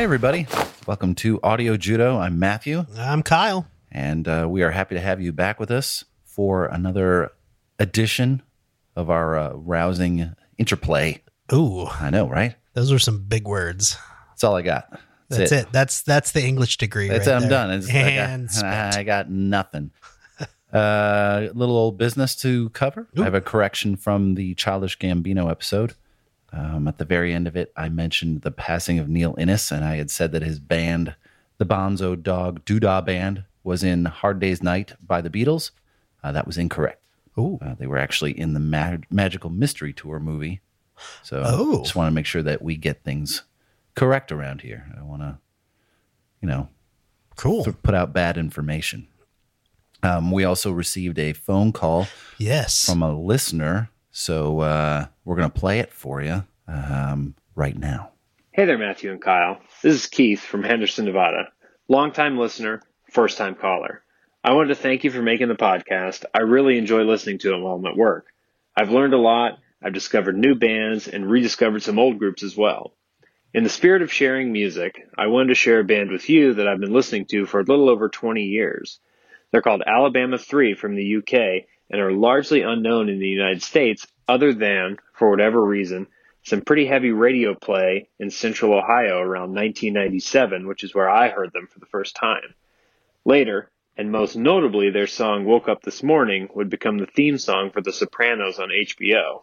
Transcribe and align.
Hi, 0.00 0.04
everybody. 0.04 0.46
Welcome 0.86 1.14
to 1.16 1.38
Audio 1.42 1.76
Judo. 1.76 2.16
I'm 2.16 2.38
Matthew, 2.38 2.86
I'm 2.96 3.22
Kyle. 3.22 3.66
and 3.92 4.26
uh, 4.26 4.46
we 4.48 4.62
are 4.62 4.70
happy 4.70 4.94
to 4.94 5.00
have 5.00 5.20
you 5.20 5.30
back 5.30 5.60
with 5.60 5.70
us 5.70 6.06
for 6.24 6.64
another 6.64 7.32
edition 7.78 8.40
of 8.96 9.10
our 9.10 9.36
uh, 9.36 9.52
rousing 9.52 10.34
interplay. 10.56 11.22
Ooh, 11.52 11.84
I 11.84 12.08
know, 12.08 12.26
right? 12.26 12.54
those 12.72 12.90
are 12.92 12.98
some 12.98 13.24
big 13.24 13.46
words. 13.46 13.98
That's 14.30 14.42
all 14.42 14.56
I 14.56 14.62
got. 14.62 14.98
That's 15.28 15.52
it. 15.52 15.70
That's 15.70 16.00
that's 16.00 16.32
the 16.32 16.42
English 16.42 16.78
degree. 16.78 17.08
That's 17.08 17.26
right 17.26 17.34
I'm 17.34 17.42
there. 17.42 17.50
done. 17.50 17.70
It's, 17.72 17.90
and 17.90 18.48
I, 18.48 18.64
got. 18.64 18.94
I 18.96 19.02
got 19.02 19.30
nothing. 19.30 19.90
uh, 20.72 21.48
little 21.52 21.76
old 21.76 21.98
business 21.98 22.34
to 22.36 22.70
cover. 22.70 23.06
I 23.18 23.24
have 23.24 23.34
a 23.34 23.42
correction 23.42 23.96
from 23.96 24.34
the 24.34 24.54
Childish 24.54 24.96
Gambino 24.98 25.50
episode. 25.50 25.92
Um, 26.52 26.88
at 26.88 26.98
the 26.98 27.04
very 27.04 27.32
end 27.32 27.46
of 27.46 27.56
it, 27.56 27.72
I 27.76 27.88
mentioned 27.88 28.42
the 28.42 28.50
passing 28.50 28.98
of 28.98 29.08
Neil 29.08 29.34
Innes, 29.38 29.70
and 29.70 29.84
I 29.84 29.96
had 29.96 30.10
said 30.10 30.32
that 30.32 30.42
his 30.42 30.58
band, 30.58 31.14
the 31.58 31.64
Bonzo 31.66 32.20
Dog 32.20 32.64
Doodah 32.64 33.04
Band, 33.06 33.44
was 33.62 33.84
in 33.84 34.06
Hard 34.06 34.40
Day's 34.40 34.62
Night 34.62 34.94
by 35.06 35.20
the 35.20 35.30
Beatles. 35.30 35.70
Uh, 36.24 36.32
that 36.32 36.46
was 36.46 36.58
incorrect. 36.58 36.96
Uh, 37.38 37.74
they 37.78 37.86
were 37.86 37.96
actually 37.96 38.38
in 38.38 38.52
the 38.52 38.60
Ma- 38.60 38.98
Magical 39.10 39.48
Mystery 39.48 39.94
Tour 39.94 40.20
movie. 40.20 40.60
So 41.22 41.42
Oh. 41.46 41.80
just 41.82 41.96
want 41.96 42.08
to 42.08 42.14
make 42.14 42.26
sure 42.26 42.42
that 42.42 42.60
we 42.60 42.76
get 42.76 43.02
things 43.02 43.44
correct 43.94 44.30
around 44.30 44.60
here. 44.60 44.86
I 44.92 44.96
don't 44.96 45.08
want 45.08 45.22
to, 45.22 45.38
you 46.42 46.48
know, 46.48 46.68
cool. 47.36 47.64
put 47.82 47.94
out 47.94 48.12
bad 48.12 48.36
information. 48.36 49.06
Um, 50.02 50.30
we 50.30 50.44
also 50.44 50.70
received 50.70 51.18
a 51.18 51.32
phone 51.32 51.72
call 51.72 52.08
Yes. 52.36 52.84
from 52.84 53.02
a 53.02 53.18
listener, 53.18 53.88
so 54.10 54.60
uh, 54.60 55.06
we're 55.24 55.36
going 55.36 55.50
to 55.50 55.58
play 55.58 55.80
it 55.80 55.92
for 55.92 56.22
you 56.22 56.44
um, 56.66 57.34
right 57.54 57.76
now. 57.76 58.10
Hey 58.52 58.64
there, 58.64 58.78
Matthew 58.78 59.10
and 59.12 59.22
Kyle. 59.22 59.60
This 59.82 59.94
is 59.94 60.06
Keith 60.06 60.40
from 60.40 60.62
Henderson, 60.62 61.04
Nevada. 61.04 61.48
Longtime 61.88 62.36
listener, 62.36 62.82
first 63.10 63.38
time 63.38 63.54
caller. 63.54 64.02
I 64.42 64.52
wanted 64.54 64.68
to 64.68 64.74
thank 64.74 65.04
you 65.04 65.10
for 65.10 65.22
making 65.22 65.48
the 65.48 65.54
podcast. 65.54 66.24
I 66.34 66.40
really 66.40 66.78
enjoy 66.78 67.02
listening 67.02 67.38
to 67.38 67.54
it 67.54 67.58
while 67.58 67.74
I'm 67.74 67.86
at 67.86 67.96
work. 67.96 68.26
I've 68.76 68.90
learned 68.90 69.14
a 69.14 69.18
lot, 69.18 69.58
I've 69.82 69.92
discovered 69.92 70.36
new 70.36 70.54
bands, 70.54 71.08
and 71.08 71.30
rediscovered 71.30 71.82
some 71.82 71.98
old 71.98 72.18
groups 72.18 72.42
as 72.42 72.56
well. 72.56 72.94
In 73.52 73.64
the 73.64 73.70
spirit 73.70 74.02
of 74.02 74.12
sharing 74.12 74.52
music, 74.52 75.00
I 75.18 75.26
wanted 75.26 75.48
to 75.48 75.54
share 75.54 75.80
a 75.80 75.84
band 75.84 76.10
with 76.10 76.28
you 76.28 76.54
that 76.54 76.68
I've 76.68 76.80
been 76.80 76.92
listening 76.92 77.26
to 77.26 77.46
for 77.46 77.60
a 77.60 77.64
little 77.64 77.88
over 77.88 78.08
20 78.08 78.42
years. 78.42 79.00
They're 79.50 79.62
called 79.62 79.82
Alabama 79.86 80.38
3 80.38 80.74
from 80.74 80.94
the 80.94 81.16
UK 81.16 81.66
and 81.90 82.00
are 82.00 82.12
largely 82.12 82.62
unknown 82.62 83.08
in 83.08 83.18
the 83.18 83.26
United 83.26 83.62
States 83.62 84.06
other 84.28 84.54
than, 84.54 84.96
for 85.12 85.28
whatever 85.28 85.60
reason, 85.62 86.06
some 86.42 86.62
pretty 86.62 86.86
heavy 86.86 87.10
radio 87.10 87.54
play 87.54 88.08
in 88.18 88.30
central 88.30 88.72
Ohio 88.72 89.18
around 89.18 89.54
1997, 89.54 90.66
which 90.66 90.84
is 90.84 90.94
where 90.94 91.10
I 91.10 91.28
heard 91.28 91.52
them 91.52 91.66
for 91.66 91.80
the 91.80 91.86
first 91.86 92.16
time. 92.16 92.54
Later, 93.24 93.70
and 93.96 94.10
most 94.10 94.36
notably 94.36 94.90
their 94.90 95.06
song 95.06 95.44
Woke 95.44 95.68
Up 95.68 95.82
This 95.82 96.02
Morning 96.02 96.48
would 96.54 96.70
become 96.70 96.96
the 96.96 97.06
theme 97.06 97.36
song 97.36 97.70
for 97.70 97.82
The 97.82 97.92
Sopranos 97.92 98.58
on 98.58 98.70
HBO. 98.70 99.42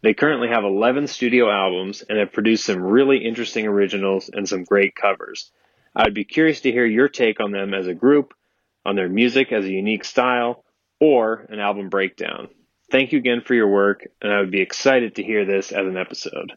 They 0.00 0.14
currently 0.14 0.48
have 0.48 0.64
11 0.64 1.08
studio 1.08 1.50
albums 1.50 2.02
and 2.02 2.18
have 2.18 2.32
produced 2.32 2.64
some 2.64 2.82
really 2.82 3.18
interesting 3.18 3.66
originals 3.66 4.30
and 4.32 4.48
some 4.48 4.64
great 4.64 4.94
covers. 4.94 5.50
I'd 5.94 6.14
be 6.14 6.24
curious 6.24 6.62
to 6.62 6.72
hear 6.72 6.86
your 6.86 7.08
take 7.08 7.40
on 7.40 7.52
them 7.52 7.74
as 7.74 7.86
a 7.86 7.94
group, 7.94 8.32
on 8.86 8.96
their 8.96 9.08
music 9.08 9.52
as 9.52 9.64
a 9.64 9.70
unique 9.70 10.04
style, 10.04 10.63
or 11.04 11.46
an 11.50 11.60
album 11.60 11.90
breakdown. 11.90 12.48
Thank 12.90 13.12
you 13.12 13.18
again 13.18 13.42
for 13.44 13.52
your 13.54 13.68
work, 13.68 14.06
and 14.22 14.32
I 14.32 14.40
would 14.40 14.50
be 14.50 14.62
excited 14.62 15.16
to 15.16 15.22
hear 15.22 15.44
this 15.44 15.70
as 15.70 15.86
an 15.86 15.98
episode. 15.98 16.52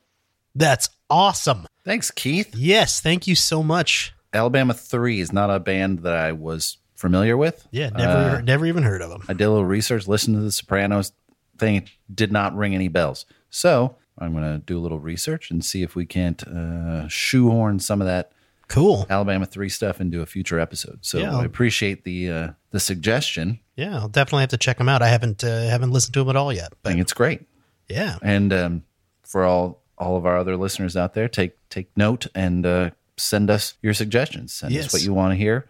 That's 0.55 0.89
awesome. 1.09 1.67
Thanks, 1.83 2.11
Keith. 2.11 2.55
Yes. 2.55 3.01
Thank 3.01 3.27
you 3.27 3.35
so 3.35 3.61
much. 3.61 4.13
Alabama 4.33 4.73
3 4.73 5.19
is 5.19 5.33
not 5.33 5.49
a 5.49 5.59
band 5.59 5.99
that 5.99 6.15
I 6.15 6.31
was 6.31 6.77
familiar 6.95 7.35
with. 7.35 7.67
Yeah. 7.71 7.89
Never 7.89 8.37
Uh, 8.37 8.41
never 8.41 8.65
even 8.65 8.83
heard 8.83 9.01
of 9.01 9.09
them. 9.09 9.23
I 9.27 9.33
did 9.33 9.43
a 9.45 9.49
little 9.49 9.65
research, 9.65 10.07
listened 10.07 10.37
to 10.37 10.41
the 10.41 10.51
Sopranos 10.51 11.11
thing, 11.57 11.75
it 11.75 11.89
did 12.13 12.31
not 12.31 12.55
ring 12.55 12.73
any 12.73 12.87
bells. 12.87 13.25
So 13.49 13.95
I'm 14.17 14.31
going 14.31 14.43
to 14.45 14.59
do 14.59 14.77
a 14.77 14.81
little 14.81 14.99
research 14.99 15.51
and 15.51 15.63
see 15.65 15.81
if 15.83 15.95
we 15.95 16.05
can't 16.05 16.41
uh, 16.47 17.07
shoehorn 17.09 17.79
some 17.79 17.99
of 18.01 18.07
that 18.07 18.31
Cool. 18.67 19.05
Alabama 19.09 19.45
3 19.45 19.69
stuff 19.69 20.01
into 20.01 20.21
a 20.21 20.25
future 20.25 20.59
episode. 20.59 20.99
So 21.01 21.19
Yeah. 21.19 21.37
I 21.37 21.45
appreciate 21.45 22.03
the 22.03 22.29
uh, 22.29 22.49
the 22.71 22.79
suggestion. 22.79 23.59
Yeah. 23.75 23.95
I'll 23.97 24.09
definitely 24.09 24.41
have 24.41 24.49
to 24.49 24.57
check 24.57 24.77
them 24.77 24.89
out. 24.89 25.01
I 25.01 25.07
haven't 25.07 25.43
uh, 25.43 25.69
haven't 25.69 25.91
listened 25.91 26.13
to 26.15 26.19
them 26.21 26.29
at 26.29 26.35
all 26.35 26.51
yet. 26.51 26.69
I 26.73 26.75
But 26.83 26.89
think 26.89 27.01
it's 27.01 27.13
great. 27.13 27.41
yeah. 27.87 28.17
And 28.21 28.51
um, 28.53 28.83
for 29.23 29.45
all 29.45 29.83
all 29.97 30.15
of 30.17 30.25
our 30.25 30.37
other 30.37 30.55
listeners 30.57 30.95
out 30.97 31.13
there, 31.13 31.27
take 31.27 31.53
take 31.69 31.89
note 31.97 32.27
and 32.35 32.65
uh, 32.65 32.89
send 33.17 33.49
us 33.49 33.75
your 33.81 33.93
suggestions. 33.93 34.53
Send 34.53 34.73
Yes. 34.73 34.87
us 34.87 34.93
what 34.93 35.01
you 35.03 35.13
want 35.13 35.31
to 35.31 35.35
hear 35.37 35.69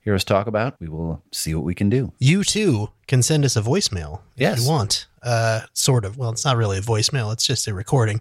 hear 0.00 0.14
us 0.14 0.22
talk 0.24 0.46
about. 0.46 0.78
We 0.80 0.88
will 0.88 1.22
see 1.32 1.54
what 1.54 1.64
we 1.64 1.74
can 1.74 1.88
do. 1.88 2.12
You 2.18 2.44
too 2.44 2.90
can 3.06 3.22
send 3.22 3.44
us 3.46 3.56
a 3.56 3.62
voicemail 3.62 4.20
if 4.36 4.42
Yes. 4.42 4.62
you 4.62 4.68
want. 4.68 5.06
Uh, 5.22 5.62
sort 5.72 6.04
of. 6.04 6.18
Well, 6.18 6.28
it's 6.30 6.44
not 6.44 6.58
really 6.58 6.76
a 6.76 6.82
voicemail. 6.82 7.32
It's 7.32 7.46
just 7.46 7.66
a 7.66 7.72
recording. 7.72 8.20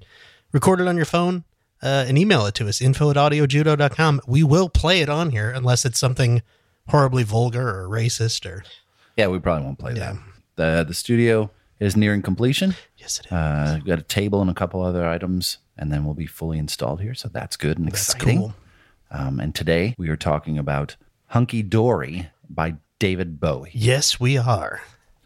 Record 0.53 0.79
it 0.79 0.87
on 0.87 0.95
your 0.95 1.03
phone 1.05 1.43
uh, 1.83 2.05
and 2.07 2.17
email 2.17 2.45
it 2.45 2.55
to 2.55 2.67
us, 2.67 2.81
info 2.81 3.09
at 3.11 3.15
audiojudo.com. 3.17 4.21
We 4.27 4.41
will 4.43 4.69
play 4.69 5.01
it 5.01 5.09
on 5.09 5.29
here 5.31 5.51
unless 5.51 5.85
it's 5.85 5.99
something 5.99 6.41
horribly 6.87 7.23
vulgar 7.23 7.67
or 7.67 7.87
racist 7.87 8.45
or. 8.49 8.63
Yeah, 9.17 9.27
we 9.27 9.37
probably 9.39 9.65
won't 9.65 9.77
play 9.79 9.93
that. 9.93 10.15
The 10.55 10.83
the 10.87 10.93
studio 10.93 11.51
is 11.79 11.95
nearing 11.95 12.21
completion. 12.21 12.75
Yes, 12.97 13.19
it 13.19 13.25
is. 13.27 13.31
Uh, 13.31 13.73
we've 13.75 13.85
got 13.85 13.99
a 13.99 14.03
table 14.03 14.41
and 14.41 14.49
a 14.49 14.53
couple 14.53 14.81
other 14.81 15.05
items, 15.07 15.57
and 15.77 15.91
then 15.91 16.05
we'll 16.05 16.13
be 16.15 16.25
fully 16.25 16.57
installed 16.57 17.01
here. 17.01 17.13
So 17.13 17.27
that's 17.27 17.57
good 17.57 17.77
and 17.77 17.87
That's 17.87 18.13
exciting. 18.13 18.39
cool. 18.39 18.53
Um, 19.11 19.39
and 19.39 19.53
today 19.53 19.93
we 19.97 20.09
are 20.09 20.15
talking 20.15 20.57
about 20.57 20.95
Hunky 21.27 21.61
Dory 21.61 22.29
by 22.49 22.75
David 22.99 23.39
Bowie. 23.39 23.71
Yes, 23.73 24.19
we 24.19 24.37
are. 24.37 24.81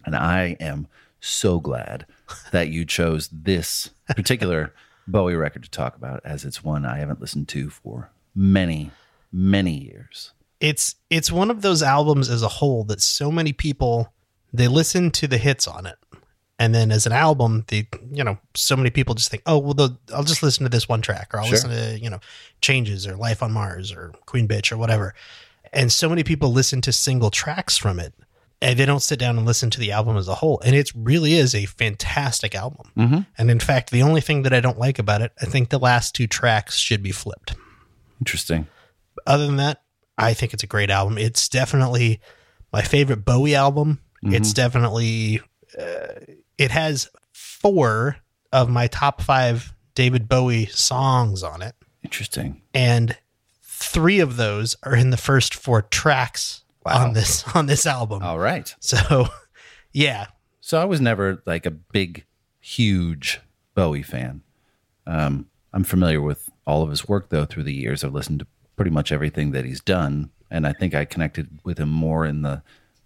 And 0.06 0.16
I 0.16 0.58
am 0.60 0.88
so 1.20 1.60
glad 1.60 2.06
that 2.52 2.70
you 2.70 2.84
chose 2.86 3.30
this 3.32 3.90
particular 4.16 4.74
Bowie 5.08 5.36
record 5.36 5.64
to 5.64 5.70
talk 5.70 5.96
about, 5.96 6.22
as 6.26 6.44
it's 6.46 6.64
one 6.64 6.86
I 6.86 6.98
haven't 6.98 7.22
listened 7.22 7.48
to 7.50 7.70
for 7.70 8.10
many, 8.36 8.92
many 9.32 9.72
years. 9.78 10.34
It's 10.60 10.96
it's 11.10 11.32
one 11.32 11.52
of 11.52 11.62
those 11.62 11.84
albums 11.84 12.30
as 12.30 12.42
a 12.42 12.48
whole 12.48 12.84
that 12.86 13.02
so 13.02 13.32
many 13.32 13.54
people 13.54 14.12
they 14.54 14.68
listen 14.68 15.12
to 15.12 15.28
the 15.28 15.38
hits 15.38 15.68
on 15.68 15.86
it. 15.86 15.98
And 16.60 16.74
then 16.74 16.92
as 16.92 17.06
an 17.06 17.12
album, 17.12 17.66
the 17.68 17.86
you 18.12 18.24
know, 18.24 18.40
so 18.56 18.76
many 18.76 18.90
people 18.90 19.14
just 19.14 19.30
think, 19.30 19.44
oh 19.46 19.60
well, 19.60 19.74
the, 19.76 19.98
I'll 20.14 20.24
just 20.24 20.42
listen 20.42 20.64
to 20.64 20.70
this 20.70 20.90
one 20.90 21.02
track, 21.02 21.30
or 21.34 21.40
I'll 21.40 21.46
Sure. 21.46 21.52
listen 21.54 21.70
to 21.70 22.00
you 22.00 22.10
know, 22.10 22.20
Changes 22.62 23.06
or 23.06 23.16
Life 23.16 23.44
on 23.44 23.52
Mars 23.52 23.92
or 23.92 24.14
Queen 24.26 24.48
Bitch 24.48 24.72
or 24.72 24.78
whatever. 24.78 25.14
And 25.74 25.92
so 25.92 26.10
many 26.10 26.24
people 26.24 26.52
listen 26.52 26.82
to 26.82 26.92
single 26.92 27.30
tracks 27.30 27.78
from 27.78 28.00
it, 28.00 28.14
and 28.62 28.78
they 28.80 28.86
don't 28.86 29.02
sit 29.02 29.20
down 29.20 29.38
and 29.38 29.46
listen 29.46 29.70
to 29.70 29.80
the 29.80 29.92
album 29.92 30.18
as 30.18 30.28
a 30.28 30.36
whole. 30.36 30.60
And 30.66 30.76
it 30.76 30.92
really 30.96 31.34
is 31.34 31.54
a 31.54 31.66
fantastic 31.66 32.56
album. 32.56 32.92
Mm-hmm. 32.98 33.20
And 33.38 33.52
in 33.52 33.60
fact, 33.60 33.92
the 33.92 34.02
only 34.02 34.22
thing 34.22 34.44
that 34.44 34.54
I 34.54 34.60
don't 34.60 34.80
like 34.80 34.98
about 35.00 35.22
it, 35.22 35.32
I 35.42 35.46
think 35.46 35.70
the 35.70 35.78
last 35.80 36.16
two 36.16 36.28
tracks 36.28 36.78
should 36.78 37.04
be 37.04 37.12
flipped 37.12 37.56
Interesting. 38.20 38.68
other 39.26 39.46
than 39.46 39.58
that, 39.58 39.84
I 40.18 40.34
think 40.34 40.54
it's 40.54 40.64
a 40.64 40.68
great 40.68 40.90
album. 40.90 41.18
It's 41.18 41.48
definitely 41.48 42.20
my 42.74 42.82
favorite 42.82 43.24
Bowie 43.26 43.56
album. 43.56 44.00
It's 44.24 44.52
definitely 44.52 45.40
uh, 45.80 46.08
it 46.58 46.72
has 46.72 47.10
four 47.32 48.18
of 48.52 48.68
my 48.70 48.88
top 48.88 49.22
five 49.22 49.74
David 49.96 50.28
Bowie 50.28 50.66
songs 50.66 51.44
on 51.44 51.62
it, 51.62 51.76
Interesting. 52.04 52.62
and 52.74 53.16
three 53.64 54.20
of 54.20 54.36
those 54.36 54.76
are 54.84 54.96
in 54.96 55.12
the 55.12 55.18
first 55.18 55.54
four 55.54 55.82
tracks 55.84 56.64
Wow. 56.88 57.08
on 57.08 57.14
this 57.14 57.44
on 57.56 57.66
this 57.68 57.86
album. 57.86 58.24
All 58.24 58.40
right. 58.40 58.74
So, 58.80 59.28
yeah, 59.94 60.28
So 60.60 60.82
I 60.82 60.86
was 60.86 61.00
never 61.02 61.42
like 61.46 61.66
a 61.66 61.72
big, 61.72 62.26
huge 62.60 63.40
Bowie 63.76 64.04
fan. 64.04 64.42
Um, 65.06 65.48
I'm 65.74 65.84
familiar 65.84 66.22
with 66.22 66.50
all 66.66 66.82
of 66.84 66.90
his 66.90 67.08
work 67.08 67.30
though 67.30 67.46
through 67.46 67.64
the 67.64 67.74
years. 67.74 68.04
I've 68.04 68.14
listened 68.14 68.40
to 68.40 68.48
pretty 68.76 68.92
much 68.92 69.12
everything 69.12 69.52
that 69.52 69.66
he's 69.66 69.82
done, 69.82 70.32
and 70.52 70.66
I 70.68 70.74
think 70.74 70.94
I 70.96 71.06
connected 71.06 71.60
with 71.64 71.78
him 71.80 71.90
more 71.90 72.26
in 72.26 72.42
the 72.42 72.62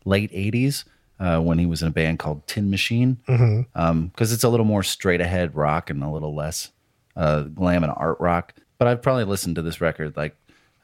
late 0.05 0.31
'80s 0.31 0.83
uh, 1.19 1.39
when 1.39 1.59
he 1.59 1.65
was 1.65 1.81
in 1.81 1.89
a 1.89 1.91
band 1.91 2.19
called 2.19 2.47
Tin 2.47 2.69
Machine, 2.71 3.17
because 3.25 4.31
it's 4.33 4.43
a 4.43 4.49
little 4.49 4.65
more 4.65 4.83
straight 4.83 5.21
ahead 5.21 5.55
rock 5.55 5.89
and 5.89 6.03
a 6.03 6.09
little 6.09 6.33
less 6.33 6.71
uh, 7.15 7.41
glam 7.43 7.83
and 7.83 7.93
art 7.95 8.19
rock. 8.19 8.53
But 8.79 8.87
I've 8.87 9.01
probably 9.01 9.25
listened 9.25 9.55
to 9.57 9.61
this 9.61 9.79
record 9.81 10.17
like 10.17 10.35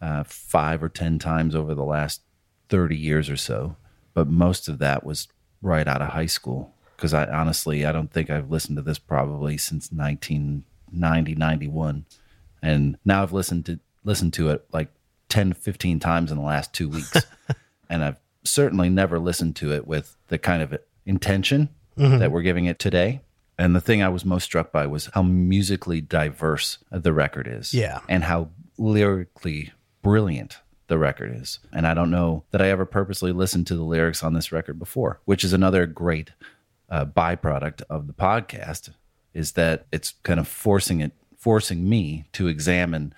uh, 0.02 0.24
five 0.26 0.84
or 0.84 0.90
ten 0.90 1.18
times 1.20 1.56
over 1.56 1.74
the 1.74 1.84
last 1.84 2.22
30 2.70 2.96
years 2.96 3.30
or 3.30 3.38
so. 3.38 3.76
But 4.14 4.28
most 4.28 4.68
of 4.68 4.80
that 4.80 5.04
was 5.04 5.28
right 5.62 5.88
out 5.88 6.02
of 6.02 6.10
high 6.10 6.26
school. 6.26 6.74
Because 6.96 7.14
I 7.14 7.28
honestly, 7.28 7.86
I 7.86 7.92
don't 7.92 8.12
think 8.12 8.30
I've 8.30 8.50
listened 8.50 8.78
to 8.78 8.82
this 8.82 8.98
probably 8.98 9.58
since 9.58 9.92
1990, 9.92 11.36
91. 11.36 12.06
And 12.62 12.98
now 13.06 13.22
I've 13.22 13.34
listened 13.34 13.66
to 13.68 13.80
listened 14.04 14.34
to 14.34 14.50
it 14.50 14.66
like 14.72 14.90
10, 15.30 15.54
15 15.54 16.00
times 16.00 16.32
in 16.32 16.38
the 16.38 16.44
last 16.44 16.74
two 16.74 16.90
weeks. 16.90 17.16
and 17.90 18.04
I've 18.04 18.18
certainly 18.44 18.90
never 18.90 19.20
listened 19.20 19.56
to 19.58 19.74
it 19.74 19.86
with 19.86 20.16
the 20.30 20.38
kind 20.38 20.64
of 20.64 20.78
intention 21.06 21.70
mm-hmm. 21.98 22.20
that 22.20 22.32
we're 22.32 22.42
giving 22.42 22.66
it 22.66 22.80
today. 22.80 23.22
And 23.60 23.76
the 23.76 23.82
thing 23.82 24.02
I 24.02 24.10
was 24.10 24.24
most 24.24 24.44
struck 24.44 24.72
by 24.72 24.88
was 24.88 25.10
how 25.14 25.24
musically 25.24 26.00
diverse 26.00 26.78
the 26.92 27.14
record 27.14 27.48
is. 27.48 27.74
Yeah. 27.74 28.02
And 28.08 28.24
how 28.24 28.50
lyrically 28.78 29.72
brilliant 30.02 30.60
the 30.88 30.98
record 30.98 31.36
is. 31.36 31.60
And 31.72 31.86
I 31.86 31.94
don't 31.94 32.12
know 32.12 32.44
that 32.52 32.62
I 32.62 32.70
ever 32.70 32.86
purposely 32.86 33.32
listened 33.32 33.68
to 33.68 33.76
the 33.76 33.84
lyrics 33.84 34.24
on 34.24 34.34
this 34.34 34.52
record 34.52 34.80
before, 34.80 35.20
which 35.26 35.44
is 35.44 35.54
another 35.54 35.86
great 35.86 36.32
uh, 36.90 37.06
byproduct 37.06 37.82
of 37.90 38.08
the 38.08 38.14
podcast 38.14 38.92
is 39.34 39.54
that 39.54 39.86
it's 39.92 40.14
kind 40.24 40.40
of 40.40 40.48
forcing 40.48 41.02
it 41.02 41.12
forcing 41.38 41.88
me 41.88 42.26
to 42.34 42.48
examine 42.48 43.14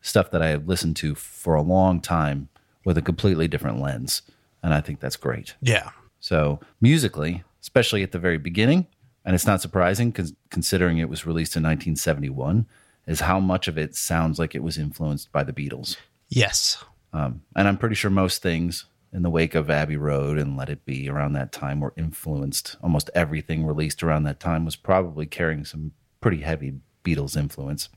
stuff 0.00 0.30
that 0.30 0.42
I 0.42 0.48
have 0.48 0.66
listened 0.66 0.96
to 0.96 1.14
for 1.14 1.54
a 1.54 1.62
long 1.62 2.00
time 2.00 2.48
with 2.84 2.96
a 2.96 3.02
completely 3.02 3.46
different 3.46 3.80
lens. 3.80 4.22
And 4.62 4.72
I 4.72 4.80
think 4.80 5.00
that's 5.00 5.16
great. 5.16 5.54
yeah, 5.60 5.90
So 6.18 6.60
musically, 6.80 7.44
especially 7.60 8.02
at 8.02 8.12
the 8.12 8.18
very 8.18 8.38
beginning, 8.38 8.86
and 9.24 9.34
it's 9.34 9.46
not 9.46 9.60
surprising 9.60 10.14
considering 10.50 10.98
it 10.98 11.10
was 11.10 11.26
released 11.26 11.56
in 11.56 11.62
1971, 11.62 12.66
is 13.06 13.20
how 13.20 13.38
much 13.38 13.68
of 13.68 13.76
it 13.76 13.94
sounds 13.94 14.38
like 14.38 14.54
it 14.54 14.62
was 14.62 14.78
influenced 14.78 15.30
by 15.30 15.44
the 15.44 15.52
Beatles. 15.52 15.96
yes, 16.28 16.82
Um, 17.12 17.42
and 17.56 17.66
I'm 17.66 17.78
pretty 17.78 17.94
sure 17.94 18.10
most 18.10 18.42
things 18.42 18.86
in 19.12 19.22
the 19.22 19.30
wake 19.30 19.54
of 19.54 19.70
Abbey 19.70 19.96
Road 19.96 20.38
and 20.38 20.56
Let 20.56 20.68
It 20.68 20.84
Be 20.84 21.08
around 21.08 21.32
that 21.32 21.52
time 21.52 21.80
were 21.80 21.94
influenced. 21.96 22.76
Almost 22.82 23.10
everything 23.14 23.64
released 23.64 24.02
around 24.02 24.24
that 24.24 24.40
time 24.40 24.64
was 24.64 24.76
probably 24.76 25.26
carrying 25.26 25.64
some 25.64 25.92
pretty 26.20 26.38
heavy 26.38 26.74
Beatles 27.04 27.36
influence. 27.36 27.88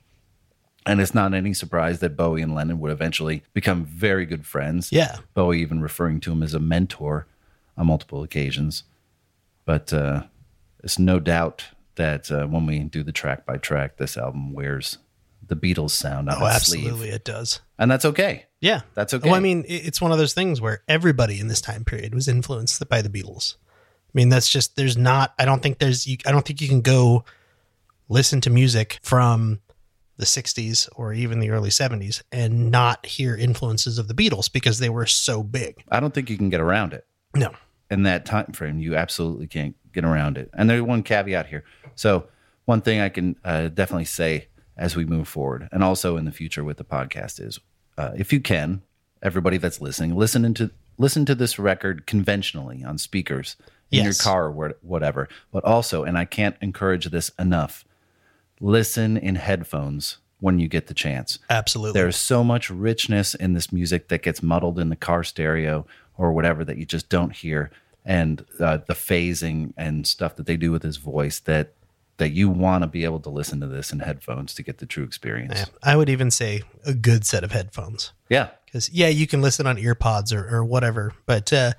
And 0.86 1.00
it's 1.00 1.14
not 1.14 1.34
any 1.34 1.54
surprise 1.54 2.00
that 2.00 2.18
Bowie 2.18 2.42
and 2.42 2.56
Lennon 2.56 2.80
would 2.80 2.92
eventually 2.92 3.44
become 3.54 3.86
very 3.86 4.26
good 4.26 4.46
friends. 4.46 4.92
yeah, 4.92 5.18
Bowie 5.34 5.62
even 5.62 5.82
referring 5.82 6.20
to 6.22 6.32
him 6.32 6.42
as 6.42 6.54
a 6.54 6.60
mentor 6.60 7.28
on 7.78 7.88
multiple 7.88 8.24
occasions. 8.24 8.84
But 9.66 9.94
uh, 9.94 10.24
it's 10.84 10.98
no 10.98 11.20
doubt 11.20 11.66
that 11.96 12.32
uh, 12.32 12.48
when 12.48 12.66
we 12.66 12.80
do 12.80 13.04
the 13.04 13.12
track 13.12 13.46
by 13.46 13.58
track, 13.58 13.98
this 13.98 14.18
album 14.18 14.54
wears 14.54 14.98
the 15.46 15.56
Beatles 15.56 15.92
sound 15.92 16.30
on 16.30 16.42
oh, 16.42 16.46
its 16.48 16.56
absolutely, 16.56 16.92
sleeve, 16.92 17.14
it 17.14 17.26
does. 17.26 17.62
and 17.78 17.92
that's 17.92 18.06
okay. 18.06 18.46
Yeah, 18.62 18.82
That's 18.94 19.14
okay. 19.14 19.28
Well, 19.28 19.36
I 19.38 19.42
mean, 19.42 19.66
it's 19.68 20.00
one 20.00 20.12
of 20.12 20.18
those 20.20 20.34
things 20.34 20.62
where 20.62 20.84
everybody 20.88 21.40
in 21.40 21.48
this 21.48 21.62
time 21.62 21.84
period 21.84 22.14
was 22.14 22.28
influenced 22.28 22.88
by 22.88 23.02
the 23.02 23.10
Beatles. 23.10 23.56
I 23.58 24.12
mean, 24.14 24.30
that's 24.30 24.50
just 24.50 24.76
there's 24.76 24.96
not. 24.96 25.34
I 25.40 25.46
don't 25.46 25.64
think 25.64 25.80
there's. 25.80 26.06
You, 26.06 26.18
I 26.26 26.32
don't 26.32 26.46
think 26.46 26.62
you 26.62 26.68
can 26.68 26.82
go 26.82 27.24
listen 28.08 28.40
to 28.42 28.50
music 28.50 29.00
from 29.02 29.62
the 30.18 30.26
60s 30.26 30.88
or 30.96 31.14
even 31.14 31.40
the 31.40 31.50
early 31.50 31.70
70s 31.70 32.22
and 32.32 32.70
not 32.70 33.04
hear 33.06 33.36
influences 33.36 33.98
of 33.98 34.08
the 34.08 34.14
Beatles 34.14 34.52
because 34.52 34.78
they 34.80 34.90
were 34.90 35.06
so 35.08 35.42
big. 35.42 35.84
I 35.90 36.00
don't 36.00 36.14
think 36.14 36.30
you 36.30 36.38
can 36.38 36.50
get 36.52 36.60
around 36.62 36.94
it 36.94 37.08
No. 37.34 37.54
in 37.90 38.04
that 38.04 38.26
time 38.26 38.52
frame. 38.52 38.78
You 38.80 38.96
absolutely 38.96 39.48
can't 39.48 39.76
get 39.94 40.04
around 40.06 40.38
it. 40.38 40.52
And 40.54 40.70
there's 40.70 40.82
one 40.84 41.02
caveat 41.02 41.48
here. 41.48 41.64
So 41.96 42.28
one 42.66 42.82
thing 42.82 43.00
I 43.00 43.10
can 43.10 43.36
uh, 43.44 43.70
definitely 43.70 44.06
say 44.06 44.50
as 44.78 44.96
we 44.96 45.06
move 45.06 45.28
forward, 45.28 45.68
and 45.72 45.84
also 45.84 46.18
in 46.18 46.26
the 46.26 46.32
future 46.32 46.64
with 46.64 46.78
the 46.78 46.84
podcast, 46.86 47.40
is 47.44 47.60
uh, 47.98 48.12
if 48.16 48.32
you 48.34 48.40
can, 48.40 48.82
everybody 49.22 49.58
that's 49.58 49.82
listening, 49.82 50.16
listen 50.16 50.46
into 50.46 50.72
listen 50.98 51.26
to 51.26 51.36
this 51.36 51.58
record 51.58 52.06
conventionally 52.06 52.84
on 52.84 52.98
speakers 52.98 53.56
in 53.90 54.04
your 54.04 54.14
car 54.14 54.46
or 54.48 54.76
whatever. 54.82 55.28
But 55.52 55.66
also, 55.66 56.04
and 56.04 56.18
I 56.18 56.26
can't 56.26 56.56
encourage 56.62 57.06
this 57.06 57.32
enough, 57.38 57.86
listen 58.60 59.18
in 59.18 59.36
headphones 59.36 60.18
when 60.40 60.60
you 60.60 60.68
get 60.68 60.88
the 60.88 60.94
chance. 60.94 61.40
Absolutely. 61.50 62.00
There's 62.00 62.18
so 62.18 62.44
much 62.44 62.70
richness 62.70 63.36
in 63.36 63.54
this 63.54 63.72
music 63.72 64.08
that 64.10 64.24
gets 64.24 64.42
muddled 64.42 64.80
in 64.80 64.90
the 64.90 64.96
car 64.96 65.24
stereo 65.24 65.86
or 66.18 66.34
whatever 66.34 66.66
that 66.66 66.78
you 66.78 66.86
just 66.86 67.10
don't 67.10 67.36
hear, 67.36 67.72
and 68.06 68.46
uh, 68.60 68.78
the 68.88 68.94
phasing 68.94 69.74
and 69.78 70.06
stuff 70.06 70.36
that 70.36 70.46
they 70.46 70.58
do 70.58 70.72
with 70.72 70.84
his 70.84 70.98
voice 70.98 71.40
that 71.40 71.74
that 72.22 72.30
you 72.34 72.48
want 72.50 72.84
to 72.84 72.88
be 72.88 73.04
able 73.04 73.20
to 73.20 73.32
listen 73.32 73.60
to 73.62 73.66
this 73.68 73.92
in 73.92 73.98
headphones 74.00 74.54
to 74.54 74.62
get 74.62 74.78
the 74.78 74.86
true 74.86 75.04
experience. 75.04 75.66
I 75.82 75.96
would 75.96 76.08
even 76.08 76.30
say 76.30 76.62
a 76.86 76.94
good 76.94 77.26
set 77.26 77.44
of 77.44 77.52
headphones. 77.52 78.14
Yeah, 78.30 78.50
Because 78.66 78.92
yeah, 78.94 79.08
you 79.08 79.26
can 79.26 79.42
listen 79.42 79.66
on 79.66 79.78
earpods 79.78 80.32
or, 80.32 80.48
or 80.56 80.64
whatever, 80.64 81.14
but 81.26 81.52
uh, 81.52 81.74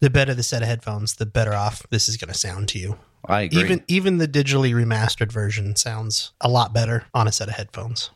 the 0.00 0.10
better 0.10 0.34
the 0.34 0.42
set 0.42 0.60
of 0.60 0.68
headphones, 0.68 1.14
the 1.14 1.24
better 1.24 1.54
off 1.54 1.82
this 1.88 2.10
is 2.10 2.18
going 2.18 2.30
to 2.30 2.38
sound 2.38 2.68
to 2.68 2.78
you. 2.78 2.98
I 3.24 3.40
agree. 3.42 3.60
Even 3.62 3.82
even 3.88 4.18
the 4.18 4.28
digitally 4.28 4.72
remastered 4.74 5.32
version 5.32 5.74
sounds 5.76 6.32
a 6.42 6.48
lot 6.50 6.74
better 6.74 7.06
on 7.14 7.26
a 7.26 7.32
set 7.32 7.48
of 7.48 7.54
headphones. 7.54 8.10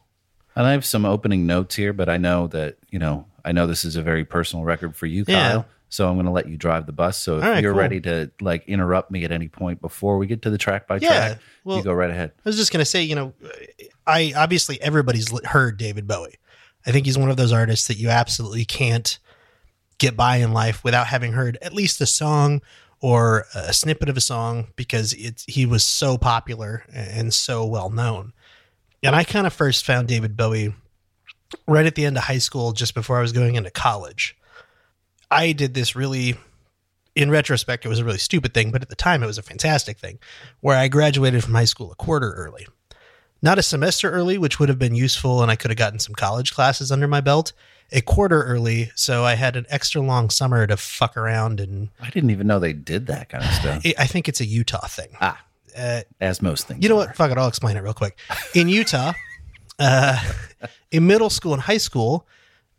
and 0.55 0.67
I 0.67 0.73
have 0.73 0.85
some 0.85 1.07
opening 1.07 1.47
notes 1.47 1.75
here, 1.77 1.95
but 1.95 2.09
I 2.11 2.19
know 2.19 2.47
that 2.49 2.77
you 2.91 2.99
know 2.99 3.25
I 3.43 3.53
know 3.53 3.67
this 3.67 3.87
is 3.87 3.97
a 3.97 4.03
very 4.03 4.25
personal 4.27 4.65
record 4.67 4.95
for 4.95 5.07
you, 5.07 5.25
Yeah. 5.27 5.63
So 5.91 6.09
I'm 6.09 6.15
going 6.15 6.27
to 6.27 6.33
let 6.33 6.49
you 6.49 6.57
drive 6.57 6.87
the 6.87 6.93
bus. 6.93 7.19
So 7.19 7.39
if 7.39 7.43
right, 7.43 7.63
you're 7.63 7.73
cool. 7.73 7.81
ready 7.81 8.01
to 8.03 8.31
like 8.41 8.65
interrupt 8.69 9.11
me 9.11 9.25
at 9.25 9.33
any 9.33 9.49
point 9.49 9.81
before 9.81 10.19
we 10.19 10.27
get 10.27 10.43
to 10.43 10.51
the 10.51 10.57
track 10.57 10.87
by 10.87 10.97
Yeah, 10.97 11.09
track, 11.09 11.39
well- 11.65 11.77
you 11.79 11.83
go 11.83 11.93
right 11.93 12.11
ahead. 12.11 12.33
I 12.39 12.49
was 12.49 12.57
just 12.57 12.73
going 12.73 12.81
to 12.81 12.85
say, 12.87 13.03
you 13.03 13.17
know, 13.17 13.35
I 14.07 14.33
obviously 14.37 14.81
everybody's 14.81 15.31
heard 15.45 15.77
David 15.77 16.07
Bowie. 16.07 16.37
I 16.87 16.93
think 16.93 17.07
he's 17.07 17.19
one 17.19 17.29
of 17.29 17.37
those 17.37 17.53
artists 17.53 17.89
that 17.89 17.99
you 17.99 18.09
absolutely 18.09 18.65
can't 18.65 19.19
get 19.99 20.17
by 20.17 20.37
in 20.37 20.53
life 20.53 20.83
without 20.83 21.09
having 21.09 21.33
heard 21.33 21.59
at 21.61 21.75
least 21.75 22.01
a 22.01 22.07
song 22.07 22.63
or 23.01 23.47
a 23.55 23.73
snippet 23.73 24.09
of 24.09 24.17
a 24.17 24.21
song 24.21 24.69
because 24.77 25.13
it's 25.15 25.45
he 25.45 25.67
was 25.67 25.85
so 25.85 26.17
popular 26.17 26.85
and 26.93 27.35
so 27.35 27.67
well 27.67 27.91
known. 27.91 28.33
And 29.03 29.17
I 29.17 29.25
kind 29.25 29.47
of 29.47 29.53
first 29.53 29.85
found 29.85 30.09
David 30.09 30.37
Bowie 30.37 30.75
right 31.67 31.87
at 31.87 31.95
the 31.97 32.05
end 32.07 32.17
of 32.17 32.25
high 32.25 32.39
school, 32.39 32.73
just 32.73 32.95
before 32.95 33.19
I 33.19 33.23
was 33.23 33.33
going 33.33 33.57
into 33.57 33.71
college. 33.71 34.37
I 35.31 35.53
did 35.53 35.75
this 35.75 35.95
really, 35.95 36.35
in 37.15 37.31
retrospect, 37.31 37.85
it 37.85 37.89
was 37.89 37.99
a 37.99 38.05
really 38.05 38.19
stupid 38.19 38.53
thing, 38.55 38.71
but 38.71 38.83
at 38.83 38.89
the 38.89 38.97
time 38.97 39.23
it 39.23 39.27
was 39.27 39.39
a 39.39 39.43
fantastic 39.43 39.99
thing, 39.99 40.19
where 40.61 40.77
I 40.77 40.89
graduated 40.89 41.45
from 41.45 41.55
high 41.55 41.65
school 41.65 41.93
a 41.93 41.95
quarter 41.95 42.33
early. 42.33 42.67
Not 43.43 43.59
a 43.59 43.63
semester 43.63 44.11
early, 44.11 44.37
which 44.39 44.59
would 44.59 44.69
have 44.69 44.79
been 44.79 44.95
useful, 44.95 45.41
and 45.43 45.51
I 45.51 45.57
could 45.57 45.71
have 45.71 45.79
gotten 45.79 45.99
some 45.99 46.15
college 46.15 46.53
classes 46.53 46.93
under 46.93 47.09
my 47.09 47.21
belt. 47.21 47.53
A 47.93 48.01
quarter 48.03 48.43
early, 48.45 48.91
so 48.95 49.25
I 49.25 49.35
had 49.35 49.57
an 49.57 49.67
extra 49.69 50.01
long 50.01 50.31
summer 50.31 50.67
to 50.67 50.77
fuck 50.77 51.17
around, 51.17 51.59
and 51.59 51.89
I 52.01 52.11
didn't 52.11 52.31
even 52.31 52.47
know 52.47 52.59
they 52.61 52.73
did 52.73 53.07
that 53.09 53.29
kind 53.31 53.43
of 53.43 53.51
stuff. 53.53 53.83
I 53.99 54.07
think 54.07 54.29
it's 54.29 54.41
a 54.41 54.45
Utah 54.47 54.87
thing. 54.87 55.09
ah, 55.21 55.41
Uh, 55.77 56.03
as 56.21 56.41
most 56.43 56.69
things. 56.69 56.83
you 56.83 56.89
know 56.89 56.97
are. 56.97 57.07
what? 57.07 57.17
Fuck 57.17 57.31
it. 57.33 57.39
I'll 57.39 57.49
explain 57.49 57.77
it 57.77 57.81
real 57.81 57.95
quick. 57.95 58.17
In 58.55 58.69
Utah, 58.69 59.13
uh, 59.81 60.23
in 60.93 61.07
middle 61.07 61.31
school 61.31 61.53
and 61.55 61.63
high 61.63 61.79
school, 61.79 62.27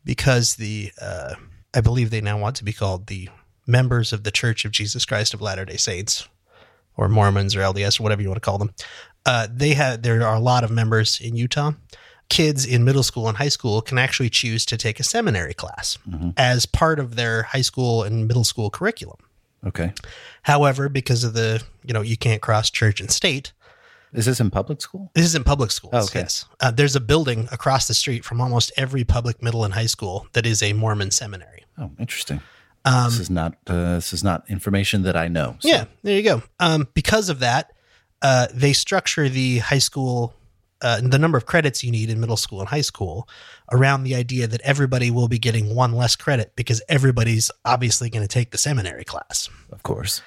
because 0.05 0.55
the, 0.55 0.91
uh, 1.01 1.34
I 1.74 1.82
believe 1.82 2.10
they 2.10 2.22
now 2.22 2.38
want 2.38 2.56
to 2.58 2.63
be 2.63 2.74
called 2.74 3.08
the 3.08 3.30
members 3.66 4.12
of 4.12 4.24
the 4.24 4.32
Church 4.32 4.66
of 4.66 4.72
Jesus 4.72 5.06
Christ 5.06 5.34
of 5.34 5.42
Latter 5.42 5.66
day 5.66 5.78
Saints 5.78 6.28
or 6.98 7.08
Mormons 7.08 7.56
or 7.56 7.60
LDS 7.60 8.00
or 8.00 8.04
whatever 8.04 8.22
you 8.22 8.28
want 8.28 8.42
to 8.42 8.46
call 8.46 8.58
them. 8.58 8.74
Uh, 9.25 9.48
they 9.51 9.74
have, 9.74 10.01
there 10.01 10.25
are 10.25 10.36
a 10.36 10.40
lot 10.40 10.63
of 10.63 10.72
members 10.72 11.20
in 11.22 11.36
Utah. 11.36 11.72
Kids 12.30 12.66
in 12.66 12.84
middle 12.84 13.04
school 13.04 13.28
and 13.28 13.38
high 13.38 13.50
school 13.50 13.82
can 13.82 13.98
actually 13.98 14.30
choose 14.30 14.66
to 14.66 14.78
take 14.78 15.00
a 15.00 15.04
seminary 15.04 15.54
class 15.54 15.98
as 16.38 16.66
part 16.66 16.98
of 17.00 17.16
their 17.16 17.44
high 17.44 17.62
school 17.62 18.04
and 18.04 18.28
middle 18.28 18.46
school 18.46 18.70
curriculum. 18.70 19.18
Okay. 19.66 19.94
However, 20.44 20.90
because 20.90 21.24
of 21.24 21.34
the, 21.34 21.62
you 21.84 21.94
know, 21.94 22.01
you 22.01 22.18
can't 22.18 22.42
cross 22.42 22.70
church 22.70 23.00
and 23.01 23.12
state, 23.12 23.51
Is 24.13 24.25
this 24.25 24.39
in 24.39 24.50
public 24.51 24.82
school? 24.82 25.10
this 25.13 25.25
is 25.25 25.36
in 25.36 25.44
public 25.44 25.72
schools. 25.72 25.94
Oh, 25.96 26.03
okay. 26.03 26.20
Yes. 26.20 26.46
Uh, 26.60 26.72
there's 26.72 26.96
a 26.96 27.00
building 27.00 27.48
across 27.51 27.88
the 27.88 27.94
street 27.94 28.25
from 28.25 28.41
almost 28.41 28.72
every 28.77 29.03
public 29.03 29.41
middle 29.41 29.63
and 29.63 29.74
high 29.74 29.86
school 29.86 30.27
that 30.34 30.46
is 30.46 30.62
a 30.62 30.74
Mormon 30.74 31.12
seminary. 31.12 31.63
Oh, 31.77 31.91
interesting. 32.00 32.41
Um, 32.84 33.06
this 33.12 33.20
is 33.20 33.30
not 33.30 33.56
uh, 33.68 33.96
this 33.96 34.12
is 34.12 34.24
not 34.24 34.44
information 34.50 35.03
that 35.03 35.15
I 35.15 35.27
know. 35.27 35.56
so- 35.60 35.68
Yeah, 35.70 35.86
there 36.03 36.18
you 36.18 36.24
go. 36.24 36.44
Um, 36.60 36.88
because 36.94 37.30
of 37.30 37.39
that, 37.39 37.72
uh, 38.22 38.48
they 38.53 38.74
structure 38.74 39.30
the 39.30 39.60
high 39.60 39.80
school 39.80 40.34
uh, 40.84 41.00
the 41.00 41.20
number 41.20 41.38
of 41.38 41.46
credits 41.46 41.84
you 41.84 41.91
need 41.91 42.10
in 42.10 42.20
middle 42.20 42.36
school 42.36 42.60
and 42.60 42.68
high 42.68 42.82
school 42.82 43.30
around 43.72 44.01
the 44.03 44.15
idea 44.15 44.48
that 44.48 44.60
everybody 44.62 45.12
will 45.12 45.27
be 45.27 45.38
getting 45.38 45.75
one 45.75 45.91
less 45.94 46.15
credit 46.15 46.53
because 46.56 46.82
everybody's 46.89 47.51
obviously 47.65 48.10
going 48.10 48.24
to 48.24 48.27
take 48.27 48.50
the 48.50 48.58
seminary 48.58 49.03
class. 49.03 49.48
Of 49.72 49.84
course. 49.84 50.24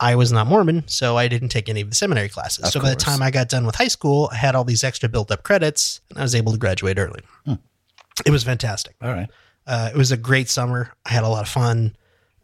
I 0.00 0.16
was 0.16 0.32
not 0.32 0.46
Mormon, 0.46 0.84
so 0.86 1.16
I 1.16 1.28
didn't 1.28 1.50
take 1.50 1.68
any 1.68 1.80
of 1.80 1.88
the 1.88 1.94
seminary 1.94 2.28
classes. 2.28 2.64
Of 2.64 2.72
so 2.72 2.80
by 2.80 2.90
the 2.90 2.96
time 2.96 3.22
I 3.22 3.30
got 3.30 3.48
done 3.48 3.64
with 3.64 3.76
high 3.76 3.88
school, 3.88 4.28
I 4.32 4.36
had 4.36 4.54
all 4.54 4.64
these 4.64 4.82
extra 4.82 5.08
built 5.08 5.30
up 5.30 5.44
credits 5.44 6.00
and 6.10 6.18
I 6.18 6.22
was 6.22 6.34
able 6.34 6.52
to 6.52 6.58
graduate 6.58 6.98
early. 6.98 7.20
Hmm. 7.44 7.54
It 8.26 8.30
was 8.30 8.44
fantastic. 8.44 8.96
All 9.02 9.12
right. 9.12 9.28
Uh, 9.66 9.90
it 9.94 9.96
was 9.96 10.12
a 10.12 10.16
great 10.16 10.48
summer. 10.48 10.92
I 11.06 11.10
had 11.12 11.24
a 11.24 11.28
lot 11.28 11.42
of 11.42 11.48
fun. 11.48 11.96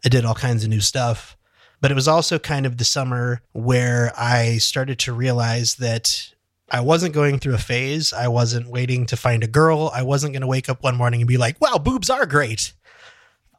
I 0.03 0.09
did 0.09 0.25
all 0.25 0.33
kinds 0.33 0.63
of 0.63 0.69
new 0.69 0.79
stuff. 0.79 1.37
But 1.81 1.91
it 1.91 1.95
was 1.95 2.07
also 2.07 2.37
kind 2.39 2.65
of 2.65 2.77
the 2.77 2.85
summer 2.85 3.41
where 3.53 4.13
I 4.15 4.57
started 4.57 4.99
to 4.99 5.13
realize 5.13 5.75
that 5.75 6.31
I 6.69 6.81
wasn't 6.81 7.13
going 7.13 7.39
through 7.39 7.55
a 7.55 7.59
phase. 7.59 8.13
I 8.13 8.27
wasn't 8.27 8.69
waiting 8.69 9.05
to 9.07 9.17
find 9.17 9.43
a 9.43 9.47
girl. 9.47 9.91
I 9.93 10.03
wasn't 10.03 10.33
going 10.33 10.41
to 10.41 10.47
wake 10.47 10.69
up 10.69 10.83
one 10.83 10.95
morning 10.95 11.21
and 11.21 11.27
be 11.27 11.37
like, 11.37 11.59
wow, 11.59 11.77
boobs 11.77 12.09
are 12.09 12.25
great. 12.25 12.73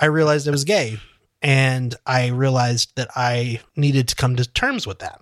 I 0.01 0.07
realized 0.07 0.49
I 0.49 0.53
was 0.53 0.65
gay. 0.65 0.99
And 1.43 1.95
I 2.07 2.29
realized 2.29 2.93
that 2.97 3.09
I 3.17 3.61
needed 3.77 4.09
to 4.09 4.15
come 4.15 4.37
to 4.37 4.45
terms 4.45 4.87
with 4.87 5.01
that. 5.01 5.21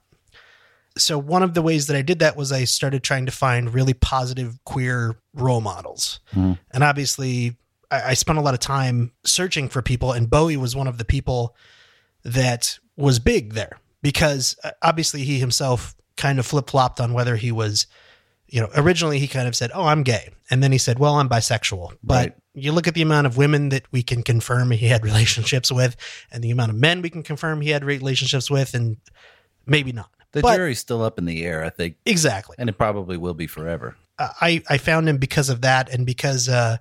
So, 0.98 1.18
one 1.18 1.42
of 1.42 1.54
the 1.54 1.62
ways 1.62 1.86
that 1.86 1.96
I 1.96 2.02
did 2.02 2.18
that 2.18 2.36
was 2.36 2.52
I 2.52 2.64
started 2.64 3.02
trying 3.02 3.26
to 3.26 3.32
find 3.32 3.72
really 3.72 3.94
positive 3.94 4.58
queer 4.64 5.16
role 5.34 5.60
models. 5.60 6.20
Mhm. 6.34 6.58
And 6.72 6.84
obviously, 6.84 7.56
I, 7.90 8.10
I 8.10 8.14
spent 8.14 8.38
a 8.38 8.42
lot 8.42 8.54
of 8.54 8.60
time 8.60 9.12
searching 9.24 9.68
for 9.68 9.82
people, 9.82 10.12
and 10.12 10.28
Bowie 10.28 10.56
was 10.56 10.76
one 10.76 10.88
of 10.88 10.98
the 10.98 11.04
people 11.04 11.56
that 12.24 12.78
was 12.96 13.18
big 13.18 13.54
there 13.54 13.78
because 14.02 14.56
uh, 14.64 14.72
obviously 14.82 15.22
he 15.24 15.38
himself 15.38 15.94
kind 16.16 16.38
of 16.38 16.44
flip 16.44 16.68
flopped 16.68 17.00
on 17.00 17.14
whether 17.14 17.36
he 17.36 17.50
was, 17.52 17.86
you 18.50 18.60
know, 18.60 18.68
originally 18.74 19.18
he 19.18 19.28
kind 19.28 19.46
of 19.48 19.54
said, 19.54 19.70
Oh, 19.74 19.84
I'm 19.86 20.02
gay. 20.02 20.30
And 20.50 20.62
then 20.62 20.72
he 20.72 20.78
said, 20.78 20.98
Well, 20.98 21.14
I'm 21.14 21.28
bisexual. 21.28 21.96
But 22.02 22.14
Right. 22.30 22.32
you 22.54 22.72
look 22.72 22.88
at 22.88 22.94
the 22.94 23.02
amount 23.02 23.26
of 23.26 23.36
women 23.36 23.68
that 23.70 23.84
we 23.92 24.02
can 24.02 24.22
confirm 24.22 24.70
he 24.72 24.88
had 24.88 25.04
relationships 25.10 25.70
with 25.70 25.96
and 26.32 26.42
the 26.44 26.50
amount 26.50 26.70
of 26.70 26.76
men 26.76 27.00
we 27.02 27.10
can 27.10 27.22
confirm 27.22 27.60
he 27.60 27.70
had 27.70 27.84
relationships 27.84 28.50
with, 28.50 28.74
and 28.74 28.96
maybe 29.66 29.92
not. 29.92 30.10
The 30.32 30.42
But- 30.42 30.56
jury's 30.56 30.78
still 30.80 31.02
up 31.02 31.18
in 31.18 31.24
the 31.24 31.44
air, 31.44 31.64
I 31.64 31.70
think, 31.70 31.96
Exactly. 32.06 32.56
and 32.58 32.68
it 32.68 32.76
probably 32.78 33.16
will 33.16 33.34
be 33.34 33.46
forever. 33.46 33.96
I, 34.18 34.62
I 34.68 34.76
found 34.78 35.08
him 35.08 35.16
because 35.16 35.48
of 35.48 35.62
that 35.62 35.88
and 35.88 36.04
because 36.04 36.46
uh, 36.48 36.76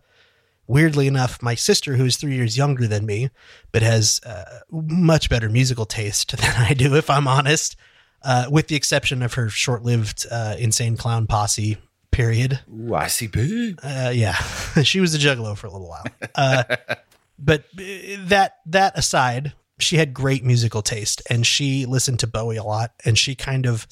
weirdly 0.68 1.08
enough 1.08 1.42
my 1.42 1.56
sister 1.56 1.96
who 1.96 2.04
is 2.06 2.18
three 2.18 2.36
years 2.36 2.58
younger 2.58 2.86
than 2.86 3.06
me 3.06 3.30
but 3.72 3.82
has 3.82 4.20
uh, 4.26 4.60
much 4.70 5.30
better 5.30 5.48
musical 5.50 5.86
taste 5.86 6.36
than 6.42 6.54
i 6.58 6.74
do 6.74 6.96
if 6.96 7.10
i'm 7.10 7.28
honest 7.30 7.76
uh, 8.24 8.48
with 8.50 8.68
the 8.68 8.76
exception 8.76 9.22
of 9.22 9.34
her 9.36 9.50
short-lived 9.50 10.26
uh, 10.32 10.56
insane 10.60 10.98
clown 10.98 11.28
posse 11.28 11.78
period. 12.12 12.60
Ooh, 12.70 12.90
ICP. 12.92 13.80
uh, 13.84 14.10
yeah. 14.12 14.36
She 14.84 15.00
was 15.00 15.14
a 15.16 15.18
juggalo 15.18 15.58
for 15.58 15.68
a 15.68 15.72
little 15.72 15.90
while. 15.90 16.06
Uh, 16.36 16.64
but 17.40 17.62
uh, 17.78 17.84
that 18.26 18.58
that 18.66 18.98
aside 18.98 19.54
she 19.80 19.96
had 19.96 20.14
great 20.14 20.44
musical 20.44 20.82
taste 20.82 21.22
and 21.30 21.46
she 21.48 21.86
listened 21.86 22.20
to 22.20 22.28
bowie 22.28 22.58
a 22.58 22.64
lot 22.64 22.92
and 23.06 23.18
she 23.18 23.34
kind 23.34 23.66
of 23.66 23.88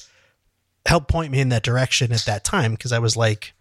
helped 0.86 1.08
point 1.08 1.32
me 1.32 1.40
in 1.40 1.48
that 1.48 1.62
direction 1.62 2.12
at 2.12 2.24
that 2.26 2.44
time 2.44 2.72
because 2.72 2.92
i 2.92 2.98
was 2.98 3.16
like 3.16 3.54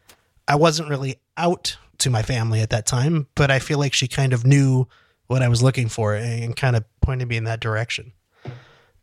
i 0.47 0.55
wasn't 0.55 0.87
really 0.87 1.15
out 1.37 1.77
to 1.97 2.09
my 2.09 2.21
family 2.21 2.61
at 2.61 2.69
that 2.69 2.85
time 2.85 3.27
but 3.35 3.49
i 3.49 3.59
feel 3.59 3.79
like 3.79 3.93
she 3.93 4.07
kind 4.07 4.33
of 4.33 4.45
knew 4.45 4.87
what 5.27 5.41
i 5.41 5.47
was 5.47 5.63
looking 5.63 5.87
for 5.87 6.15
and 6.15 6.55
kind 6.55 6.75
of 6.75 6.83
pointed 7.01 7.27
me 7.27 7.37
in 7.37 7.45
that 7.45 7.59
direction 7.59 8.11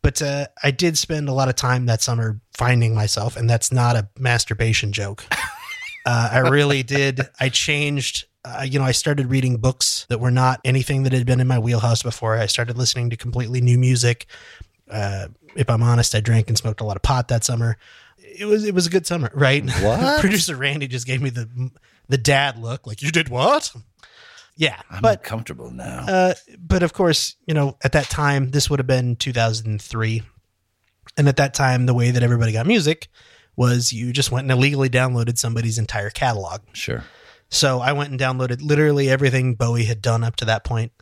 but 0.04 0.22
uh, 0.22 0.46
i 0.62 0.70
did 0.70 0.96
spend 0.96 1.28
a 1.28 1.32
lot 1.32 1.48
of 1.48 1.56
time 1.56 1.86
that 1.86 2.00
summer 2.00 2.40
finding 2.56 2.94
myself 2.94 3.36
and 3.36 3.50
that's 3.50 3.72
not 3.72 3.96
a 3.96 4.08
masturbation 4.18 4.92
joke 4.92 5.24
uh, 6.06 6.28
I 6.32 6.38
really 6.38 6.82
did. 6.82 7.28
I 7.40 7.48
changed. 7.48 8.26
Uh, 8.44 8.66
you 8.68 8.78
know, 8.78 8.84
I 8.84 8.92
started 8.92 9.30
reading 9.30 9.56
books 9.56 10.04
that 10.10 10.20
were 10.20 10.30
not 10.30 10.60
anything 10.64 11.04
that 11.04 11.12
had 11.12 11.24
been 11.24 11.40
in 11.40 11.46
my 11.46 11.58
wheelhouse 11.58 12.02
before. 12.02 12.36
I 12.36 12.46
started 12.46 12.76
listening 12.76 13.08
to 13.10 13.16
completely 13.16 13.62
new 13.62 13.78
music. 13.78 14.26
Uh, 14.90 15.28
if 15.56 15.70
I'm 15.70 15.82
honest, 15.82 16.14
I 16.14 16.20
drank 16.20 16.48
and 16.48 16.58
smoked 16.58 16.82
a 16.82 16.84
lot 16.84 16.96
of 16.96 17.02
pot 17.02 17.28
that 17.28 17.42
summer. 17.42 17.78
It 18.18 18.44
was 18.44 18.64
it 18.64 18.74
was 18.74 18.86
a 18.86 18.90
good 18.90 19.06
summer, 19.06 19.30
right? 19.32 19.64
What? 19.80 20.20
Producer 20.20 20.56
Randy 20.56 20.88
just 20.88 21.06
gave 21.06 21.22
me 21.22 21.30
the 21.30 21.70
the 22.08 22.18
dad 22.18 22.58
look, 22.58 22.86
like 22.86 23.00
you 23.00 23.10
did 23.10 23.30
what? 23.30 23.72
Yeah, 24.56 24.80
I'm 24.90 25.02
but 25.02 25.20
uncomfortable 25.20 25.70
now. 25.70 26.04
uh, 26.06 26.34
but 26.58 26.82
of 26.82 26.92
course, 26.92 27.36
you 27.46 27.54
know, 27.54 27.76
at 27.82 27.92
that 27.92 28.08
time, 28.08 28.50
this 28.50 28.70
would 28.70 28.78
have 28.78 28.86
been 28.86 29.16
2003. 29.16 30.22
And 31.16 31.28
at 31.28 31.36
that 31.36 31.54
time, 31.54 31.86
the 31.86 31.94
way 31.94 32.10
that 32.10 32.22
everybody 32.22 32.52
got 32.52 32.66
music 32.66 33.08
was 33.56 33.92
you 33.92 34.12
just 34.12 34.32
went 34.32 34.44
and 34.44 34.52
illegally 34.52 34.88
downloaded 34.88 35.38
somebody's 35.38 35.78
entire 35.78 36.10
catalog. 36.10 36.60
sure. 36.72 37.04
So 37.50 37.78
I 37.78 37.92
went 37.92 38.10
and 38.10 38.18
downloaded 38.18 38.62
literally 38.62 39.08
everything 39.08 39.54
Bowie 39.54 39.84
had 39.84 40.02
done 40.02 40.24
up 40.24 40.34
to 40.36 40.44
that 40.46 40.64
point 40.64 40.92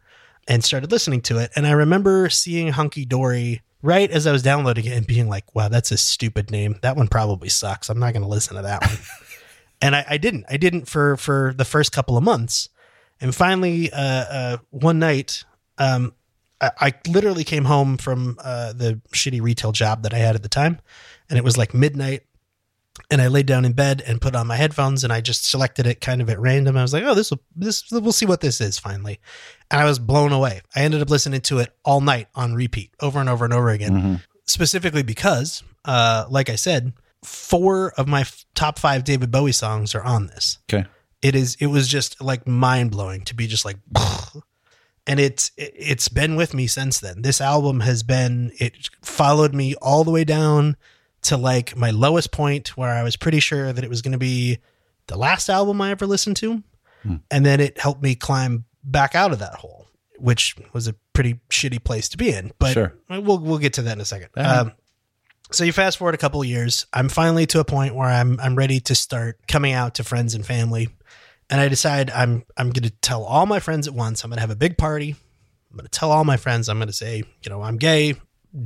and 0.46 0.62
started 0.62 0.90
listening 0.90 1.22
to 1.22 1.38
it. 1.38 1.50
And 1.56 1.66
I 1.66 1.70
remember 1.70 2.28
seeing 2.28 2.68
Hunky 2.68 3.06
Dory 3.06 3.62
right 3.80 4.10
as 4.10 4.26
I 4.26 4.32
was 4.32 4.42
downloading 4.42 4.84
it 4.84 4.96
and 4.96 5.06
being 5.06 5.28
like, 5.28 5.54
wow, 5.54 5.68
that's 5.68 5.92
a 5.92 5.96
stupid 5.96 6.50
name. 6.50 6.78
That 6.82 6.96
one 6.96 7.08
probably 7.08 7.48
sucks. 7.48 7.88
I'm 7.88 7.98
not 7.98 8.12
going 8.12 8.22
to 8.22 8.28
listen 8.28 8.56
to 8.56 8.62
that 8.62 8.84
one. 8.84 8.98
and 9.82 9.96
I, 9.96 10.04
I 10.10 10.18
didn't. 10.18 10.44
I 10.48 10.56
didn't 10.56 10.88
for 10.88 11.16
for 11.16 11.54
the 11.56 11.64
first 11.64 11.92
couple 11.92 12.16
of 12.16 12.24
months. 12.24 12.68
And 13.22 13.34
finally, 13.34 13.90
uh, 13.92 13.98
uh, 14.02 14.56
one 14.70 14.98
night, 14.98 15.44
um, 15.78 16.12
I, 16.60 16.70
I 16.80 16.92
literally 17.08 17.44
came 17.44 17.64
home 17.64 17.96
from 17.96 18.36
uh, 18.42 18.72
the 18.74 19.00
shitty 19.14 19.40
retail 19.40 19.72
job 19.72 20.02
that 20.02 20.12
I 20.12 20.18
had 20.18 20.34
at 20.34 20.42
the 20.42 20.48
time, 20.48 20.80
and 21.30 21.38
it 21.38 21.44
was 21.44 21.56
like 21.56 21.72
midnight. 21.72 22.24
And 23.10 23.22
I 23.22 23.28
laid 23.28 23.46
down 23.46 23.64
in 23.64 23.72
bed 23.72 24.02
and 24.06 24.20
put 24.20 24.36
on 24.36 24.46
my 24.46 24.56
headphones, 24.56 25.02
and 25.02 25.12
I 25.12 25.22
just 25.22 25.48
selected 25.48 25.86
it 25.86 26.02
kind 26.02 26.20
of 26.20 26.28
at 26.28 26.38
random. 26.38 26.76
I 26.76 26.82
was 26.82 26.92
like, 26.92 27.04
"Oh, 27.04 27.14
this 27.14 27.30
will 27.30 27.40
this 27.56 27.90
we'll 27.90 28.12
see 28.12 28.26
what 28.26 28.42
this 28.42 28.60
is." 28.60 28.78
Finally, 28.78 29.18
and 29.70 29.80
I 29.80 29.84
was 29.86 29.98
blown 29.98 30.30
away. 30.32 30.60
I 30.76 30.80
ended 30.80 31.00
up 31.00 31.08
listening 31.08 31.40
to 31.42 31.58
it 31.60 31.74
all 31.86 32.02
night 32.02 32.28
on 32.34 32.54
repeat, 32.54 32.90
over 33.00 33.18
and 33.18 33.30
over 33.30 33.44
and 33.46 33.54
over 33.54 33.70
again 33.70 33.92
Mhm. 33.92 34.20
specifically 34.46 35.02
because, 35.02 35.62
uh, 35.86 36.26
like 36.28 36.50
I 36.50 36.56
said, 36.56 36.92
four 37.24 37.92
of 37.92 38.08
my 38.08 38.22
f- 38.22 38.44
top 38.54 38.78
five 38.78 39.04
David 39.04 39.30
Bowie 39.30 39.52
songs 39.52 39.94
are 39.94 40.02
on 40.02 40.26
this. 40.26 40.58
Okay. 40.72 40.86
It 41.22 41.34
is. 41.36 41.56
It 41.60 41.68
was 41.68 41.88
just 41.88 42.20
like 42.20 42.46
mind 42.46 42.90
blowing 42.90 43.22
to 43.22 43.34
be 43.34 43.46
just 43.46 43.64
like, 43.64 43.76
and 45.06 45.18
it's 45.20 45.50
it- 45.56 45.72
it's 45.76 46.08
been 46.08 46.36
with 46.36 46.54
me 46.54 46.66
since 46.66 47.00
then. 47.00 47.22
This 47.22 47.40
album 47.40 47.80
has 47.80 48.02
been 48.02 48.52
it 48.58 48.88
followed 49.02 49.54
me 49.54 49.74
all 49.76 50.04
the 50.04 50.10
way 50.10 50.24
down 50.24 50.76
to 51.22 51.36
like 51.36 51.76
my 51.76 51.90
lowest 51.90 52.32
point 52.32 52.76
where 52.76 52.90
I 52.90 53.02
was 53.02 53.16
pretty 53.16 53.40
sure 53.40 53.72
that 53.72 53.84
it 53.84 53.90
was 53.90 54.02
going 54.02 54.12
to 54.12 54.18
be 54.18 54.58
the 55.06 55.16
last 55.16 55.48
album 55.48 55.80
I 55.80 55.90
ever 55.92 56.06
listened 56.06 56.36
to, 56.38 56.62
Hmm. 57.02 57.16
and 57.30 57.44
then 57.46 57.60
it 57.60 57.78
helped 57.78 58.02
me 58.02 58.14
climb 58.14 58.64
back 58.84 59.14
out 59.14 59.32
of 59.32 59.38
that 59.40 59.54
hole, 59.56 59.86
which 60.18 60.56
was 60.72 60.86
a 60.88 60.94
pretty 61.12 61.40
shitty 61.50 61.82
place 61.84 62.08
to 62.10 62.16
be 62.16 62.30
in. 62.30 62.52
But 62.58 62.72
Sure. 62.72 62.94
we'll 63.08 63.38
we'll 63.38 63.58
get 63.58 63.72
to 63.74 63.82
that 63.82 63.92
in 63.92 64.00
a 64.00 64.04
second. 64.04 64.28
Um, 64.36 64.72
so 65.52 65.64
you 65.64 65.72
fast 65.72 65.98
forward 65.98 66.14
a 66.14 66.18
couple 66.18 66.42
years, 66.44 66.86
I'm 66.92 67.08
finally 67.08 67.46
to 67.46 67.60
a 67.60 67.64
point 67.64 67.94
where 67.94 68.08
I'm 68.08 68.38
I'm 68.40 68.56
ready 68.56 68.80
to 68.80 68.94
start 68.94 69.38
coming 69.46 69.72
out 69.72 69.94
to 69.96 70.04
friends 70.04 70.34
and 70.34 70.44
family, 70.44 70.88
and 71.50 71.60
I 71.60 71.68
decide 71.68 72.10
I'm 72.10 72.44
I'm 72.56 72.70
going 72.70 72.84
to 72.84 72.90
tell 72.90 73.24
all 73.24 73.46
my 73.46 73.60
friends 73.60 73.86
at 73.86 73.94
once. 73.94 74.24
I'm 74.24 74.30
going 74.30 74.38
to 74.38 74.42
have 74.42 74.50
a 74.50 74.56
big 74.56 74.78
party. 74.78 75.16
I'm 75.70 75.76
going 75.76 75.86
to 75.86 75.90
tell 75.90 76.12
all 76.12 76.24
my 76.24 76.36
friends. 76.36 76.68
I'm 76.68 76.78
going 76.78 76.88
to 76.88 76.92
say, 76.92 77.22
you 77.42 77.50
know, 77.50 77.62
I'm 77.62 77.78
gay. 77.78 78.14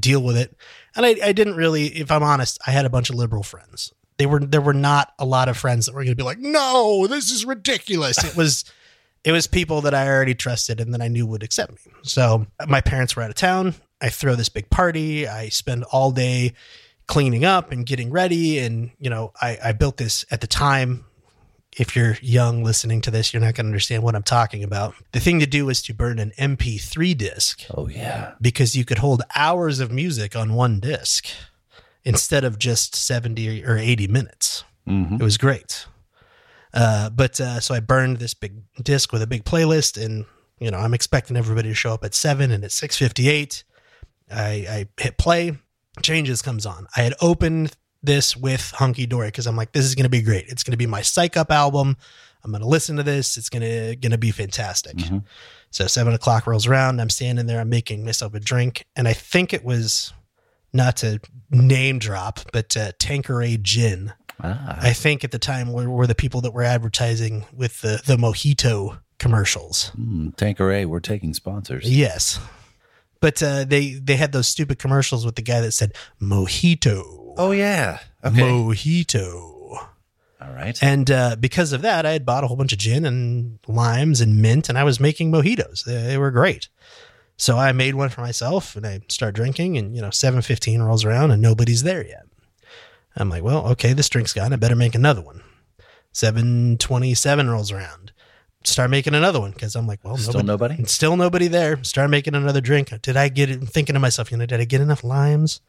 Deal 0.00 0.20
with 0.20 0.36
it. 0.36 0.56
And 0.96 1.06
I, 1.06 1.10
I 1.22 1.32
didn't 1.32 1.54
really, 1.54 1.86
if 1.86 2.10
I'm 2.10 2.24
honest, 2.24 2.58
I 2.66 2.72
had 2.72 2.84
a 2.84 2.90
bunch 2.90 3.08
of 3.08 3.14
liberal 3.14 3.44
friends. 3.44 3.92
They 4.18 4.26
were 4.26 4.40
there 4.40 4.60
were 4.60 4.74
not 4.74 5.12
a 5.18 5.24
lot 5.24 5.48
of 5.48 5.56
friends 5.56 5.86
that 5.86 5.94
were 5.94 6.02
going 6.02 6.16
to 6.16 6.16
be 6.16 6.24
like, 6.24 6.38
no, 6.38 7.06
this 7.06 7.30
is 7.30 7.44
ridiculous. 7.44 8.22
It 8.24 8.36
was 8.36 8.64
it 9.24 9.32
was 9.32 9.46
people 9.46 9.80
that 9.82 9.94
I 9.94 10.08
already 10.08 10.34
trusted 10.34 10.80
and 10.80 10.94
that 10.94 11.02
I 11.02 11.08
knew 11.08 11.26
would 11.26 11.42
accept 11.42 11.72
me. 11.72 11.92
So 12.02 12.46
my 12.66 12.80
parents 12.80 13.16
were 13.16 13.22
out 13.22 13.30
of 13.30 13.36
town. 13.36 13.74
I 14.00 14.08
throw 14.10 14.34
this 14.34 14.48
big 14.48 14.68
party. 14.70 15.26
I 15.26 15.48
spend 15.48 15.84
all 15.84 16.10
day 16.10 16.52
cleaning 17.06 17.44
up 17.44 17.72
and 17.72 17.86
getting 17.86 18.10
ready. 18.10 18.58
And, 18.58 18.90
you 18.98 19.08
know, 19.10 19.32
I, 19.40 19.58
I 19.64 19.72
built 19.72 19.96
this 19.96 20.24
at 20.30 20.40
the 20.40 20.46
time. 20.46 21.04
If 21.78 21.94
you're 21.94 22.16
young 22.22 22.64
listening 22.64 23.02
to 23.02 23.10
this, 23.10 23.32
you're 23.34 23.40
not 23.42 23.54
going 23.54 23.66
to 23.66 23.68
understand 23.70 24.02
what 24.02 24.14
I'm 24.14 24.22
talking 24.22 24.64
about. 24.64 24.94
The 25.12 25.20
thing 25.20 25.40
to 25.40 25.46
do 25.46 25.66
was 25.66 25.82
to 25.82 25.94
burn 25.94 26.18
an 26.18 26.32
MP3 26.38 27.16
disc 27.16 27.64
Oh 27.76 27.86
yeah. 27.88 28.32
because 28.40 28.74
you 28.74 28.84
could 28.86 28.98
hold 28.98 29.22
hours 29.34 29.78
of 29.78 29.92
music 29.92 30.34
on 30.34 30.54
one 30.54 30.80
disc 30.80 31.26
instead 32.02 32.44
of 32.44 32.58
just 32.58 32.94
70 32.96 33.62
or 33.64 33.76
80 33.76 34.06
minutes. 34.08 34.64
hmm 34.86 35.16
It 35.16 35.22
was 35.22 35.36
great. 35.36 35.86
Uh, 36.72 37.10
but 37.10 37.40
uh, 37.40 37.60
so 37.60 37.74
I 37.74 37.80
burned 37.80 38.18
this 38.18 38.34
big 38.34 38.62
disc 38.82 39.12
with 39.12 39.22
a 39.22 39.26
big 39.26 39.44
playlist, 39.44 40.02
and 40.02 40.24
you 40.58 40.70
know 40.70 40.78
I'm 40.78 40.92
expecting 40.94 41.36
everybody 41.36 41.68
to 41.70 41.74
show 41.74 41.94
up 41.94 42.04
at 42.04 42.14
seven, 42.14 42.50
and 42.50 42.64
at 42.64 42.72
six 42.72 42.98
fifty 42.98 43.28
eight, 43.30 43.64
I, 44.30 44.50
I 44.68 44.86
hit 45.00 45.18
play. 45.18 45.56
Changes 46.02 46.42
comes 46.42 46.66
on. 46.66 46.86
I 46.96 47.02
had 47.02 47.14
opened 47.20 47.76
this 48.02 48.36
with 48.36 48.70
Hunky 48.72 49.06
Dory 49.06 49.28
because 49.28 49.46
I'm 49.46 49.56
like, 49.56 49.72
this 49.72 49.84
is 49.84 49.94
going 49.94 50.04
to 50.04 50.10
be 50.10 50.22
great. 50.22 50.46
It's 50.48 50.62
going 50.62 50.72
to 50.72 50.76
be 50.78 50.86
my 50.86 51.02
psych 51.02 51.36
up 51.36 51.50
album. 51.50 51.96
I'm 52.44 52.50
going 52.52 52.62
to 52.62 52.68
listen 52.68 52.96
to 52.96 53.02
this. 53.02 53.36
It's 53.36 53.48
going 53.48 53.62
to 53.62 53.96
going 53.96 54.12
to 54.12 54.18
be 54.18 54.30
fantastic. 54.30 54.96
Mhm. 54.96 55.24
So 55.70 55.86
seven 55.86 56.14
o'clock 56.14 56.46
rolls 56.46 56.66
around. 56.66 57.00
I'm 57.00 57.10
standing 57.10 57.46
there. 57.46 57.60
I'm 57.60 57.68
making 57.68 58.04
myself 58.04 58.34
a 58.34 58.40
drink, 58.40 58.84
and 58.94 59.08
I 59.08 59.12
think 59.14 59.52
it 59.52 59.64
was 59.64 60.12
not 60.72 60.96
to 60.98 61.20
name 61.50 61.98
drop, 61.98 62.40
but 62.52 62.76
uh, 62.76 62.92
Tanqueray 62.98 63.56
Gin 63.62 64.12
Ah, 64.42 64.76
I 64.82 64.92
think 64.92 65.24
at 65.24 65.30
the 65.30 65.38
time 65.38 65.72
were, 65.72 65.88
were 65.88 66.06
the 66.06 66.14
people 66.14 66.42
that 66.42 66.52
were 66.52 66.62
advertising 66.62 67.46
with 67.54 67.80
the 67.80 68.02
the 68.06 68.16
mojito 68.18 68.98
commercials. 69.18 69.90
mm, 69.98 70.36
Tanqueray, 70.36 70.84
we're 70.84 71.00
taking 71.00 71.32
sponsors. 71.32 71.90
Yes, 71.90 72.38
but 73.20 73.42
uh, 73.42 73.64
they 73.64 73.94
they 73.94 74.16
had 74.16 74.32
those 74.32 74.48
stupid 74.48 74.78
commercials 74.78 75.24
with 75.24 75.36
the 75.36 75.42
guy 75.42 75.60
that 75.60 75.72
said 75.72 75.92
mojito, 76.20 77.34
Oh 77.36 77.50
yeah. 77.52 77.98
Okay. 78.24 78.40
mojito. 78.40 79.52
All 80.40 80.52
right. 80.52 80.80
And 80.82 81.10
uh, 81.10 81.36
because 81.36 81.72
of 81.72 81.82
that, 81.82 82.06
I 82.06 82.12
had 82.12 82.26
bought 82.26 82.44
a 82.44 82.46
whole 82.46 82.56
bunch 82.56 82.72
of 82.72 82.78
gin 82.78 83.04
and 83.04 83.58
limes 83.66 84.20
and 84.20 84.40
mint, 84.40 84.68
and 84.68 84.78
I 84.78 84.84
was 84.84 85.00
making 85.00 85.32
mojitos. 85.32 85.84
They, 85.84 86.02
they 86.02 86.18
were 86.18 86.30
great. 86.30 86.68
So 87.36 87.58
I 87.58 87.72
made 87.72 87.94
one 87.94 88.08
for 88.08 88.20
myself, 88.22 88.76
and 88.76 88.86
I 88.86 89.00
start 89.08 89.34
drinking. 89.34 89.76
And 89.76 89.94
you 89.94 90.02
know, 90.02 90.10
seven 90.10 90.42
fifteen 90.42 90.82
rolls 90.82 91.04
around, 91.04 91.30
and 91.30 91.42
nobody's 91.42 91.82
there 91.82 92.06
yet. 92.06 92.26
I'm 93.16 93.30
like, 93.30 93.42
well, 93.42 93.66
okay, 93.68 93.92
this 93.92 94.08
drink's 94.08 94.34
gone. 94.34 94.52
I 94.52 94.56
better 94.56 94.76
make 94.76 94.94
another 94.94 95.22
one. 95.22 95.42
Seven 96.12 96.78
twenty 96.78 97.14
seven 97.14 97.50
rolls 97.50 97.72
around. 97.72 98.12
Start 98.66 98.90
making 98.90 99.14
another 99.14 99.40
one 99.40 99.52
because 99.52 99.74
I'm 99.76 99.86
like, 99.86 100.00
well, 100.02 100.16
Still 100.16 100.42
nobody? 100.42 100.84
Still 100.84 101.16
nobody 101.16 101.48
there. 101.48 101.82
Start 101.84 102.10
making 102.10 102.34
another 102.34 102.60
drink. 102.60 102.92
Did 103.02 103.16
I 103.16 103.28
get 103.28 103.48
it? 103.50 103.60
I'm 103.60 103.66
thinking 103.66 103.94
to 103.94 104.00
myself, 104.00 104.30
you 104.30 104.36
know, 104.36 104.46
did 104.46 104.60
I 104.60 104.64
get 104.64 104.80
enough 104.80 105.04
limes? 105.04 105.60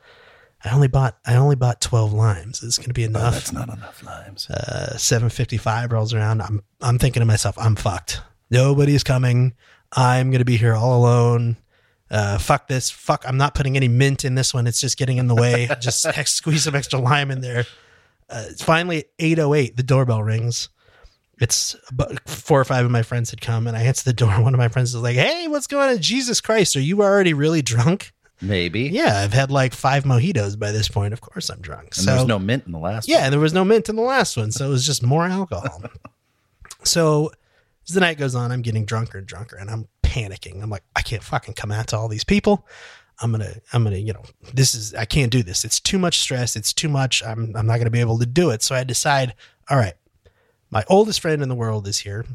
I 0.65 0.71
only 0.73 0.87
bought 0.87 1.17
I 1.25 1.35
only 1.35 1.55
bought 1.55 1.79
twelve 1.81 2.11
limes. 2.13 2.63
Is 2.63 2.77
going 2.77 2.87
to 2.87 2.93
be 2.93 3.03
Oh, 3.03 3.09
enough? 3.09 3.33
that's 3.35 3.51
not 3.53 3.69
enough 3.69 4.03
limes. 4.03 4.49
uh, 4.49 4.97
755 4.97 5.91
rolls 5.91 6.13
around 6.13 6.41
i'm 6.41 6.63
i'm 6.81 6.97
thinking 6.97 7.19
to 7.21 7.25
myself 7.25 7.55
i'm 7.59 7.75
fucked 7.75 8.21
nobody's 8.49 9.03
coming 9.03 9.53
i'm 9.95 10.31
gonna 10.31 10.43
be 10.45 10.57
here 10.57 10.73
all 10.73 10.97
alone 10.97 11.57
uh, 12.09 12.37
fuck 12.39 12.67
this 12.67 12.89
fuck 12.89 13.23
i'm 13.27 13.37
not 13.37 13.53
putting 13.53 13.75
any 13.75 13.87
mint 13.87 14.25
in 14.25 14.33
this 14.33 14.51
one 14.53 14.65
it's 14.65 14.81
just 14.81 14.97
getting 14.97 15.17
in 15.17 15.27
the 15.27 15.35
way 15.35 15.69
just 15.79 16.07
squeeze 16.25 16.63
some 16.63 16.73
extra 16.73 16.97
lime 16.99 17.29
in 17.29 17.41
there 17.41 17.65
uh, 18.31 18.45
finally 18.57 19.05
808 19.19 19.77
the 19.77 19.83
doorbell 19.83 20.23
rings 20.23 20.69
it's 21.39 21.75
about 21.89 22.20
four 22.27 22.60
or 22.60 22.65
five 22.65 22.84
of 22.86 22.91
my 22.91 23.03
friends 23.03 23.29
had 23.29 23.41
come 23.41 23.67
and 23.67 23.77
i 23.77 23.82
answer 23.82 24.03
the 24.03 24.13
door 24.13 24.29
one 24.41 24.53
of 24.53 24.58
my 24.58 24.67
friends 24.67 24.94
is 24.94 25.01
like 25.01 25.15
hey 25.15 25.48
what's 25.48 25.67
going 25.67 25.89
on 25.89 26.00
jesus 26.00 26.41
christ 26.41 26.75
are 26.75 26.82
you 26.82 27.01
already 27.01 27.34
really 27.34 27.62
drunk 27.62 28.13
Maybe. 28.41 28.84
yeah 28.84 29.20
i've 29.20 29.34
had 29.34 29.50
like 29.50 29.74
five 29.74 30.03
mojitos 30.03 30.58
by 30.60 30.72
this 30.72 30.88
point 30.88 31.13
of 31.13 31.22
course 31.22 31.50
i'm 31.50 31.60
drunk 31.60 31.96
And 31.98 32.08
there's 32.08 32.25
no 32.25 32.38
mint 32.39 32.65
in 32.65 32.72
the 32.72 32.79
last 32.79 33.08
yeah, 33.08 33.24
and 33.25 33.34
there 33.34 33.39
was 33.39 33.53
no 33.53 33.65
mint 33.65 33.89
in 33.89 33.96
the 33.96 34.01
last 34.03 34.38
one, 34.38 34.51
so 34.51 34.67
it 34.67 34.70
was 34.70 34.86
just 34.86 35.01
more 35.01 35.25
alcohol. 35.25 35.82
so 36.84 37.32
as 37.88 37.94
the 37.94 38.00
night 38.01 38.17
goes 38.17 38.36
on, 38.36 38.51
I'm 38.51 38.62
getting 38.62 38.86
drunker 38.86 39.17
and 39.17 39.25
drunker, 39.27 39.56
and 39.56 39.70
I'm 39.70 39.88
panicking. 40.03 40.62
I'm 40.62 40.70
like, 40.70 40.84
I 40.96 41.01
can't 41.01 41.24
fucking 41.24 41.53
come 41.53 41.72
out 41.72 41.88
to 41.88 41.98
all 41.98 42.08
these 42.08 42.24
people. 42.24 42.67
I'm 43.20 43.32
gonna, 43.32 43.56
I'm 43.74 43.84
gonna, 43.84 43.98
you 43.98 44.13
know, 44.13 44.24
this 44.53 44.75
is, 44.75 44.94
I 44.94 45.06
can't 45.06 45.32
do 45.32 45.41
this. 45.41 45.65
It's 45.65 45.79
too 45.79 45.98
much 45.98 46.20
stress. 46.20 46.56
It's 46.56 46.74
too 46.74 46.89
much. 46.89 47.24
I'm, 47.24 47.56
I'm 47.56 47.65
not 47.65 47.77
gonna 47.77 47.89
be 47.89 48.01
able 48.01 48.20
to 48.20 48.25
do 48.25 48.50
it. 48.51 48.62
So 48.62 48.75
I 48.75 48.84
decide, 48.84 49.34
all 49.70 49.77
right, 49.77 49.96
my 50.69 50.83
oldest 50.88 51.21
friend 51.21 51.41
in 51.41 51.50
the 51.50 51.55
world 51.55 51.88
is 51.88 52.00
here, 52.00 52.25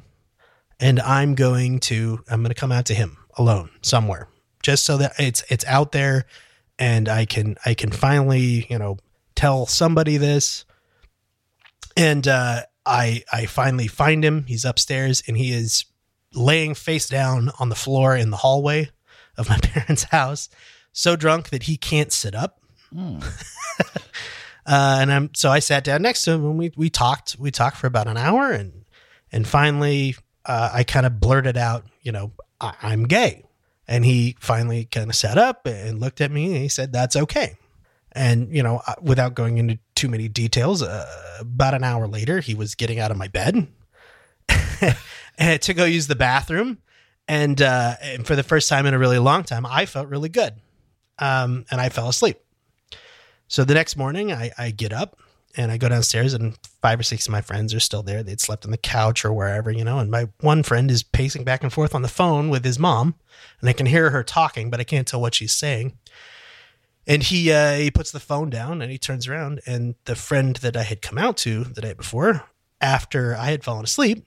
and 0.80 1.00
I'm 1.00 1.34
going 1.34 1.80
to, 1.80 2.24
I'm 2.28 2.42
gonna 2.42 2.54
come 2.54 2.72
out 2.72 2.86
to 2.86 2.94
him 2.94 3.18
alone 3.36 3.70
somewhere, 3.82 4.28
just 4.62 4.84
so 4.84 4.96
that 4.98 5.12
it's, 5.18 5.44
it's 5.48 5.64
out 5.66 5.92
there, 5.92 6.26
and 6.78 7.08
I 7.08 7.24
can, 7.24 7.56
I 7.64 7.74
can 7.74 7.90
finally, 7.90 8.66
you 8.68 8.78
know, 8.78 8.98
tell 9.34 9.66
somebody 9.66 10.16
this 10.16 10.64
and 11.96 12.26
uh, 12.26 12.62
I 12.86 13.22
I 13.32 13.46
finally 13.46 13.86
find 13.86 14.24
him. 14.24 14.44
He's 14.46 14.64
upstairs 14.64 15.22
and 15.26 15.36
he 15.36 15.52
is 15.52 15.84
laying 16.34 16.74
face 16.74 17.08
down 17.08 17.50
on 17.58 17.68
the 17.68 17.74
floor 17.74 18.16
in 18.16 18.30
the 18.30 18.38
hallway 18.38 18.90
of 19.36 19.48
my 19.48 19.58
parents' 19.62 20.04
house, 20.04 20.48
so 20.92 21.16
drunk 21.16 21.50
that 21.50 21.64
he 21.64 21.76
can't 21.76 22.12
sit 22.12 22.34
up. 22.34 22.60
uh, 24.66 24.98
and 25.00 25.12
I'm 25.12 25.30
so 25.34 25.50
I 25.50 25.58
sat 25.58 25.84
down 25.84 26.02
next 26.02 26.22
to 26.24 26.32
him 26.32 26.44
and 26.44 26.58
we 26.58 26.72
we 26.76 26.90
talked. 26.90 27.36
We 27.38 27.50
talked 27.50 27.76
for 27.76 27.86
about 27.86 28.08
an 28.08 28.16
hour 28.16 28.50
and 28.50 28.84
and 29.30 29.46
finally 29.46 30.16
uh, 30.44 30.70
I 30.72 30.84
kind 30.84 31.06
of 31.06 31.20
blurted 31.20 31.56
out, 31.56 31.84
you 32.02 32.12
know, 32.12 32.32
I, 32.60 32.74
I'm 32.82 33.04
gay. 33.04 33.44
And 33.88 34.04
he 34.04 34.36
finally 34.40 34.84
kind 34.86 35.10
of 35.10 35.16
sat 35.16 35.38
up 35.38 35.66
and 35.66 36.00
looked 36.00 36.20
at 36.20 36.30
me 36.30 36.46
and 36.46 36.56
he 36.56 36.68
said, 36.68 36.92
"That's 36.92 37.16
okay." 37.16 37.56
And, 38.12 38.54
you 38.54 38.62
know, 38.62 38.82
uh, 38.86 38.94
without 39.00 39.34
going 39.34 39.58
into 39.58 39.78
too 39.94 40.08
many 40.08 40.28
details, 40.28 40.82
uh, 40.82 41.06
about 41.40 41.74
an 41.74 41.82
hour 41.82 42.06
later, 42.06 42.40
he 42.40 42.54
was 42.54 42.74
getting 42.74 43.00
out 43.00 43.10
of 43.10 43.16
my 43.16 43.28
bed 43.28 43.68
to 45.38 45.74
go 45.74 45.84
use 45.84 46.06
the 46.06 46.14
bathroom. 46.14 46.78
And, 47.26 47.60
uh, 47.62 47.94
and 48.02 48.26
for 48.26 48.36
the 48.36 48.42
first 48.42 48.68
time 48.68 48.84
in 48.84 48.92
a 48.92 48.98
really 48.98 49.18
long 49.18 49.44
time, 49.44 49.64
I 49.64 49.86
felt 49.86 50.08
really 50.08 50.28
good. 50.28 50.54
Um, 51.18 51.64
and 51.70 51.80
I 51.80 51.88
fell 51.88 52.08
asleep. 52.08 52.41
So 53.52 53.64
the 53.64 53.74
next 53.74 53.96
morning, 53.96 54.32
I, 54.32 54.50
I 54.56 54.70
get 54.70 54.94
up 54.94 55.18
and 55.56 55.70
I 55.70 55.76
go 55.76 55.86
downstairs, 55.90 56.32
and 56.32 56.56
five 56.80 56.98
or 56.98 57.02
six 57.02 57.26
of 57.26 57.32
my 57.32 57.42
friends 57.42 57.74
are 57.74 57.80
still 57.80 58.02
there. 58.02 58.22
They'd 58.22 58.40
slept 58.40 58.64
on 58.64 58.70
the 58.70 58.78
couch 58.78 59.26
or 59.26 59.32
wherever, 59.34 59.70
you 59.70 59.84
know. 59.84 59.98
And 59.98 60.10
my 60.10 60.28
one 60.40 60.62
friend 60.62 60.90
is 60.90 61.02
pacing 61.02 61.44
back 61.44 61.62
and 61.62 61.70
forth 61.70 61.94
on 61.94 62.00
the 62.00 62.08
phone 62.08 62.48
with 62.48 62.64
his 62.64 62.78
mom, 62.78 63.14
and 63.60 63.68
I 63.68 63.74
can 63.74 63.84
hear 63.84 64.08
her 64.08 64.24
talking, 64.24 64.70
but 64.70 64.80
I 64.80 64.84
can't 64.84 65.06
tell 65.06 65.20
what 65.20 65.34
she's 65.34 65.52
saying 65.52 65.98
and 67.06 67.22
he 67.22 67.52
uh, 67.52 67.74
he 67.74 67.90
puts 67.90 68.10
the 68.12 68.20
phone 68.20 68.50
down 68.50 68.80
and 68.80 68.90
he 68.90 68.98
turns 68.98 69.26
around 69.26 69.60
and 69.66 69.96
the 70.04 70.14
friend 70.14 70.56
that 70.56 70.76
I 70.76 70.84
had 70.84 71.02
come 71.02 71.18
out 71.18 71.36
to 71.38 71.64
the 71.64 71.82
night 71.82 71.96
before, 71.96 72.44
after 72.80 73.36
I 73.36 73.46
had 73.46 73.64
fallen 73.64 73.84
asleep, 73.84 74.24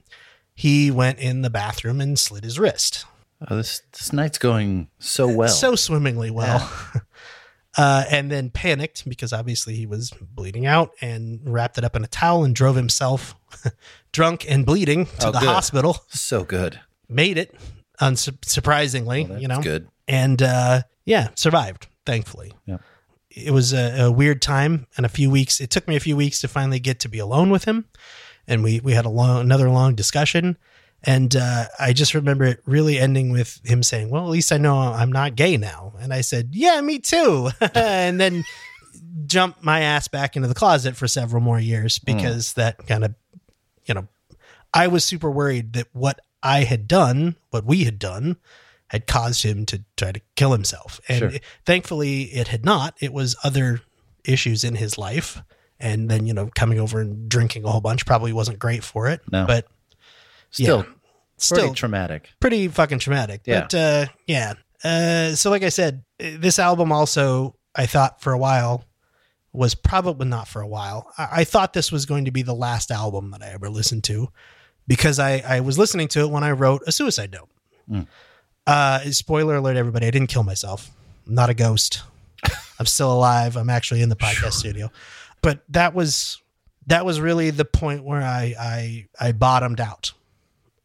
he 0.54 0.90
went 0.90 1.18
in 1.18 1.42
the 1.42 1.50
bathroom 1.50 2.00
and 2.00 2.18
slit 2.18 2.44
his 2.44 2.58
wrist. 2.58 3.06
Oh, 3.48 3.56
this 3.56 3.82
this 3.92 4.12
night's 4.12 4.38
going 4.38 4.88
so 4.98 5.28
well. 5.28 5.48
so 5.48 5.74
swimmingly 5.74 6.30
well. 6.30 6.70
uh, 7.76 8.04
and 8.10 8.30
then 8.30 8.50
panicked 8.50 9.08
because 9.08 9.32
obviously 9.32 9.74
he 9.76 9.86
was 9.86 10.10
bleeding 10.20 10.66
out 10.66 10.90
and 11.00 11.40
wrapped 11.44 11.76
it 11.78 11.84
up 11.84 11.94
in 11.96 12.02
a 12.04 12.06
towel 12.08 12.44
and 12.44 12.54
drove 12.54 12.76
himself 12.76 13.34
drunk 14.12 14.44
and 14.50 14.64
bleeding 14.64 15.06
to 15.06 15.28
Oh, 15.28 15.30
the 15.32 15.40
good. 15.40 15.48
hospital. 15.48 15.98
so 16.08 16.44
good. 16.44 16.80
Made 17.08 17.38
it, 17.38 17.54
unsurprisingly, 18.00 19.28
Well, 19.28 19.40
you 19.40 19.48
know. 19.48 19.60
good. 19.60 19.88
and 20.08 20.40
uh, 20.42 20.82
yeah, 21.04 21.28
survived. 21.34 21.86
Thankfully, 22.04 22.52
Yep. 22.66 22.80
it 23.30 23.50
was 23.52 23.72
a, 23.72 24.04
a 24.04 24.12
weird 24.12 24.40
time 24.40 24.86
and 24.96 25.04
a 25.04 25.08
few 25.08 25.28
weeks. 25.30 25.60
It 25.60 25.70
took 25.70 25.88
me 25.88 25.96
a 25.96 26.00
few 26.00 26.16
weeks 26.16 26.40
to 26.42 26.48
finally 26.48 26.78
get 26.78 27.00
to 27.00 27.08
be 27.08 27.18
alone 27.18 27.50
with 27.50 27.64
him, 27.64 27.86
and 28.46 28.62
we 28.62 28.78
we 28.80 28.92
had 28.92 29.04
a 29.06 29.08
long 29.10 29.40
another 29.40 29.68
long 29.70 29.94
discussion. 29.96 30.56
And 31.04 31.36
uh, 31.36 31.66
I 31.78 31.92
just 31.92 32.14
remember 32.14 32.44
it 32.44 32.60
really 32.66 32.98
ending 32.98 33.30
with 33.30 33.60
him 33.64 33.82
saying, 33.82 34.10
"Well, 34.10 34.24
at 34.24 34.30
least 34.30 34.50
I 34.52 34.56
know 34.58 34.76
I'm 34.78 35.12
not 35.12 35.36
gay 35.36 35.56
now." 35.56 35.92
And 36.00 36.12
I 36.12 36.20
said, 36.22 36.50
"Yeah, 36.52 36.80
me 36.80 36.98
too." 36.98 37.50
and 37.74 38.20
then 38.20 38.44
jumped 39.26 39.62
my 39.62 39.80
ass 39.80 40.08
back 40.08 40.36
into 40.36 40.48
the 40.48 40.54
closet 40.54 40.96
for 40.96 41.06
several 41.08 41.42
more 41.42 41.58
years 41.60 41.98
because 41.98 42.52
that 42.54 42.86
kind 42.86 43.04
of, 43.04 43.14
you 43.84 43.94
know, 43.94 44.08
I 44.74 44.88
was 44.88 45.04
super 45.04 45.30
worried 45.30 45.72
that 45.74 45.88
what 45.92 46.20
I 46.42 46.64
had 46.64 46.86
done, 46.86 47.36
what 47.50 47.64
we 47.64 47.84
had 47.84 47.98
done, 47.98 48.36
had 48.88 49.06
caused 49.06 49.42
him 49.42 49.64
to 49.66 49.82
try 49.96 50.12
to 50.12 50.20
kill 50.36 50.52
himself. 50.52 51.00
And 51.08 51.18
Sure. 51.18 51.28
it- 51.30 51.42
thankfully, 51.64 52.22
it 52.24 52.48
had 52.48 52.64
not. 52.64 52.94
It 53.00 53.12
was 53.12 53.36
other 53.42 53.80
issues 54.24 54.64
in 54.64 54.76
his 54.76 54.96
life. 54.98 55.42
And 55.80 56.08
then, 56.10 56.26
you 56.26 56.32
know, 56.34 56.50
coming 56.54 56.78
over 56.80 57.00
and 57.00 57.28
drinking 57.28 57.64
a 57.64 57.70
whole 57.70 57.80
bunch 57.80 58.06
probably 58.06 58.32
wasn't 58.32 58.58
great 58.58 58.82
for 58.84 59.08
it. 59.08 59.20
No. 59.30 59.44
But 59.46 59.66
Still, 60.56 60.86
yeah, 60.86 61.58
pretty 61.60 61.74
traumatic. 61.74 62.30
pretty 62.40 62.68
fucking 62.68 62.98
traumatic. 62.98 63.42
Yeah. 63.44 63.60
But 63.60 63.74
uh, 63.74 64.06
yeah. 64.26 64.54
Uh, 64.82 65.34
so, 65.34 65.50
like 65.50 65.62
I 65.62 65.68
said, 65.68 66.04
this 66.18 66.58
album 66.58 66.92
also, 66.92 67.56
I 67.74 67.86
thought 67.86 68.20
for 68.22 68.32
a 68.32 68.38
while, 68.38 68.84
was 69.52 69.74
probably 69.74 70.26
not 70.26 70.48
for 70.48 70.60
a 70.60 70.66
while. 70.66 71.12
I, 71.18 71.28
I 71.32 71.44
thought 71.44 71.72
this 71.72 71.90
was 71.90 72.06
going 72.06 72.26
to 72.26 72.30
be 72.30 72.42
the 72.42 72.54
last 72.54 72.90
album 72.90 73.30
that 73.32 73.42
I 73.42 73.48
ever 73.48 73.68
listened 73.68 74.04
to 74.04 74.28
because 74.86 75.18
I, 75.18 75.42
I 75.46 75.60
was 75.60 75.78
listening 75.78 76.08
to 76.08 76.20
it 76.20 76.30
when 76.30 76.44
I 76.44 76.52
wrote 76.52 76.82
a 76.86 76.92
suicide 76.92 77.32
note. 77.32 77.48
Mm. 77.90 78.06
Uh, 78.66 79.00
spoiler 79.12 79.56
alert, 79.56 79.76
everybody, 79.76 80.06
I 80.06 80.10
didn't 80.10 80.28
kill 80.28 80.42
myself. 80.42 80.90
I'm 81.26 81.34
not 81.34 81.50
a 81.50 81.54
ghost. 81.54 82.02
I'm 82.78 82.86
still 82.86 83.12
alive. 83.12 83.56
I'm 83.56 83.70
actually 83.70 84.02
in 84.02 84.08
the 84.08 84.16
podcast 84.16 84.52
studio. 84.52 84.90
But 85.42 85.60
that 85.70 85.94
was 85.94 86.40
that 86.88 87.04
was 87.04 87.20
really 87.20 87.50
the 87.50 87.64
point 87.64 88.04
where 88.04 88.22
I 88.22 88.54
I, 88.58 89.06
I 89.20 89.32
bottomed 89.32 89.80
out 89.80 90.12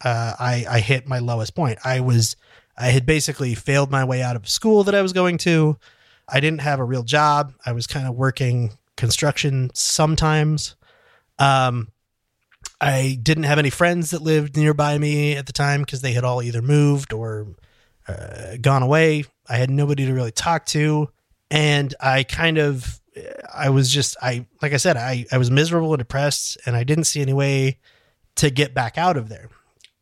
uh, 0.03 0.35
I, 0.39 0.65
I 0.69 0.79
hit 0.79 1.07
my 1.07 1.19
lowest 1.19 1.55
point. 1.55 1.79
I 1.83 1.99
was, 1.99 2.35
I 2.77 2.87
had 2.87 3.05
basically 3.05 3.55
failed 3.55 3.91
my 3.91 4.03
way 4.03 4.21
out 4.21 4.35
of 4.35 4.47
school 4.49 4.83
that 4.85 4.95
I 4.95 5.01
was 5.01 5.13
going 5.13 5.37
to. 5.39 5.77
I 6.27 6.39
didn't 6.39 6.61
have 6.61 6.79
a 6.79 6.83
real 6.83 7.03
job. 7.03 7.53
I 7.65 7.73
was 7.73 7.87
kind 7.87 8.07
of 8.07 8.15
working 8.15 8.71
construction 8.95 9.69
sometimes. 9.73 10.75
Um, 11.39 11.89
I 12.79 13.19
didn't 13.21 13.43
have 13.43 13.59
any 13.59 13.69
friends 13.69 14.11
that 14.11 14.21
lived 14.21 14.55
nearby 14.55 14.97
me 14.97 15.35
at 15.35 15.45
the 15.45 15.53
time 15.53 15.81
because 15.81 16.01
they 16.01 16.13
had 16.13 16.23
all 16.23 16.41
either 16.41 16.61
moved 16.61 17.13
or 17.13 17.47
uh, 18.07 18.57
gone 18.61 18.83
away. 18.83 19.25
I 19.47 19.57
had 19.57 19.69
nobody 19.69 20.05
to 20.05 20.13
really 20.13 20.31
talk 20.31 20.65
to. 20.67 21.09
And 21.49 21.93
I 21.99 22.23
kind 22.23 22.57
of, 22.57 23.01
I 23.53 23.69
was 23.69 23.91
just, 23.91 24.15
I, 24.21 24.45
like 24.61 24.73
I 24.73 24.77
said, 24.77 24.97
I, 24.97 25.25
I 25.31 25.37
was 25.37 25.51
miserable 25.51 25.93
and 25.93 25.99
depressed 25.99 26.57
and 26.65 26.75
I 26.75 26.83
didn't 26.83 27.03
see 27.03 27.21
any 27.21 27.33
way 27.33 27.79
to 28.35 28.49
get 28.49 28.73
back 28.73 28.97
out 28.97 29.17
of 29.17 29.27
there 29.29 29.49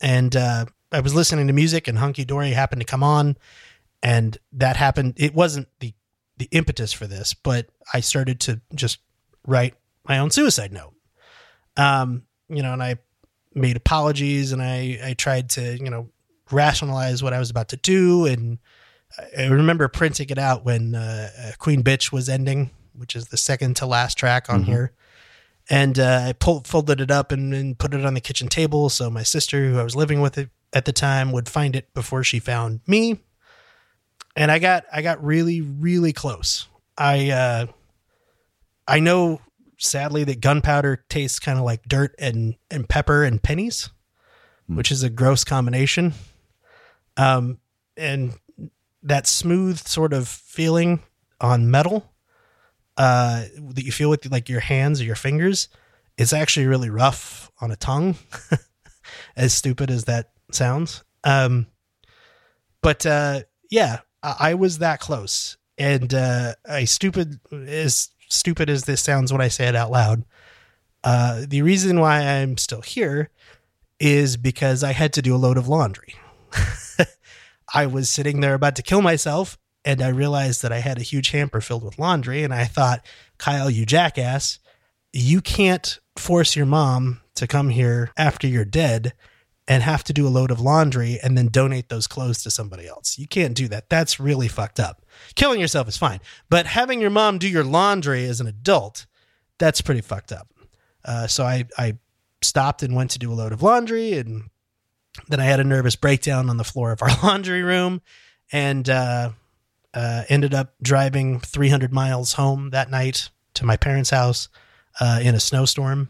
and 0.02 0.36
uh, 0.36 0.66
I 0.92 1.00
was 1.02 1.14
listening 1.14 1.48
to 1.48 1.54
music, 1.54 1.88
and 1.88 1.98
Hunky 1.98 2.26
Dory 2.26 2.52
happened 2.52 2.82
to 2.82 2.86
come 2.86 3.04
on, 3.04 3.38
and 4.02 4.38
that 4.54 4.78
happened. 4.78 5.14
It 5.18 5.34
wasn't 5.34 5.68
the 5.80 5.94
the 6.38 6.48
impetus 6.52 6.94
for 6.94 7.06
this, 7.06 7.34
but 7.34 7.68
I 7.94 8.00
started 8.00 8.40
to 8.42 8.62
just 8.74 9.00
write 9.46 9.76
my 10.08 10.20
own 10.20 10.32
suicide 10.32 10.72
note, 10.72 10.94
Um, 11.76 12.24
you 12.48 12.64
know, 12.64 12.74
and 12.74 12.82
I 12.82 12.98
made 13.54 13.76
apologies 13.76 14.52
and 14.52 14.62
I 14.62 15.00
I 15.04 15.14
tried 15.14 15.50
to 15.52 15.78
you 15.78 15.90
know 15.90 16.10
rationalize 16.52 17.22
what 17.22 17.34
I 17.34 17.40
was 17.40 17.50
about 17.50 17.70
to 17.70 17.78
do, 17.78 18.26
and 18.26 18.58
I 19.38 19.48
remember 19.48 19.88
printing 19.88 20.30
it 20.30 20.38
out 20.38 20.66
when 20.66 20.96
uh, 20.96 21.52
Queen 21.58 21.84
Bitch 21.84 22.12
was 22.12 22.30
ending, 22.30 22.72
which 22.94 23.16
is 23.16 23.28
the 23.28 23.38
second 23.38 23.76
to 23.78 23.86
last 23.86 24.18
track 24.18 24.50
on 24.50 24.64
here. 24.64 24.94
And 25.70 26.00
uh, 26.00 26.26
I 26.28 26.34
pulled, 26.34 26.68
folded 26.68 27.00
it 27.00 27.12
up 27.12 27.32
and, 27.32 27.54
and 27.54 27.78
put 27.78 27.94
it 27.94 28.04
on 28.04 28.16
the 28.16 28.22
kitchen 28.22 28.48
table 28.48 28.90
so 28.90 29.10
my 29.10 29.24
sister, 29.24 29.70
who 29.70 29.80
I 29.80 29.84
was 29.84 29.96
living 29.96 30.20
with 30.20 30.38
it 30.38 30.50
at 30.74 30.86
the 30.86 30.94
time, 30.94 31.32
would 31.32 31.48
find 31.48 31.76
it 31.76 31.94
before 31.94 32.24
she 32.24 32.40
found 32.40 32.82
me. 32.88 33.20
And 34.36 34.52
I 34.52 34.60
got 34.60 34.86
I 34.92 35.02
got 35.02 35.24
really 35.24 35.62
really 35.62 36.14
close. 36.14 36.68
I 36.98 37.30
uh, 37.30 37.66
I 38.88 39.00
know 39.00 39.42
sadly 39.78 40.24
that 40.26 40.42
gunpowder 40.42 41.04
tastes 41.10 41.40
kind 41.40 41.60
of 41.60 41.66
like 41.66 41.84
dirt 41.88 42.16
and 42.18 42.56
and 42.72 42.88
pepper 42.88 43.24
and 43.24 43.42
pennies, 43.42 43.90
which 44.68 44.92
is 44.92 45.04
a 45.04 45.10
gross 45.10 45.44
combination. 45.44 46.14
Um, 47.18 47.60
and 47.98 48.34
that 49.04 49.28
smooth 49.28 49.80
sort 49.80 50.14
of 50.14 50.28
feeling 50.28 51.02
on 51.42 51.70
metal 51.70 52.12
uh, 53.00 53.46
that 53.74 53.84
you 53.84 53.92
feel 53.92 54.12
with 54.12 54.30
like 54.32 54.50
your 54.50 54.60
hands 54.60 55.02
or 55.02 55.06
your 55.06 55.16
fingers 55.16 55.70
it's 56.20 56.34
actually 56.34 56.68
really 56.68 56.90
rough 56.90 57.50
on 57.62 57.72
a 57.72 57.78
tongue. 57.78 58.16
as 59.36 59.54
stupid 59.54 59.90
as 59.90 60.06
that 60.06 60.32
sounds. 60.52 61.04
Um, 61.24 61.68
but 62.82 63.06
uh, 63.06 63.42
yeah, 63.70 64.00
I, 64.22 64.36
I 64.40 64.54
was 64.56 64.80
that 64.80 65.00
close, 65.00 65.58
and 65.78 66.14
uh, 66.14 66.54
I 66.68 66.86
stupid 66.86 67.40
as 67.52 68.10
stupid 68.28 68.70
as 68.70 68.84
this 68.84 69.02
sounds 69.02 69.32
when 69.32 69.42
I 69.42 69.48
say 69.48 69.68
it 69.68 69.76
out 69.76 69.92
loud. 69.92 70.26
Uh, 71.04 71.46
the 71.48 71.62
reason 71.62 72.00
why 72.00 72.20
I'm 72.20 72.58
still 72.58 72.82
here 72.82 73.30
is 74.00 74.38
because 74.38 74.84
I 74.84 74.92
had 74.92 75.14
to 75.14 75.22
do 75.22 75.36
a 75.36 75.38
load 75.38 75.58
of 75.58 75.68
laundry. 75.68 76.16
I 77.74 77.86
was 77.86 78.10
sitting 78.10 78.42
there 78.42 78.54
about 78.54 78.76
to 78.76 78.84
kill 78.84 79.02
myself, 79.02 79.58
and 79.86 80.02
I 80.02 80.10
realized 80.10 80.62
that 80.62 80.74
I 80.74 80.80
had 80.80 80.98
a 80.98 81.04
huge 81.04 81.32
hamper 81.32 81.62
filled 81.62 81.84
with 81.84 82.00
laundry. 82.00 82.44
And 82.44 82.54
I 82.54 82.66
thought, 82.66 83.06
Kyle, 83.38 83.70
you 83.70 83.86
jackass, 83.86 84.60
you 85.14 85.42
can't 85.42 86.00
force 86.16 86.56
your 86.56 86.66
mom 86.66 87.22
to 87.36 87.48
come 87.48 87.70
here 87.70 88.12
after 88.18 88.48
you're 88.48 88.66
dead 88.66 89.14
and 89.68 89.84
have 89.84 90.04
to 90.04 90.14
do 90.14 90.28
a 90.28 90.30
load 90.30 90.52
of 90.52 90.60
laundry 90.60 91.20
and 91.22 91.38
then 91.38 91.48
donate 91.48 91.90
those 91.90 92.08
clothes 92.08 92.44
to 92.44 92.52
somebody 92.52 92.88
else. 92.88 93.18
You 93.18 93.28
can't 93.28 93.54
do 93.54 93.68
that. 93.70 93.90
That's 93.90 94.20
really 94.20 94.48
fucked 94.48 94.80
up. 94.80 95.06
Killing 95.36 95.60
yourself 95.60 95.88
is 95.88 95.96
fine, 95.96 96.20
but 96.50 96.66
having 96.66 97.00
your 97.00 97.12
mom 97.12 97.38
do 97.38 97.48
your 97.48 97.64
laundry 97.64 98.26
as 98.26 98.42
an 98.42 98.48
adult, 98.48 99.06
that's 99.60 99.82
pretty 99.82 100.02
fucked 100.02 100.32
up. 100.32 100.52
Uh, 101.06 101.28
so 101.28 101.46
I, 101.46 101.66
I 101.78 101.98
stopped 102.42 102.84
and 102.84 102.96
went 102.96 103.12
to 103.12 103.20
do 103.20 103.32
a 103.32 103.36
load 103.36 103.54
of 103.54 103.62
laundry 103.62 104.14
and 104.14 104.50
then 105.28 105.40
I 105.40 105.46
had 105.46 105.60
a 105.60 105.64
nervous 105.64 105.96
breakdown 105.96 106.50
on 106.50 106.58
the 106.58 106.64
floor 106.64 106.92
of 106.92 107.02
our 107.02 107.10
laundry 107.24 107.62
room 107.62 108.02
and 108.52 108.90
uh, 108.90 109.32
uh, 109.94 110.24
ended 110.30 110.54
up 110.54 110.76
driving 110.82 111.40
300 111.40 111.92
miles 111.92 112.34
home 112.34 112.70
that 112.72 112.90
night 112.92 113.30
to 113.56 113.66
my 113.66 113.78
parents' 113.78 114.10
house 114.10 114.50
uh, 115.00 115.20
in 115.22 115.36
a 115.36 115.40
snowstorm. 115.40 116.10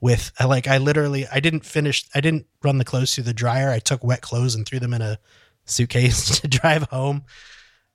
With 0.00 0.32
I 0.38 0.44
like 0.44 0.66
I 0.68 0.76
literally 0.76 1.26
I 1.32 1.40
didn't 1.40 1.64
finish 1.64 2.04
I 2.14 2.20
didn't 2.20 2.46
run 2.62 2.76
the 2.76 2.84
clothes 2.84 3.14
through 3.14 3.24
the 3.24 3.32
dryer. 3.32 3.70
I 3.70 3.78
took 3.78 4.04
wet 4.04 4.20
clothes 4.20 4.54
and 4.54 4.66
threw 4.66 4.78
them 4.78 4.92
in 4.92 5.00
a 5.00 5.18
suitcase 5.64 6.40
to 6.40 6.48
drive 6.48 6.82
home, 6.90 7.24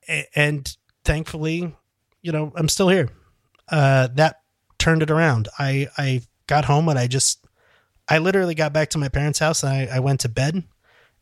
A- 0.08 0.26
and 0.34 0.76
thankfully, 1.04 1.72
you 2.20 2.32
know 2.32 2.52
I'm 2.56 2.68
still 2.68 2.88
here. 2.88 3.10
Uh, 3.68 4.08
that 4.14 4.40
turned 4.78 5.02
it 5.04 5.10
around. 5.12 5.48
I 5.56 5.86
I 5.96 6.22
got 6.48 6.64
home 6.64 6.88
and 6.88 6.98
I 6.98 7.06
just 7.06 7.46
I 8.08 8.18
literally 8.18 8.56
got 8.56 8.72
back 8.72 8.90
to 8.90 8.98
my 8.98 9.08
parents' 9.08 9.38
house 9.38 9.62
and 9.62 9.72
I, 9.72 9.96
I 9.96 10.00
went 10.00 10.20
to 10.20 10.28
bed. 10.28 10.64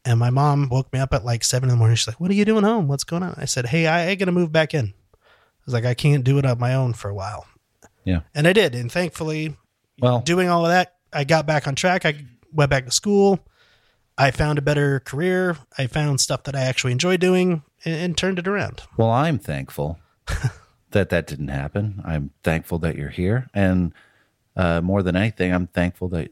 And 0.04 0.18
my 0.18 0.30
mom 0.30 0.68
woke 0.68 0.92
me 0.92 0.98
up 1.00 1.12
at 1.12 1.24
like 1.24 1.44
seven 1.44 1.68
in 1.68 1.74
the 1.74 1.78
morning. 1.78 1.96
She's 1.96 2.06
like, 2.06 2.20
What 2.20 2.30
are 2.30 2.34
you 2.34 2.44
doing 2.44 2.64
home? 2.64 2.88
What's 2.88 3.04
going 3.04 3.22
on? 3.22 3.34
I 3.36 3.44
said, 3.44 3.66
Hey, 3.66 3.86
I, 3.86 4.10
I 4.10 4.14
got 4.14 4.26
to 4.26 4.32
move 4.32 4.52
back 4.52 4.74
in. 4.74 4.94
I 5.14 5.18
was 5.66 5.74
like, 5.74 5.84
I 5.84 5.94
can't 5.94 6.24
do 6.24 6.38
it 6.38 6.46
on 6.46 6.58
my 6.58 6.74
own 6.74 6.94
for 6.94 7.08
a 7.08 7.14
while. 7.14 7.46
Yeah. 8.04 8.20
And 8.34 8.48
I 8.48 8.52
did. 8.52 8.74
And 8.74 8.90
thankfully, 8.90 9.56
Well, 10.00 10.20
doing 10.20 10.48
all 10.48 10.64
of 10.64 10.70
that, 10.70 10.96
I 11.12 11.24
got 11.24 11.46
back 11.46 11.66
on 11.66 11.74
track. 11.74 12.06
I 12.06 12.24
went 12.52 12.70
back 12.70 12.86
to 12.86 12.90
school. 12.90 13.40
I 14.16 14.30
found 14.30 14.58
a 14.58 14.62
better 14.62 15.00
career. 15.00 15.56
I 15.76 15.86
found 15.86 16.20
stuff 16.20 16.42
that 16.44 16.56
I 16.56 16.62
actually 16.62 16.92
enjoy 16.92 17.16
doing 17.16 17.62
and, 17.84 17.94
and 17.94 18.16
turned 18.16 18.38
it 18.38 18.48
around. 18.48 18.82
Well, 18.96 19.10
I'm 19.10 19.38
thankful 19.38 19.98
that 20.90 21.10
that 21.10 21.26
didn't 21.26 21.48
happen. 21.48 22.02
I'm 22.04 22.30
thankful 22.42 22.78
that 22.80 22.96
you're 22.96 23.10
here, 23.10 23.48
and 23.54 23.92
uh, 24.56 24.80
more 24.80 25.02
than 25.02 25.14
anything, 25.14 25.54
I'm 25.54 25.68
thankful 25.68 26.08
that 26.08 26.30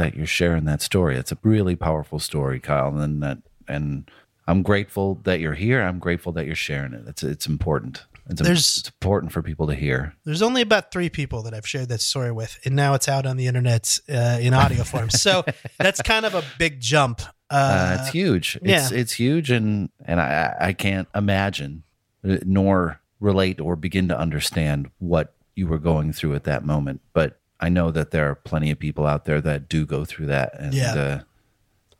that 0.00 0.16
you're 0.16 0.26
sharing 0.26 0.64
that 0.64 0.82
story. 0.82 1.16
It's 1.16 1.32
a 1.32 1.38
really 1.42 1.76
powerful 1.76 2.18
story, 2.18 2.58
Kyle, 2.60 2.96
and 2.96 3.22
that 3.22 3.38
and 3.68 4.10
I'm 4.46 4.62
grateful 4.62 5.20
that 5.24 5.38
you're 5.40 5.54
here. 5.54 5.80
I'm 5.82 5.98
grateful 5.98 6.32
that 6.32 6.46
you're 6.46 6.54
sharing 6.56 6.92
it. 6.94 7.02
It's 7.06 7.22
it's 7.22 7.46
important. 7.46 8.04
It's, 8.28 8.40
There's- 8.40 8.78
it's 8.78 8.88
important 8.88 9.32
for 9.32 9.42
people 9.42 9.66
to 9.66 9.74
hear. 9.74 10.14
There's 10.24 10.42
only 10.42 10.62
about 10.62 10.92
three 10.92 11.08
people 11.10 11.42
that 11.42 11.54
I've 11.54 11.66
shared 11.66 11.88
that 11.88 12.00
story 12.00 12.30
with, 12.30 12.58
and 12.64 12.76
now 12.76 12.94
it's 12.94 13.08
out 13.08 13.26
on 13.26 13.36
the 13.36 13.46
internet 13.48 13.98
uh, 14.08 14.38
in 14.40 14.54
audio 14.54 14.84
form. 14.84 15.10
So 15.26 15.44
that's 15.78 16.00
kind 16.02 16.24
of 16.24 16.34
a 16.34 16.42
big 16.58 16.80
jump. 16.80 17.22
Uh, 17.50 17.54
Uh, 17.54 17.96
it's 18.00 18.10
huge. 18.12 18.56
It's 18.62 18.90
yeah. 18.92 18.98
it's 19.00 19.12
huge, 19.12 19.50
and 19.50 19.88
and 20.04 20.20
I 20.20 20.54
I 20.68 20.72
can't 20.72 21.08
imagine 21.14 21.82
uh, 22.24 22.36
nor 22.46 23.00
relate 23.20 23.60
or 23.60 23.76
begin 23.76 24.08
to 24.08 24.18
understand 24.18 24.90
what 24.98 25.34
you 25.56 25.66
were 25.66 25.78
going 25.80 26.12
through 26.12 26.34
at 26.36 26.44
that 26.44 26.64
moment. 26.64 27.00
But 27.12 27.39
I 27.60 27.68
know 27.68 27.90
that 27.90 28.10
there 28.10 28.28
are 28.30 28.34
plenty 28.34 28.70
of 28.70 28.78
people 28.78 29.06
out 29.06 29.24
there 29.26 29.40
that 29.42 29.68
do 29.68 29.84
go 29.86 30.04
through 30.04 30.26
that, 30.26 30.58
and 30.58 30.72
Yeah. 30.74 30.94
uh, 30.94 31.20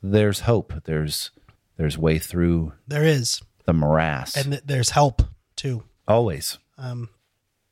there's 0.03 0.41
hope. 0.41 0.73
There's 0.85 1.31
there's 1.77 1.97
way 1.99 2.19
through 2.19 2.73
there 2.89 3.05
is, 3.05 3.43
the 3.67 3.73
morass. 3.73 4.37
and 4.37 4.53
th- 4.53 4.63
there's 4.67 4.91
help 4.91 5.23
too. 5.57 5.83
Always. 6.09 6.59
Um, 6.79 7.09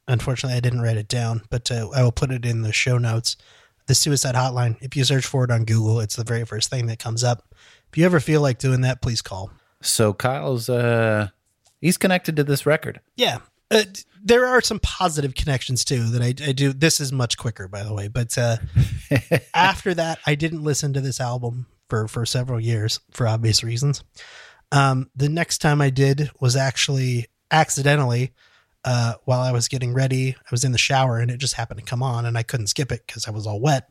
unfortunately, 0.06 0.56
I 0.56 0.60
didn't 0.60 0.80
write 0.82 0.96
it 0.96 1.08
down, 1.08 1.42
but 1.50 1.70
uh, 1.70 1.88
I 1.94 2.02
will 2.02 2.12
put 2.12 2.30
it 2.30 2.44
in 2.46 2.62
the 2.62 2.72
show 2.72 2.98
notes. 2.98 3.36
The 3.86 3.94
suicide 3.94 4.34
hotline. 4.34 4.76
If 4.82 4.96
you 4.96 5.04
search 5.04 5.24
for 5.26 5.44
it 5.44 5.50
on 5.50 5.64
Google, 5.64 6.00
it's 6.00 6.16
the 6.16 6.24
very 6.24 6.44
first 6.44 6.68
thing 6.68 6.86
that 6.86 6.98
comes 6.98 7.24
up. 7.24 7.54
If 7.90 7.96
you 7.96 8.04
ever 8.04 8.20
feel 8.20 8.42
like 8.42 8.58
doing 8.58 8.82
that, 8.82 9.00
please 9.00 9.22
call. 9.22 9.50
So 9.80 10.12
Kyle's 10.12 10.68
uh 10.68 11.28
he's 11.80 11.96
connected 11.96 12.36
to 12.36 12.44
this 12.44 12.66
record. 12.66 13.00
Yeah. 13.16 13.38
Uh, 13.70 13.82
there 14.22 14.46
are 14.46 14.60
some 14.60 14.80
positive 14.80 15.34
connections 15.34 15.84
too 15.84 16.04
that 16.10 16.22
I, 16.22 16.28
I 16.48 16.52
do. 16.52 16.72
This 16.72 17.00
is 17.00 17.12
much 17.12 17.36
quicker, 17.36 17.68
by 17.68 17.82
the 17.82 17.94
way. 17.94 18.08
But 18.08 18.36
uh, 18.38 18.56
after 19.54 19.94
that, 19.94 20.18
I 20.26 20.34
didn't 20.34 20.64
listen 20.64 20.92
to 20.94 21.00
this 21.00 21.20
album 21.20 21.66
for 21.88 22.08
for 22.08 22.24
several 22.26 22.60
years 22.60 23.00
for 23.10 23.26
obvious 23.26 23.62
reasons. 23.62 24.04
Um, 24.72 25.10
the 25.16 25.28
next 25.28 25.58
time 25.58 25.80
I 25.80 25.90
did 25.90 26.30
was 26.40 26.56
actually 26.56 27.26
accidentally 27.50 28.32
uh, 28.84 29.14
while 29.24 29.40
I 29.40 29.52
was 29.52 29.68
getting 29.68 29.94
ready. 29.94 30.34
I 30.38 30.48
was 30.50 30.64
in 30.64 30.72
the 30.72 30.78
shower 30.78 31.18
and 31.18 31.30
it 31.30 31.38
just 31.38 31.54
happened 31.54 31.80
to 31.80 31.86
come 31.86 32.02
on, 32.02 32.26
and 32.26 32.36
I 32.36 32.42
couldn't 32.42 32.68
skip 32.68 32.92
it 32.92 33.02
because 33.06 33.26
I 33.26 33.30
was 33.30 33.46
all 33.46 33.60
wet. 33.60 33.88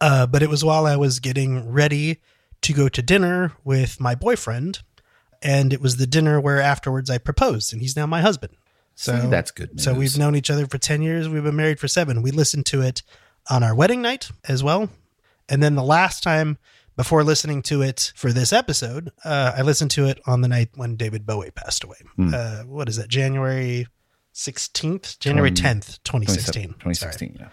Uh, 0.00 0.26
but 0.26 0.42
it 0.42 0.50
was 0.50 0.64
while 0.64 0.86
I 0.86 0.96
was 0.96 1.20
getting 1.20 1.70
ready 1.70 2.20
to 2.62 2.72
go 2.72 2.88
to 2.88 3.02
dinner 3.02 3.52
with 3.64 4.00
my 4.00 4.14
boyfriend, 4.14 4.80
and 5.42 5.72
it 5.72 5.80
was 5.80 5.96
the 5.96 6.06
dinner 6.06 6.38
where 6.40 6.60
afterwards 6.60 7.08
I 7.08 7.16
proposed, 7.18 7.72
and 7.72 7.80
he's 7.80 7.96
now 7.96 8.06
my 8.06 8.20
husband. 8.20 8.54
So 8.94 9.18
See, 9.18 9.26
that's 9.28 9.50
good 9.50 9.80
So 9.80 9.94
we've 9.94 10.18
known 10.18 10.36
each 10.36 10.50
other 10.50 10.66
for 10.66 10.78
ten 10.78 11.00
years. 11.02 11.28
We've 11.28 11.42
been 11.42 11.56
married 11.56 11.80
for 11.80 11.88
seven. 11.88 12.20
We 12.22 12.30
listened 12.30 12.66
to 12.66 12.82
it 12.82 13.02
on 13.48 13.62
our 13.62 13.74
wedding 13.74 14.02
night 14.02 14.30
as 14.48 14.62
well, 14.62 14.90
and 15.48 15.62
then 15.62 15.74
the 15.74 15.82
last 15.82 16.22
time 16.22 16.58
before 16.96 17.24
listening 17.24 17.62
to 17.62 17.80
it 17.80 18.12
for 18.14 18.30
this 18.32 18.52
episode, 18.52 19.10
uh, 19.24 19.52
I 19.56 19.62
listened 19.62 19.90
to 19.92 20.04
it 20.06 20.20
on 20.26 20.42
the 20.42 20.48
night 20.48 20.68
when 20.74 20.96
David 20.96 21.24
Bowie 21.24 21.50
passed 21.50 21.82
away. 21.84 21.96
Hmm. 22.16 22.34
Uh, 22.34 22.62
what 22.64 22.88
is 22.90 22.96
that? 22.96 23.08
January 23.08 23.86
sixteenth, 24.32 25.18
January 25.18 25.50
tenth, 25.50 26.02
twenty 26.04 26.26
sixteen. 26.26 26.68
2016. 26.74 27.36
yeah. 27.40 27.48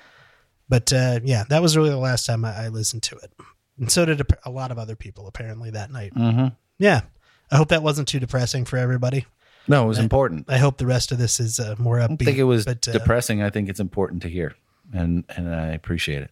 But 0.69 0.91
uh, 0.91 1.19
yeah, 1.23 1.45
that 1.49 1.61
was 1.61 1.77
really 1.77 1.89
the 1.91 1.97
last 1.97 2.25
time 2.25 2.43
I, 2.43 2.65
I 2.65 2.67
listened 2.67 3.03
to 3.03 3.15
it, 3.17 3.31
and 3.79 3.89
so 3.89 4.05
did 4.05 4.19
a, 4.21 4.25
a 4.45 4.49
lot 4.51 4.71
of 4.71 4.77
other 4.77 4.95
people 4.97 5.27
apparently 5.27 5.69
that 5.71 5.91
night. 5.91 6.13
Mhm. 6.13 6.55
Yeah, 6.77 7.01
I 7.49 7.55
hope 7.57 7.69
that 7.69 7.83
wasn't 7.83 8.09
too 8.09 8.19
depressing 8.19 8.65
for 8.65 8.77
everybody. 8.77 9.25
No, 9.67 9.83
it 9.85 9.87
was 9.87 9.99
important. 9.99 10.45
I 10.49 10.57
hope 10.57 10.77
the 10.77 10.85
rest 10.85 11.11
of 11.11 11.17
this 11.17 11.39
is 11.39 11.59
uh, 11.59 11.75
more 11.77 11.97
upbeat. 11.97 12.03
I 12.03 12.07
don't 12.07 12.17
think 12.25 12.37
it 12.37 12.43
was 12.43 12.65
but, 12.65 12.87
uh, 12.87 12.91
depressing. 12.93 13.41
I 13.41 13.49
think 13.49 13.67
it's 13.69 13.79
important 13.79 14.21
to 14.23 14.29
hear, 14.29 14.55
and 14.93 15.23
and 15.35 15.53
I 15.53 15.67
appreciate 15.67 16.21
it. 16.23 16.31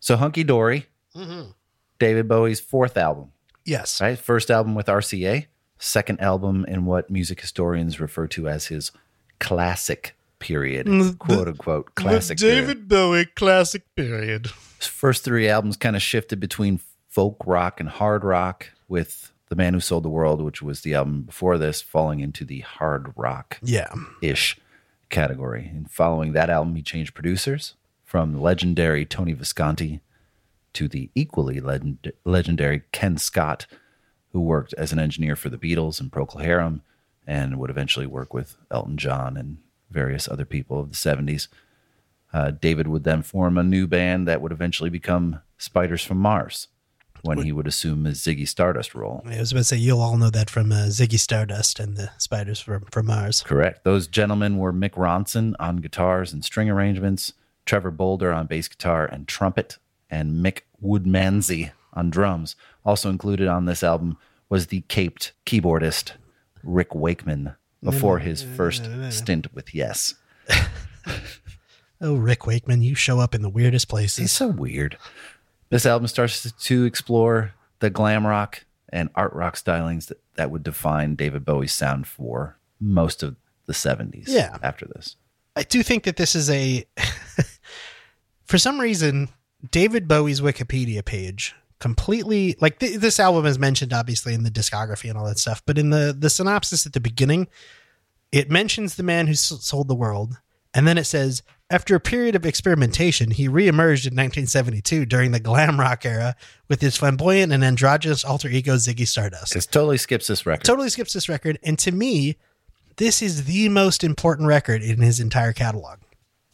So, 0.00 0.16
Hunky 0.16 0.44
Dory, 0.44 0.86
Mm-hmm. 1.14 1.50
David 1.98 2.28
Bowie's 2.28 2.60
fourth 2.60 2.96
album, 2.96 3.32
Yes, 3.64 4.00
right? 4.00 4.18
First 4.18 4.50
album 4.50 4.74
with 4.74 4.86
RCA, 4.86 5.46
second 5.78 6.20
album 6.20 6.64
in 6.66 6.84
what 6.86 7.10
music 7.10 7.40
historians 7.40 8.00
refer 8.00 8.26
to 8.28 8.48
as 8.48 8.66
his 8.68 8.92
classic 9.40 10.16
period, 10.38 10.86
Mm, 10.86 11.18
quote 11.18 11.48
unquote 11.48 11.94
classic. 11.94 12.38
period. 12.38 12.60
David 12.60 12.88
Bowie 12.88 13.26
classic 13.26 13.82
period. 13.94 14.46
His 14.78 14.86
first 14.86 15.24
three 15.24 15.48
albums 15.48 15.76
kind 15.76 15.96
of 15.96 16.00
shifted 16.02 16.40
between 16.40 16.80
folk 17.08 17.36
rock 17.44 17.80
and 17.80 17.88
hard 17.88 18.24
rock, 18.24 18.70
with 18.88 19.32
The 19.50 19.56
Man 19.56 19.74
Who 19.74 19.80
Sold 19.80 20.04
the 20.04 20.08
World, 20.08 20.40
which 20.40 20.62
was 20.62 20.80
the 20.80 20.94
album 20.94 21.22
before 21.22 21.58
this, 21.58 21.82
falling 21.82 22.20
into 22.20 22.44
the 22.44 22.60
hard 22.60 23.12
rock 23.16 23.58
Yeah, 23.62 23.92
ish 24.22 24.56
category. 25.10 25.68
And 25.74 25.90
following 25.90 26.32
that 26.32 26.48
album, 26.48 26.76
he 26.76 26.82
changed 26.82 27.14
producers 27.14 27.74
from 28.04 28.32
the 28.32 28.40
legendary 28.40 29.04
Tony 29.04 29.32
Visconti 29.32 30.00
to 30.72 30.86
the 30.86 31.10
equally 31.16 31.58
legend- 31.60 32.12
legendary 32.24 32.82
Ken 32.92 33.18
Scott, 33.18 33.66
who 34.32 34.40
worked 34.40 34.72
as 34.74 34.92
an 34.92 35.00
engineer 35.00 35.34
for 35.34 35.48
the 35.48 35.58
Beatles 35.58 36.00
and 36.00 36.12
Procol 36.12 36.42
Harum 36.42 36.82
and 37.26 37.58
would 37.58 37.70
eventually 37.70 38.06
work 38.06 38.32
with 38.32 38.56
Elton 38.70 38.96
John 38.96 39.36
and 39.36 39.58
various 39.90 40.28
other 40.28 40.44
people 40.44 40.78
of 40.78 40.90
the 40.90 40.96
70s. 40.96 41.48
Uh, 42.32 42.52
David 42.52 42.86
would 42.86 43.02
then 43.02 43.22
form 43.22 43.58
a 43.58 43.64
new 43.64 43.88
band 43.88 44.28
that 44.28 44.40
would 44.40 44.52
eventually 44.52 44.90
become 44.90 45.40
Spiders 45.58 46.04
from 46.04 46.18
Mars 46.18 46.68
when 47.22 47.38
he 47.38 47.52
would 47.52 47.66
assume 47.66 48.04
his 48.04 48.20
Ziggy 48.20 48.46
Stardust 48.46 48.94
role. 48.94 49.22
I 49.24 49.38
was 49.38 49.52
about 49.52 49.60
to 49.60 49.64
say 49.64 49.76
you'll 49.76 50.00
all 50.00 50.16
know 50.16 50.30
that 50.30 50.50
from 50.50 50.72
uh, 50.72 50.86
Ziggy 50.86 51.18
Stardust 51.18 51.78
and 51.80 51.96
the 51.96 52.10
Spiders 52.18 52.60
from 52.60 52.84
from 52.90 53.06
Mars. 53.06 53.42
Correct. 53.42 53.84
Those 53.84 54.06
gentlemen 54.06 54.58
were 54.58 54.72
Mick 54.72 54.92
Ronson 54.92 55.54
on 55.58 55.76
guitars 55.78 56.32
and 56.32 56.44
string 56.44 56.68
arrangements, 56.70 57.32
Trevor 57.66 57.90
Bolder 57.90 58.32
on 58.32 58.46
bass 58.46 58.68
guitar 58.68 59.06
and 59.06 59.26
trumpet, 59.28 59.78
and 60.10 60.44
Mick 60.44 60.60
Woodmansey 60.82 61.72
on 61.92 62.10
drums. 62.10 62.56
Also 62.84 63.10
included 63.10 63.48
on 63.48 63.66
this 63.66 63.82
album 63.82 64.16
was 64.48 64.68
the 64.68 64.82
caped 64.82 65.32
keyboardist 65.46 66.12
Rick 66.62 66.94
Wakeman 66.94 67.54
before 67.82 68.18
his 68.18 68.42
first 68.42 68.88
stint 69.10 69.54
with 69.54 69.74
Yes. 69.74 70.14
Oh, 72.02 72.14
Rick 72.14 72.46
Wakeman, 72.46 72.80
you 72.80 72.94
show 72.94 73.20
up 73.20 73.34
in 73.34 73.42
the 73.42 73.50
weirdest 73.50 73.88
places. 73.88 74.16
He's 74.16 74.32
so 74.32 74.48
weird. 74.48 74.96
This 75.70 75.86
album 75.86 76.06
starts 76.08 76.50
to 76.52 76.84
explore 76.84 77.54
the 77.78 77.90
glam 77.90 78.26
rock 78.26 78.64
and 78.92 79.08
art 79.14 79.32
rock 79.32 79.56
stylings 79.56 80.06
that, 80.08 80.20
that 80.34 80.50
would 80.50 80.62
define 80.62 81.14
David 81.14 81.44
Bowie's 81.44 81.72
sound 81.72 82.06
for 82.06 82.56
most 82.80 83.22
of 83.22 83.36
the 83.66 83.72
70s 83.72 84.24
Yeah. 84.26 84.56
after 84.62 84.86
this. 84.86 85.16
I 85.56 85.62
do 85.62 85.82
think 85.82 86.04
that 86.04 86.16
this 86.16 86.34
is 86.34 86.50
a, 86.50 86.84
for 88.44 88.58
some 88.58 88.80
reason, 88.80 89.28
David 89.70 90.08
Bowie's 90.08 90.40
Wikipedia 90.40 91.04
page 91.04 91.54
completely 91.78 92.56
like 92.60 92.78
th- 92.78 92.98
this 92.98 93.18
album 93.18 93.46
is 93.46 93.58
mentioned 93.58 93.92
obviously 93.92 94.34
in 94.34 94.42
the 94.42 94.50
discography 94.50 95.08
and 95.08 95.16
all 95.18 95.24
that 95.26 95.38
stuff, 95.38 95.62
but 95.66 95.78
in 95.78 95.90
the 95.90 96.14
the 96.18 96.28
synopsis 96.30 96.84
at 96.86 96.92
the 96.92 97.00
beginning, 97.00 97.48
it 98.32 98.50
mentions 98.50 98.96
the 98.96 99.02
man 99.02 99.26
who 99.26 99.32
s- 99.32 99.52
sold 99.60 99.88
the 99.88 99.94
world, 99.94 100.38
and 100.74 100.86
then 100.86 100.98
it 100.98 101.04
says 101.04 101.42
after 101.70 101.94
a 101.94 102.00
period 102.00 102.34
of 102.34 102.44
experimentation, 102.44 103.30
he 103.30 103.48
reemerged 103.48 104.06
in 104.06 104.16
1972 104.16 105.06
during 105.06 105.30
the 105.30 105.38
glam 105.38 105.78
rock 105.78 106.04
era 106.04 106.34
with 106.68 106.80
his 106.80 106.96
flamboyant 106.96 107.52
and 107.52 107.62
androgynous 107.62 108.24
alter 108.24 108.48
ego 108.48 108.74
Ziggy 108.74 109.06
Stardust 109.06 109.54
It 109.54 109.68
totally 109.70 109.96
skips 109.98 110.26
this 110.26 110.44
record. 110.46 110.64
totally 110.64 110.88
skips 110.88 111.12
this 111.12 111.28
record. 111.28 111.58
And 111.62 111.78
to 111.78 111.92
me, 111.92 112.36
this 112.96 113.22
is 113.22 113.44
the 113.44 113.68
most 113.68 114.02
important 114.02 114.48
record 114.48 114.82
in 114.82 115.00
his 115.00 115.20
entire 115.20 115.52
catalog. 115.52 115.98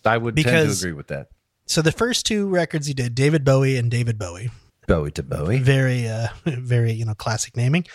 I 0.04 0.18
would 0.18 0.36
tend 0.36 0.70
to 0.70 0.76
agree 0.76 0.92
with 0.92 1.08
that. 1.08 1.28
So 1.64 1.82
the 1.82 1.92
first 1.92 2.26
two 2.26 2.46
records 2.48 2.86
he 2.86 2.94
did, 2.94 3.14
David 3.14 3.44
Bowie 3.44 3.76
and 3.76 3.90
David 3.90 4.18
Bowie, 4.18 4.50
Bowie 4.86 5.10
to 5.12 5.22
Bowie. 5.22 5.58
very, 5.58 6.06
uh, 6.08 6.28
very, 6.44 6.92
you 6.92 7.04
know, 7.04 7.14
classic 7.14 7.56
naming. 7.56 7.86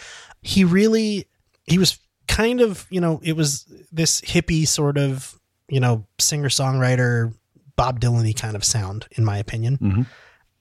He 0.42 0.64
really, 0.66 1.28
he 1.66 1.78
was 1.78 2.00
kind 2.28 2.60
of, 2.62 2.86
you 2.90 3.00
know, 3.00 3.22
it 3.24 3.38
was 3.38 3.66
this 3.92 4.20
hippie 4.22 4.68
sort 4.68 4.98
of, 4.98 5.40
you 5.72 5.80
know, 5.80 6.06
singer 6.20 6.50
songwriter, 6.50 7.34
Bob 7.76 8.00
Dylan 8.00 8.36
kind 8.40 8.56
of 8.56 8.64
sound, 8.64 9.08
in 9.12 9.26
my 9.26 9.38
opinion. 9.38 9.78
Mhm. 9.78 10.06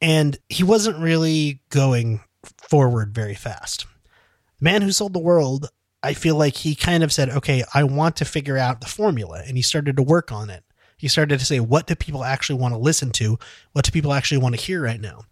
And 0.01 0.39
he 0.49 0.63
wasn't 0.63 0.99
really 0.99 1.61
going 1.69 2.21
forward 2.57 3.15
very 3.15 3.35
fast. 3.35 3.85
Man 4.61 4.83
Who 4.83 4.93
Sold 4.93 5.13
the 5.13 5.19
World, 5.19 5.69
I 6.03 6.15
feel 6.15 6.37
like 6.37 6.57
he 6.57 6.75
kind 6.75 7.03
of 7.03 7.13
said, 7.13 7.29
okay, 7.29 7.65
I 7.75 7.85
want 7.85 8.17
to 8.17 8.25
figure 8.25 8.57
out 8.57 8.81
the 8.81 8.87
formula. 8.87 9.43
And 9.47 9.57
he 9.57 9.63
started 9.63 9.97
to 9.97 10.03
work 10.03 10.33
on 10.33 10.49
it. 10.49 10.65
He 10.97 11.09
started 11.09 11.39
to 11.39 11.45
say, 11.45 11.61
what 11.61 11.87
do 11.87 11.95
people 11.95 12.25
actually 12.25 12.59
want 12.59 12.73
to 12.75 12.79
listen 12.79 13.11
to? 13.13 13.39
What 13.73 13.85
do 13.85 13.91
people 13.91 14.13
actually 14.13 14.39
want 14.39 14.55
to 14.55 14.61
hear 14.61 14.83
right 14.83 15.01
now? 15.01 15.23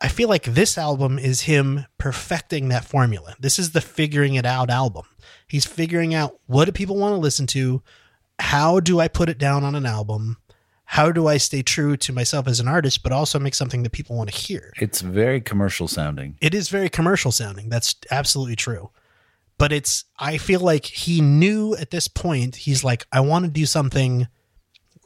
I 0.00 0.08
feel 0.08 0.28
like 0.28 0.44
this 0.44 0.76
album 0.76 1.18
is 1.18 1.42
him 1.42 1.86
perfecting 1.98 2.68
that 2.68 2.84
formula. 2.84 3.36
This 3.38 3.58
is 3.58 3.70
the 3.72 3.80
figuring 3.80 4.34
it 4.34 4.44
out 4.44 4.68
album. 4.68 5.04
He's 5.46 5.64
figuring 5.64 6.14
out 6.14 6.38
what 6.46 6.64
do 6.66 6.72
people 6.72 6.96
want 6.96 7.14
to 7.14 7.18
listen 7.18 7.46
to? 7.48 7.82
How 8.38 8.80
do 8.80 9.00
I 9.00 9.08
put 9.08 9.28
it 9.28 9.38
down 9.38 9.64
on 9.64 9.74
an 9.74 9.86
album? 9.86 10.38
How 10.86 11.10
do 11.10 11.26
I 11.26 11.38
stay 11.38 11.62
true 11.62 11.96
to 11.96 12.12
myself 12.12 12.46
as 12.46 12.60
an 12.60 12.68
artist, 12.68 13.02
but 13.02 13.12
also 13.12 13.38
make 13.38 13.54
something 13.54 13.82
that 13.82 13.92
people 13.92 14.16
want 14.16 14.30
to 14.30 14.36
hear? 14.36 14.72
It's 14.76 15.00
very 15.00 15.40
commercial 15.40 15.88
sounding. 15.88 16.36
It 16.40 16.54
is 16.54 16.68
very 16.68 16.88
commercial 16.88 17.32
sounding. 17.32 17.68
That's 17.68 17.96
absolutely 18.10 18.56
true. 18.56 18.90
But 19.56 19.72
it's, 19.72 20.04
I 20.18 20.36
feel 20.36 20.60
like 20.60 20.84
he 20.84 21.20
knew 21.20 21.74
at 21.76 21.90
this 21.90 22.08
point, 22.08 22.56
he's 22.56 22.84
like, 22.84 23.06
I 23.12 23.20
want 23.20 23.44
to 23.44 23.50
do 23.50 23.66
something 23.66 24.28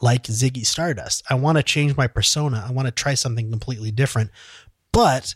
like 0.01 0.25
Ziggy 0.25 0.65
Stardust. 0.65 1.23
I 1.31 1.35
want 1.35 1.59
to 1.59 1.63
change 1.63 1.97
my 1.97 2.07
persona. 2.07 2.65
I 2.67 2.73
want 2.73 2.87
to 2.87 2.93
try 2.93 3.15
something 3.15 3.51
completely 3.51 3.91
different. 3.91 4.31
But 4.91 5.35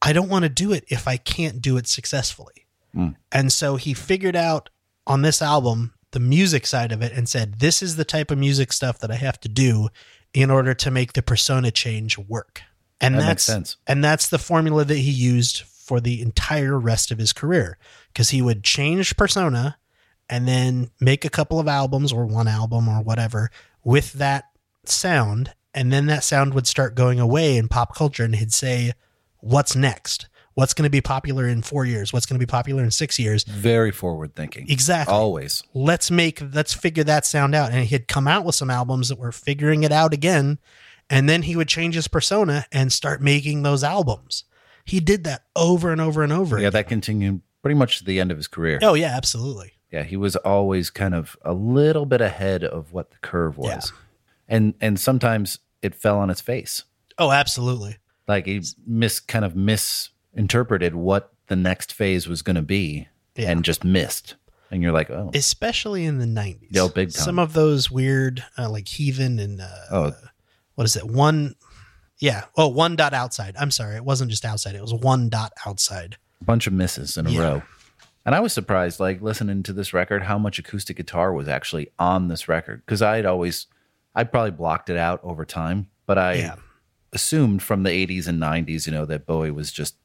I 0.00 0.12
don't 0.12 0.28
want 0.28 0.44
to 0.44 0.48
do 0.48 0.72
it 0.72 0.84
if 0.88 1.08
I 1.08 1.16
can't 1.16 1.60
do 1.60 1.76
it 1.76 1.86
successfully. 1.86 2.66
Mm. 2.94 3.16
And 3.32 3.52
so 3.52 3.76
he 3.76 3.94
figured 3.94 4.36
out 4.36 4.70
on 5.06 5.22
this 5.22 5.42
album 5.42 5.94
the 6.14 6.20
music 6.20 6.66
side 6.66 6.90
of 6.92 7.02
it 7.02 7.12
and 7.12 7.28
said, 7.28 7.60
this 7.60 7.82
is 7.82 7.96
the 7.96 8.04
type 8.04 8.30
of 8.30 8.38
music 8.38 8.72
stuff 8.72 8.98
that 9.00 9.10
I 9.10 9.16
have 9.16 9.38
to 9.40 9.48
do 9.48 9.88
in 10.32 10.50
order 10.50 10.72
to 10.72 10.90
make 10.90 11.12
the 11.12 11.22
persona 11.22 11.70
change 11.70 12.16
work. 12.18 12.62
And 13.00 13.14
That 13.16 13.20
that's 13.20 13.28
makes 13.28 13.44
sense. 13.44 13.76
and 13.86 14.02
that's 14.02 14.28
the 14.28 14.38
formula 14.38 14.84
that 14.84 14.96
he 14.96 15.10
used 15.10 15.60
for 15.62 16.00
the 16.00 16.22
entire 16.22 16.78
rest 16.78 17.10
of 17.10 17.18
his 17.18 17.32
career 17.34 17.76
because 18.12 18.30
he 18.30 18.40
would 18.40 18.64
change 18.64 19.16
persona 19.16 19.76
and 20.30 20.48
then 20.48 20.90
make 21.00 21.24
a 21.26 21.28
couple 21.30 21.60
of 21.60 21.68
albums 21.68 22.10
or 22.12 22.24
one 22.24 22.48
album 22.48 22.88
or 22.88 23.02
whatever 23.02 23.50
with 23.84 24.14
that 24.14 24.44
sound 24.86 25.52
and 25.74 25.92
then 25.92 26.06
that 26.06 26.24
sound 26.24 26.54
would 26.54 26.66
start 26.66 26.94
going 26.94 27.20
away 27.20 27.56
in 27.58 27.68
pop 27.68 27.94
culture 27.94 28.24
and 28.24 28.36
he'd 28.36 28.52
say 28.52 28.92
what's 29.40 29.76
next 29.76 30.26
what's 30.54 30.72
going 30.74 30.84
to 30.84 30.90
be 30.90 31.00
popular 31.00 31.46
in 31.48 31.62
4 31.62 31.84
years 31.84 32.12
what's 32.12 32.26
going 32.26 32.38
to 32.38 32.46
be 32.46 32.50
popular 32.50 32.82
in 32.84 32.90
6 32.90 33.18
years 33.18 33.44
Very 33.44 33.90
forward 33.90 34.34
thinking. 34.34 34.66
exactly 34.68 35.12
Always. 35.14 35.62
let's 35.74 36.10
make 36.10 36.40
let's 36.52 36.72
figure 36.74 37.04
that 37.04 37.26
sound 37.26 37.54
out 37.54 37.72
and 37.72 37.84
he'd 37.86 38.08
come 38.08 38.26
out 38.28 38.44
with 38.44 38.54
some 38.54 38.70
albums 38.70 39.08
that 39.08 39.18
were 39.18 39.32
figuring 39.32 39.82
it 39.82 39.92
out 39.92 40.12
again 40.12 40.58
and 41.10 41.28
then 41.28 41.42
he 41.42 41.54
would 41.56 41.68
change 41.68 41.94
his 41.94 42.08
persona 42.08 42.64
and 42.72 42.92
start 42.92 43.20
making 43.20 43.62
those 43.62 43.82
albums 43.84 44.44
he 44.84 45.00
did 45.00 45.24
that 45.24 45.44
over 45.56 45.90
and 45.92 46.00
over 46.00 46.22
and 46.22 46.32
over 46.32 46.56
Yeah, 46.56 46.68
again. 46.68 46.72
that 46.72 46.88
continued 46.88 47.40
pretty 47.62 47.74
much 47.74 47.98
to 47.98 48.04
the 48.04 48.20
end 48.20 48.30
of 48.30 48.36
his 48.36 48.46
career. 48.48 48.78
oh 48.82 48.94
yeah 48.94 49.14
absolutely 49.16 49.72
Yeah, 49.90 50.02
he 50.04 50.16
was 50.16 50.36
always 50.36 50.90
kind 50.90 51.14
of 51.14 51.36
a 51.42 51.52
little 51.54 52.04
bit 52.06 52.20
ahead 52.20 52.62
of 52.64 52.92
what 52.92 53.10
the 53.10 53.16
curve 53.18 53.56
was. 53.58 53.92
And 54.48 54.74
and 54.80 55.00
sometimes 55.00 55.58
it 55.82 55.94
fell 55.94 56.18
on 56.18 56.28
its 56.30 56.40
face. 56.42 56.84
oh 57.18 57.30
absolutely 57.32 57.96
Like 58.28 58.44
he 58.46 58.62
mis 58.86 59.20
kind 59.20 59.44
of 59.44 59.54
misinterpreted 60.34 60.94
what 60.94 61.32
the 61.46 61.56
next 61.56 61.92
phase 61.92 62.26
was 62.26 62.42
going 62.42 62.56
to 62.56 62.62
be 62.62 63.08
Yeah. 63.36 63.50
and 63.50 63.64
just 63.64 63.84
missed. 63.84 64.36
And 64.70 64.82
you're 64.82 64.92
like, 64.92 65.10
"Oh, 65.10 65.30
especially 65.34 66.04
in 66.04 66.18
the 66.18 66.26
90s 66.26 66.68
Yeah, 66.70 66.88
big 66.92 67.12
time. 67.12 67.22
some 67.24 67.38
of 67.38 67.52
those 67.52 67.90
weird 67.90 68.44
uh, 68.58 68.68
like 68.70 68.88
heathen 68.88 69.38
and 69.38 69.60
uh, 69.60 69.68
oh, 69.90 70.12
what 70.74 70.84
is 70.84 70.96
it 70.96 71.06
one 71.06 71.54
yeah 72.18 72.44
oh 72.56 72.68
one 72.68 72.94
dot 72.96 73.12
outside 73.12 73.54
i'm 73.58 73.70
sorry 73.72 73.96
it 73.96 74.04
wasn't 74.04 74.30
just 74.30 74.44
outside 74.44 74.74
it 74.76 74.80
was 74.80 74.94
one 74.94 75.28
dot 75.28 75.52
outside 75.66 76.16
a 76.40 76.44
bunch 76.44 76.66
of 76.68 76.72
misses 76.72 77.16
in 77.16 77.26
a 77.26 77.30
Yeah. 77.30 77.40
row." 77.40 77.62
And 78.26 78.34
I 78.34 78.40
was 78.40 78.52
surprised 78.54 78.98
like 79.00 79.20
listening 79.20 79.62
to 79.64 79.72
this 79.74 79.92
record 79.92 80.22
how 80.22 80.38
much 80.38 80.58
acoustic 80.58 80.96
guitar 80.96 81.32
was 81.32 81.46
actually 81.46 81.88
on 81.98 82.28
this 82.28 82.48
record 82.48 82.82
cuz 82.86 83.02
I'd 83.02 83.26
always 83.26 83.66
I 84.14 84.24
probably 84.24 84.52
blocked 84.52 84.88
it 84.90 84.96
out 84.96 85.20
over 85.22 85.44
time, 85.44 85.88
but 86.06 86.18
I 86.18 86.34
Yeah. 86.34 86.54
assumed 87.12 87.62
from 87.62 87.82
the 87.82 87.90
80s 87.90 88.26
and 88.26 88.40
90s, 88.40 88.86
you 88.86 88.92
know, 88.92 89.04
that 89.06 89.26
Bowie 89.26 89.50
was 89.50 89.70
just 89.72 89.96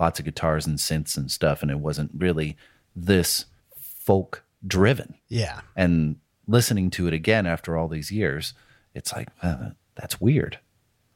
lots 0.00 0.18
of 0.18 0.24
guitars 0.24 0.66
and 0.66 0.78
synths 0.78 1.16
and 1.16 1.30
stuff 1.30 1.62
and 1.62 1.70
it 1.70 1.78
wasn't 1.78 2.10
really 2.16 2.56
this 2.96 3.44
folk 3.78 4.42
driven. 4.66 5.14
yeah 5.28 5.60
And 5.76 6.16
listening 6.46 6.90
to 6.90 7.06
it 7.06 7.14
again 7.14 7.46
after 7.46 7.76
all 7.76 7.86
these 7.86 8.10
years, 8.10 8.54
it's 8.94 9.12
like, 9.12 9.28
uh, 9.42 9.70
that's 9.94 10.20
weird. 10.20 10.58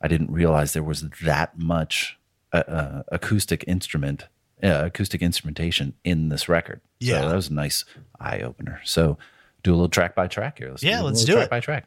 I 0.01 0.09
didn't 0.09 0.31
realize 0.31 0.73
there 0.75 0.83
was 0.83 1.03
that 1.23 1.59
much 1.59 2.19
uh, 2.53 2.59
uh, 2.69 3.03
acoustic 3.11 3.65
instrument, 3.67 4.27
uh, 4.63 4.83
acoustic 4.85 5.23
instrumentation 5.23 5.95
in 6.05 6.29
this 6.29 6.49
record. 6.49 6.81
Yeah. 7.01 7.23
so 7.23 7.29
that 7.31 7.35
was 7.37 7.49
a 7.49 7.55
nice 7.55 7.85
eye 8.21 8.41
opener. 8.41 8.81
So 8.85 9.19
do 9.63 9.71
a 9.73 9.75
little 9.75 9.89
track 9.89 10.15
by 10.15 10.27
track 10.29 10.59
here. 10.59 10.69
Let's 10.71 10.83
Yeah, 10.83 11.01
a 11.01 11.05
let's 11.05 11.25
do 11.25 11.33
track 11.33 11.45
it. 11.47 11.51
by 11.51 11.61
track. 11.61 11.87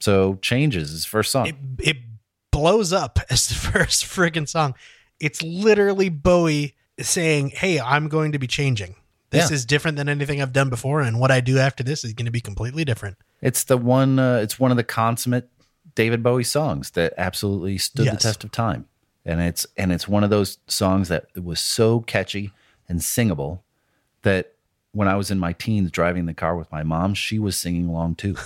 So 0.00 0.36
changes 0.40 0.92
is 0.92 1.04
first 1.04 1.30
song. 1.32 1.46
it, 1.48 1.56
it 1.78 1.96
blows 2.52 2.92
up 2.92 3.18
as 3.28 3.48
the 3.48 3.54
first 3.72 4.04
friggin' 4.04 4.48
song. 4.48 4.74
It's 5.22 5.40
literally 5.42 6.08
Bowie 6.08 6.74
saying, 7.00 7.50
Hey, 7.50 7.80
I'm 7.80 8.08
going 8.08 8.32
to 8.32 8.38
be 8.38 8.46
changing. 8.46 8.96
This 9.30 9.50
Yeah. 9.50 9.54
is 9.54 9.64
different 9.64 9.96
than 9.96 10.08
anything 10.08 10.42
I've 10.42 10.52
done 10.52 10.68
before, 10.68 11.00
and 11.00 11.18
what 11.18 11.30
I 11.30 11.40
do 11.40 11.58
after 11.58 11.82
this 11.82 12.04
is 12.04 12.12
going 12.12 12.26
to 12.26 12.32
be 12.32 12.40
completely 12.42 12.84
different. 12.84 13.16
It's 13.40 13.64
the 13.64 13.78
one. 13.78 14.18
Uh, 14.18 14.36
it's 14.42 14.58
one 14.60 14.70
of 14.70 14.76
the 14.76 14.84
consummate 14.84 15.48
David 15.94 16.22
Bowie 16.22 16.44
songs 16.44 16.90
that 16.90 17.14
absolutely 17.16 17.78
stood 17.78 18.08
the 18.08 18.16
test 18.16 18.44
of 18.44 18.50
time, 18.50 18.86
and 19.24 19.40
it's 19.40 19.66
and 19.78 19.90
it's 19.92 20.06
one 20.06 20.22
of 20.22 20.28
those 20.30 20.58
songs 20.66 21.08
that 21.08 21.26
it 21.34 21.44
was 21.44 21.60
so 21.60 22.00
catchy 22.00 22.50
and 22.88 23.02
singable 23.02 23.62
that 24.20 24.52
when 24.92 25.08
I 25.08 25.16
was 25.16 25.30
in 25.30 25.38
my 25.38 25.54
teens 25.54 25.90
driving 25.90 26.26
the 26.26 26.34
car 26.34 26.54
with 26.54 26.70
my 26.70 26.82
mom, 26.82 27.14
she 27.14 27.38
was 27.38 27.56
singing 27.56 27.86
along 27.88 28.16
too, 28.16 28.36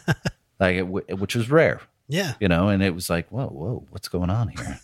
like 0.58 0.76
it, 0.76 0.88
which 0.88 1.34
was 1.36 1.50
rare. 1.50 1.80
Yeah. 2.08 2.32
you 2.40 2.48
know, 2.48 2.68
and 2.68 2.82
it 2.82 2.94
was 2.94 3.08
like, 3.10 3.28
whoa, 3.28 3.46
whoa, 3.46 3.86
what's 3.90 4.08
going 4.08 4.30
on 4.30 4.48
here? 4.48 4.80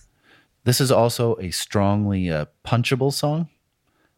This 0.66 0.80
is 0.80 0.90
also 0.92 1.36
a 1.36 1.50
strongly 1.52 2.28
uh, 2.30 2.46
punchable 2.66 3.12
song. 3.12 3.48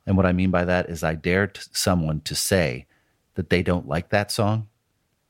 And 0.07 0.17
what 0.17 0.25
I 0.27 0.33
mean 0.33 0.51
by 0.51 0.65
that 0.65 0.89
is 0.89 1.05
I 1.05 1.15
dare 1.15 1.47
t- 1.49 1.61
someone 1.73 2.23
to 2.23 2.35
say 2.35 2.87
that 3.35 3.51
they 3.51 3.63
don't 3.63 3.87
like 3.87 4.09
that 4.09 4.33
song 4.33 4.69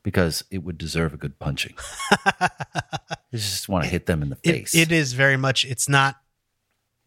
because 0.01 0.45
it 0.49 0.59
would 0.63 0.77
deserve 0.77 1.13
a 1.13 1.17
good 1.17 1.37
punching. 1.37 1.75
you 3.31 3.37
just 3.39 3.67
want 3.67 3.83
to 3.83 3.89
hit 3.89 4.05
them 4.05 4.21
in 4.21 4.29
the 4.29 4.37
It, 4.43 4.51
face. 4.53 4.73
it 4.75 4.91
is 4.93 5.11
very 5.13 5.35
much, 5.37 5.65
it's 5.65 5.89
not, 5.89 6.15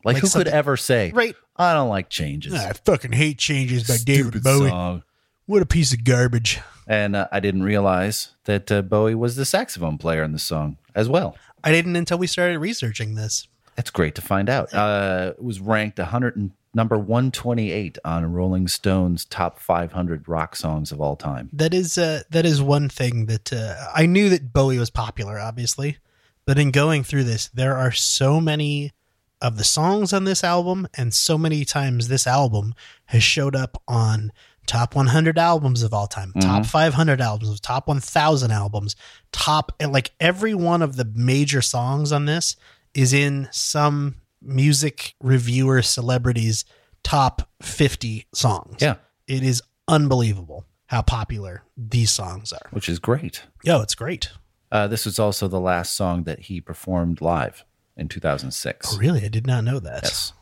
like, 0.04 0.14
like 0.16 0.22
who 0.22 0.28
could 0.28 0.48
ever 0.48 0.76
say, 0.76 1.10
Right. 1.14 1.34
I 1.56 1.72
don't 1.74 1.88
like 1.88 2.08
changes. 2.10 2.52
I 2.54 2.72
fucking 2.72 3.12
hate 3.12 3.38
changes 3.38 3.86
by 3.86 3.94
Stupid 3.94 4.32
David 4.32 4.42
Bowie. 4.42 4.68
song. 4.68 5.02
What 5.46 5.62
a 5.62 5.66
piece 5.66 5.92
of 5.92 6.04
garbage. 6.04 6.60
And 6.86 7.14
uh, 7.16 7.28
I 7.32 7.40
didn't 7.40 7.62
realize 7.62 8.32
that 8.44 8.70
uh, 8.70 8.82
Bowie 8.82 9.14
was 9.14 9.36
the 9.36 9.44
saxophone 9.44 9.96
player 9.98 10.22
in 10.22 10.32
the 10.32 10.38
song 10.38 10.76
as 10.94 11.08
well. 11.08 11.36
I 11.64 11.70
didn't 11.72 11.96
until 11.96 12.18
we 12.18 12.26
started 12.26 12.58
researching 12.58 13.14
this. 13.14 13.46
That's 13.76 13.90
great 13.90 14.14
to 14.16 14.22
find 14.22 14.48
out. 14.48 14.72
Uh, 14.72 15.32
it 15.36 15.42
was 15.42 15.60
ranked 15.60 15.98
100 15.98 16.36
and, 16.36 16.52
number 16.74 16.98
128 16.98 17.98
on 18.04 18.32
Rolling 18.32 18.68
Stone's 18.68 19.24
top 19.24 19.58
500 19.58 20.28
rock 20.28 20.56
songs 20.56 20.92
of 20.92 21.00
all 21.00 21.16
time. 21.16 21.50
That 21.52 21.74
is 21.74 21.98
uh, 21.98 22.22
that 22.30 22.46
is 22.46 22.62
one 22.62 22.88
thing 22.88 23.26
that 23.26 23.52
uh, 23.52 23.74
I 23.94 24.06
knew 24.06 24.28
that 24.30 24.52
Bowie 24.52 24.78
was 24.78 24.90
popular, 24.90 25.38
obviously, 25.38 25.98
but 26.46 26.58
in 26.58 26.70
going 26.70 27.04
through 27.04 27.24
this, 27.24 27.48
there 27.48 27.76
are 27.76 27.92
so 27.92 28.40
many 28.40 28.92
of 29.40 29.56
the 29.56 29.64
songs 29.64 30.12
on 30.12 30.24
this 30.24 30.44
album, 30.44 30.86
and 30.94 31.12
so 31.12 31.36
many 31.36 31.64
times 31.64 32.08
this 32.08 32.26
album 32.26 32.74
has 33.06 33.22
showed 33.22 33.56
up 33.56 33.82
on 33.88 34.32
top 34.66 34.94
100 34.94 35.36
albums 35.36 35.82
of 35.82 35.92
all 35.92 36.06
time, 36.06 36.32
top 36.40 36.64
500 36.64 37.20
albums, 37.20 37.60
top 37.60 37.88
1,000 37.88 38.52
albums, 38.52 38.94
top 39.32 39.72
like 39.84 40.12
every 40.20 40.54
one 40.54 40.80
of 40.80 40.94
the 40.94 41.04
major 41.16 41.60
songs 41.60 42.12
on 42.12 42.26
this 42.26 42.54
is 42.94 43.12
in 43.12 43.48
some 43.50 44.16
music 44.40 45.14
reviewer 45.20 45.82
celebrities 45.82 46.64
top 47.02 47.48
50 47.62 48.26
songs. 48.34 48.76
Yeah. 48.80 48.96
It 49.26 49.42
is 49.42 49.62
unbelievable 49.88 50.64
how 50.86 51.02
popular 51.02 51.62
these 51.76 52.10
songs 52.10 52.52
are. 52.52 52.68
Which 52.70 52.88
is 52.88 52.98
great. 52.98 53.42
Yo, 53.64 53.80
it's 53.80 53.94
great. 53.94 54.30
Uh, 54.70 54.86
this 54.86 55.04
was 55.04 55.18
also 55.18 55.48
the 55.48 55.60
last 55.60 55.94
song 55.94 56.24
that 56.24 56.40
he 56.40 56.60
performed 56.60 57.20
live 57.20 57.64
in 57.96 58.08
2006. 58.08 58.94
Oh, 58.94 58.98
really? 58.98 59.24
I 59.24 59.28
did 59.28 59.46
not 59.46 59.64
know 59.64 59.78
that. 59.80 60.02
Yes. 60.04 60.32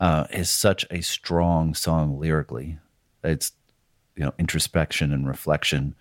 Uh, 0.00 0.26
is 0.30 0.50
such 0.50 0.86
a 0.90 1.00
strong 1.00 1.74
song 1.74 2.18
lyrically. 2.18 2.78
It's 3.24 3.52
you 4.14 4.24
know 4.24 4.32
introspection 4.38 5.12
and 5.12 5.26
reflection, 5.26 5.96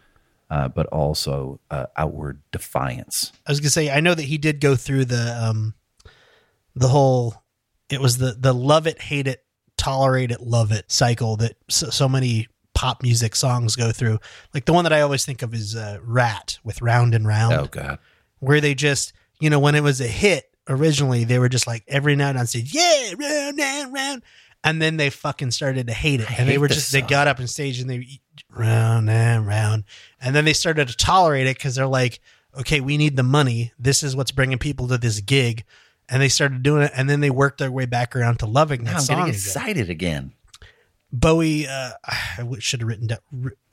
uh, 0.51 0.67
but 0.67 0.85
also 0.87 1.59
uh, 1.71 1.87
outward 1.95 2.41
defiance. 2.51 3.31
I 3.47 3.51
was 3.51 3.59
gonna 3.59 3.71
say 3.71 3.89
I 3.89 3.99
know 3.99 4.13
that 4.13 4.23
he 4.23 4.37
did 4.37 4.59
go 4.59 4.75
through 4.75 5.05
the 5.05 5.35
um 5.43 5.73
the 6.79 6.87
whole 6.89 7.43
it 7.89 8.01
was 8.01 8.17
the 8.17 8.35
the 8.37 8.53
love 8.53 8.87
it, 8.87 9.01
hate 9.01 9.27
it, 9.27 9.43
tolerate 9.77 10.31
it, 10.31 10.41
love 10.41 10.71
it 10.71 10.91
cycle 10.91 11.37
that 11.37 11.55
so, 11.69 11.89
so 11.89 12.09
many 12.09 12.47
pop 12.73 13.01
music 13.01 13.35
songs 13.35 13.75
go 13.75 13.91
through. 13.91 14.19
Like 14.53 14.65
the 14.65 14.73
one 14.73 14.83
that 14.83 14.93
I 14.93 15.01
always 15.01 15.25
think 15.25 15.41
of 15.41 15.53
is 15.53 15.75
uh, 15.75 15.99
Ratt 16.03 16.59
with 16.63 16.81
Round 16.81 17.15
and 17.15 17.27
Round. 17.27 17.53
Oh 17.53 17.65
God, 17.65 17.99
where 18.39 18.61
they 18.61 18.75
just, 18.75 19.13
you 19.39 19.49
know, 19.49 19.59
when 19.59 19.75
it 19.75 19.83
was 19.83 20.01
a 20.01 20.07
hit 20.07 20.45
originally, 20.69 21.23
they 21.23 21.39
were 21.39 21.49
just 21.49 21.67
like 21.67 21.83
every 21.87 22.15
night 22.15 22.35
on 22.35 22.47
stage, 22.47 22.73
yeah, 22.73 23.13
round 23.17 23.59
and 23.59 23.93
round. 23.93 24.23
And 24.63 24.81
then 24.81 24.97
they 24.97 25.09
fucking 25.09 25.51
started 25.51 25.87
to 25.87 25.93
hate 25.93 26.19
it. 26.19 26.29
I 26.29 26.35
and 26.35 26.49
they 26.49 26.57
were 26.57 26.67
just, 26.67 26.91
they 26.91 26.99
song. 26.99 27.07
got 27.07 27.27
up 27.27 27.39
on 27.39 27.47
stage 27.47 27.79
and 27.79 27.89
they 27.89 28.19
round 28.49 29.09
and 29.09 29.47
round. 29.47 29.85
And 30.19 30.35
then 30.35 30.45
they 30.45 30.53
started 30.53 30.87
to 30.89 30.97
tolerate 30.97 31.47
it 31.47 31.57
because 31.57 31.75
they're 31.75 31.87
like, 31.87 32.19
okay, 32.59 32.81
we 32.81 32.97
need 32.97 33.15
the 33.15 33.23
money. 33.23 33.71
This 33.79 34.03
is 34.03 34.15
what's 34.15 34.31
bringing 34.31 34.57
people 34.57 34.87
to 34.87 34.97
this 34.97 35.21
gig. 35.21 35.63
And 36.09 36.21
they 36.21 36.29
started 36.29 36.63
doing 36.63 36.83
it. 36.83 36.91
And 36.95 37.09
then 37.09 37.19
they 37.19 37.29
worked 37.29 37.57
their 37.59 37.71
way 37.71 37.85
back 37.85 38.15
around 38.15 38.39
to 38.39 38.45
loving 38.45 38.83
that 38.85 38.95
I'm 38.95 39.01
song. 39.01 39.17
getting 39.17 39.33
excited 39.33 39.89
again. 39.89 40.33
Bowie, 41.11 41.67
uh, 41.67 41.91
I 42.03 42.45
should 42.59 42.81
have 42.81 42.87
written 42.87 43.07
down, 43.07 43.19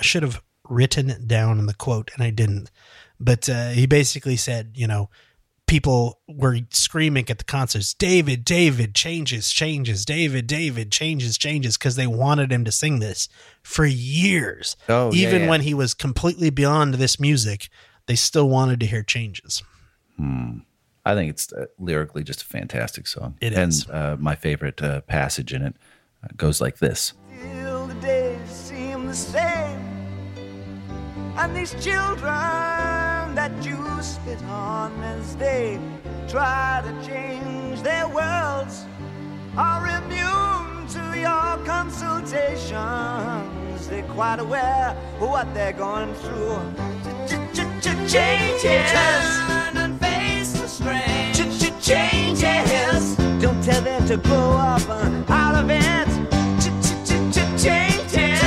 should 0.00 0.22
have 0.22 0.42
written 0.68 1.10
it 1.10 1.26
down 1.26 1.58
in 1.58 1.66
the 1.66 1.74
quote, 1.74 2.10
and 2.14 2.22
I 2.22 2.30
didn't. 2.30 2.70
But 3.20 3.48
uh, 3.48 3.70
he 3.70 3.86
basically 3.86 4.36
said, 4.36 4.72
you 4.74 4.86
know, 4.86 5.10
people 5.66 6.20
were 6.28 6.58
screaming 6.70 7.28
at 7.28 7.38
the 7.38 7.44
concerts, 7.44 7.94
"David, 7.94 8.44
David, 8.44 8.94
changes, 8.94 9.50
changes, 9.50 10.04
David, 10.04 10.46
David, 10.46 10.92
changes, 10.92 11.38
changes," 11.38 11.76
because 11.76 11.96
they 11.96 12.06
wanted 12.06 12.52
him 12.52 12.64
to 12.64 12.72
sing 12.72 12.98
this 12.98 13.28
for 13.62 13.84
years. 13.84 14.76
Oh, 14.88 15.12
even 15.12 15.42
yeah. 15.42 15.48
when 15.48 15.62
he 15.62 15.74
was 15.74 15.94
completely 15.94 16.50
beyond 16.50 16.94
this 16.94 17.18
music, 17.18 17.68
they 18.06 18.16
still 18.16 18.48
wanted 18.48 18.80
to 18.80 18.86
hear 18.86 19.02
changes. 19.02 19.62
I 21.04 21.14
think 21.14 21.30
it's 21.30 21.52
uh, 21.52 21.66
lyrically 21.78 22.24
just 22.24 22.42
a 22.42 22.46
fantastic 22.46 23.06
song. 23.06 23.36
It 23.40 23.52
and, 23.52 23.70
is. 23.70 23.88
uh, 23.90 24.16
my 24.18 24.34
favorite 24.34 24.82
uh, 24.82 25.02
passage 25.02 25.52
in 25.52 25.62
it 25.62 25.76
uh, 26.22 26.28
goes 26.36 26.60
like 26.60 26.78
this. 26.78 27.12
Still 27.38 27.86
the 27.86 27.94
days 27.94 28.48
seem 28.48 29.06
the 29.06 29.14
same. 29.14 29.80
And 31.36 31.54
these 31.54 31.72
children 31.84 33.34
that 33.34 33.52
you 33.62 34.02
spit 34.02 34.42
on 34.44 34.92
as 35.02 35.36
they 35.36 35.78
try 36.28 36.82
to 36.84 37.06
change 37.06 37.82
their 37.82 38.08
worlds 38.08 38.86
are 39.56 39.86
immune 39.86 40.86
to 40.88 41.18
your 41.18 41.58
consultations. 41.66 43.88
They're 43.88 44.02
quite 44.04 44.38
aware 44.38 44.96
of 45.20 45.28
what 45.28 45.52
they're 45.52 45.72
going 45.72 46.14
through. 46.14 46.60
Changes. 48.08 49.63
And 50.80 51.04
face 51.04 51.38
the 51.60 51.70
strain. 51.70 51.80
Changes. 51.80 53.16
Don't 53.42 53.62
tell 53.62 53.82
them 53.82 54.06
to 54.06 54.16
grow 54.16 54.52
up 54.52 54.80
out 55.30 55.54
of 55.54 55.68
it. 55.70 56.08
Changes. 57.60 58.40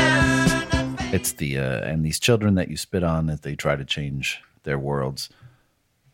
It's 1.14 1.32
the, 1.34 1.58
uh, 1.58 1.82
and 1.82 2.06
these 2.06 2.20
children 2.20 2.56
that 2.56 2.70
you 2.70 2.78
spit 2.78 3.04
on 3.04 3.28
that 3.28 3.42
they 3.44 3.56
try 3.56 3.76
to 3.76 3.86
change 3.86 4.42
their 4.64 4.78
worlds 4.78 5.30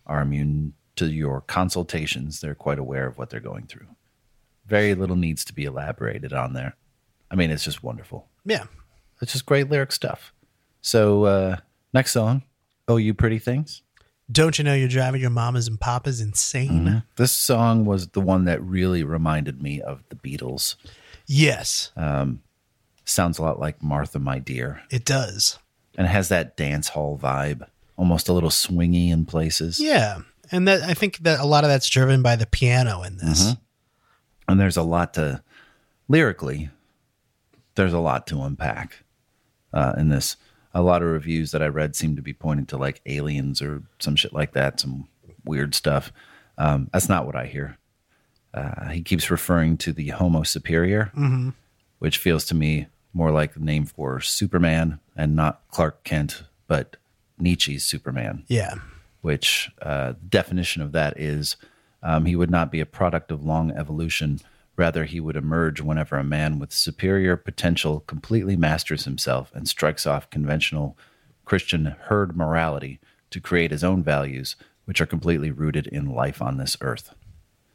are 0.06 0.22
immune 0.22 0.74
to 0.98 1.08
your 1.08 1.42
consultations. 1.42 2.42
They're 2.42 2.56
quite 2.56 2.80
aware 2.80 3.08
of 3.08 3.18
what 3.18 3.30
they're 3.30 3.40
going 3.40 3.66
through. 3.68 3.88
Very 4.66 4.96
little 4.96 5.16
needs 5.16 5.44
to 5.46 5.54
be 5.54 5.66
elaborated 5.66 6.34
on 6.34 6.54
there. 6.54 6.76
I 7.32 7.36
mean, 7.36 7.52
it's 7.52 7.64
just 7.64 7.84
wonderful. 7.84 8.28
Yeah, 8.46 8.66
It's 9.22 9.32
just 9.34 9.46
great 9.46 9.70
lyric 9.70 9.92
stuff. 9.92 10.34
So, 10.82 11.24
uh, 11.24 11.58
next 11.94 12.12
song, 12.12 12.44
Oh 12.88 12.98
You 12.98 13.14
Pretty 13.14 13.40
Things. 13.40 13.82
Don't 14.32 14.58
you 14.58 14.64
know 14.64 14.74
you're 14.74 14.88
driving 14.88 15.22
your 15.22 15.30
mamas 15.30 15.68
and 15.68 15.80
papas 15.80 16.22
insane? 16.22 16.70
Mm-hmm. 16.86 16.98
This 17.18 17.32
song 17.32 17.86
was 17.86 18.08
the 18.10 18.22
one 18.22 18.46
that 18.46 18.62
really 18.64 19.04
reminded 19.04 19.62
me 19.62 19.82
of 19.82 20.04
the 20.10 20.16
Beatles. 20.16 20.76
Yes, 21.28 21.92
um, 21.96 22.42
Sounds 23.06 23.38
a 23.38 23.42
lot 23.42 23.60
like 23.60 23.84
Martha, 23.84 24.18
My 24.18 24.40
Dear, 24.40 24.82
it 24.90 25.04
does. 25.04 25.60
and 25.98 26.08
it 26.08 26.10
has 26.10 26.30
that 26.30 26.56
dance 26.56 26.90
hall 26.90 27.20
vibe, 27.22 27.68
almost 27.98 28.30
a 28.30 28.34
little 28.34 28.50
swingy 28.50 29.10
in 29.12 29.26
places. 29.26 29.78
Yeah, 29.80 30.20
and 30.52 30.68
that 30.70 30.84
I 30.84 30.94
think 30.94 31.18
that 31.20 31.40
a 31.42 31.46
lot 31.46 31.66
of 31.66 31.70
that's 31.70 31.90
driven 31.90 32.22
by 32.22 32.38
the 32.38 32.46
piano 32.46 33.04
in 33.04 33.18
this. 33.18 33.44
Mm-hmm. 33.44 33.60
And 34.48 34.60
there's 34.60 34.78
a 34.78 34.84
lot 34.84 35.14
to, 35.16 35.42
lyrically, 36.08 36.70
there's 37.76 37.94
a 37.94 38.00
lot 38.00 38.28
to 38.28 38.42
unpack 38.42 39.04
uh, 39.74 39.94
in 39.98 40.10
this. 40.10 40.36
A 40.74 40.82
lot 40.82 41.02
of 41.02 41.10
reviews 41.10 41.52
that 41.52 41.62
I 41.62 41.68
read 41.68 41.96
seem 41.96 42.16
to 42.16 42.22
be 42.22 42.34
pointing 42.34 42.66
to 42.68 42.78
like 42.78 43.02
aliens 43.06 43.62
or 43.62 43.84
some 44.00 44.16
shit 44.16 44.34
like 44.34 44.54
that, 44.54 44.80
some 44.80 45.08
weird 45.46 45.76
stuff. 45.76 46.12
Um, 46.58 46.90
that's 46.92 47.10
not 47.10 47.26
what 47.26 47.36
I 47.36 47.46
hear. 47.46 47.78
Uh, 48.54 48.90
he 48.90 49.02
keeps 49.02 49.32
referring 49.32 49.78
to 49.78 49.92
the 49.92 50.10
Homo 50.10 50.44
Superior, 50.44 51.12
which 52.00 52.18
feels 52.18 52.46
to 52.46 52.56
me 52.56 52.88
more 53.14 53.32
like 53.32 53.54
the 53.54 53.60
name 53.60 53.86
for 53.86 54.20
Superman 54.20 55.00
and 55.16 55.36
not 55.36 55.62
Clark 55.70 56.04
Kent, 56.04 56.44
but 56.68 56.98
Nietzsche's 57.40 57.84
Superman 57.84 58.44
Yeah, 58.48 58.76
which 59.22 59.72
uh, 59.82 60.14
definition 60.30 60.82
of 60.82 60.92
that 60.92 61.20
is 61.20 61.56
um, 62.02 62.26
he 62.26 62.36
would 62.36 62.52
not 62.52 62.72
be 62.72 62.80
a 62.80 62.86
product 62.86 63.32
of 63.32 63.44
long 63.46 63.72
evolution. 63.72 64.40
Rather, 64.76 65.06
he 65.06 65.20
would 65.20 65.36
emerge 65.36 65.82
whenever 65.82 66.18
a 66.18 66.24
man 66.24 66.58
with 66.58 66.72
superior 66.74 67.38
potential 67.38 68.00
completely 68.02 68.56
masters 68.56 69.06
himself 69.06 69.52
and 69.54 69.68
strikes 69.68 70.06
off 70.08 70.30
conventional 70.30 70.98
Christian 71.46 71.96
herd 72.06 72.36
morality 72.36 73.00
to 73.30 73.40
create 73.40 73.72
his 73.72 73.84
own 73.84 74.04
values, 74.04 74.56
which 74.86 75.00
are 75.00 75.06
completely 75.06 75.52
rooted 75.52 75.88
in 75.88 76.14
life 76.14 76.42
on 76.42 76.58
this 76.58 76.78
earth. 76.82 77.14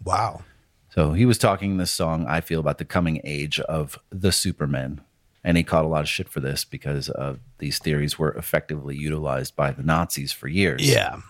wow. 0.04 0.42
So 0.90 1.12
he 1.12 1.26
was 1.26 1.38
talking 1.38 1.76
this 1.76 1.90
song, 1.90 2.26
I 2.26 2.40
feel, 2.40 2.60
about 2.60 2.78
the 2.78 2.84
coming 2.84 3.20
age 3.22 3.60
of 3.60 3.98
the 4.10 4.32
Supermen. 4.32 5.02
And 5.44 5.56
he 5.56 5.62
caught 5.62 5.84
a 5.84 5.88
lot 5.88 6.00
of 6.00 6.08
shit 6.08 6.28
for 6.28 6.40
this 6.40 6.64
because 6.64 7.08
of 7.10 7.40
these 7.58 7.78
theories 7.78 8.18
were 8.18 8.32
effectively 8.32 8.96
utilized 8.96 9.54
by 9.54 9.70
the 9.70 9.82
Nazis 9.82 10.32
for 10.32 10.48
years. 10.48 10.90
Yeah, 10.90 11.20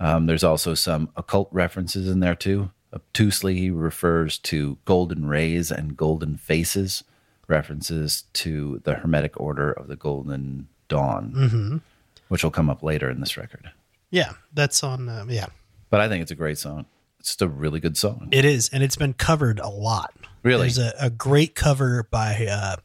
Um, 0.00 0.26
there's 0.26 0.44
also 0.44 0.74
some 0.74 1.10
occult 1.16 1.48
references 1.52 2.08
in 2.08 2.18
there 2.20 2.34
too. 2.34 2.70
Obtusely, 2.92 3.56
he 3.58 3.70
refers 3.70 4.38
to 4.38 4.78
golden 4.84 5.26
rays 5.26 5.70
and 5.70 5.96
golden 5.96 6.36
faces, 6.36 7.04
references 7.48 8.24
to 8.34 8.80
the 8.84 8.94
Hermetic 8.94 9.38
Order 9.40 9.72
of 9.72 9.88
the 9.88 9.96
Golden 9.96 10.68
Dawn, 10.88 11.80
which 12.28 12.44
will 12.44 12.50
come 12.50 12.68
up 12.68 12.82
later 12.82 13.08
in 13.10 13.20
this 13.20 13.36
record. 13.36 13.70
yeah, 14.10 14.32
that's 14.52 14.82
on. 14.84 15.08
Uh, 15.08 15.24
yeah, 15.28 15.46
But 15.90 16.00
I 16.00 16.08
think 16.08 16.22
it's 16.22 16.30
a 16.30 16.34
great 16.36 16.58
song. 16.58 16.84
It's 17.18 17.30
just 17.30 17.42
a 17.42 17.48
really 17.48 17.80
good 17.80 17.96
song. 17.96 18.28
It 18.32 18.44
is, 18.44 18.68
and 18.70 18.82
it's 18.82 18.96
been 18.96 19.14
covered 19.14 19.58
a 19.60 19.68
lot. 19.68 20.12
Really? 20.42 20.62
There's 20.62 20.78
a, 20.78 20.92
a 21.00 21.08
great 21.10 21.54
cover 21.54 22.02
by 22.10 22.46
uh, 22.50 22.76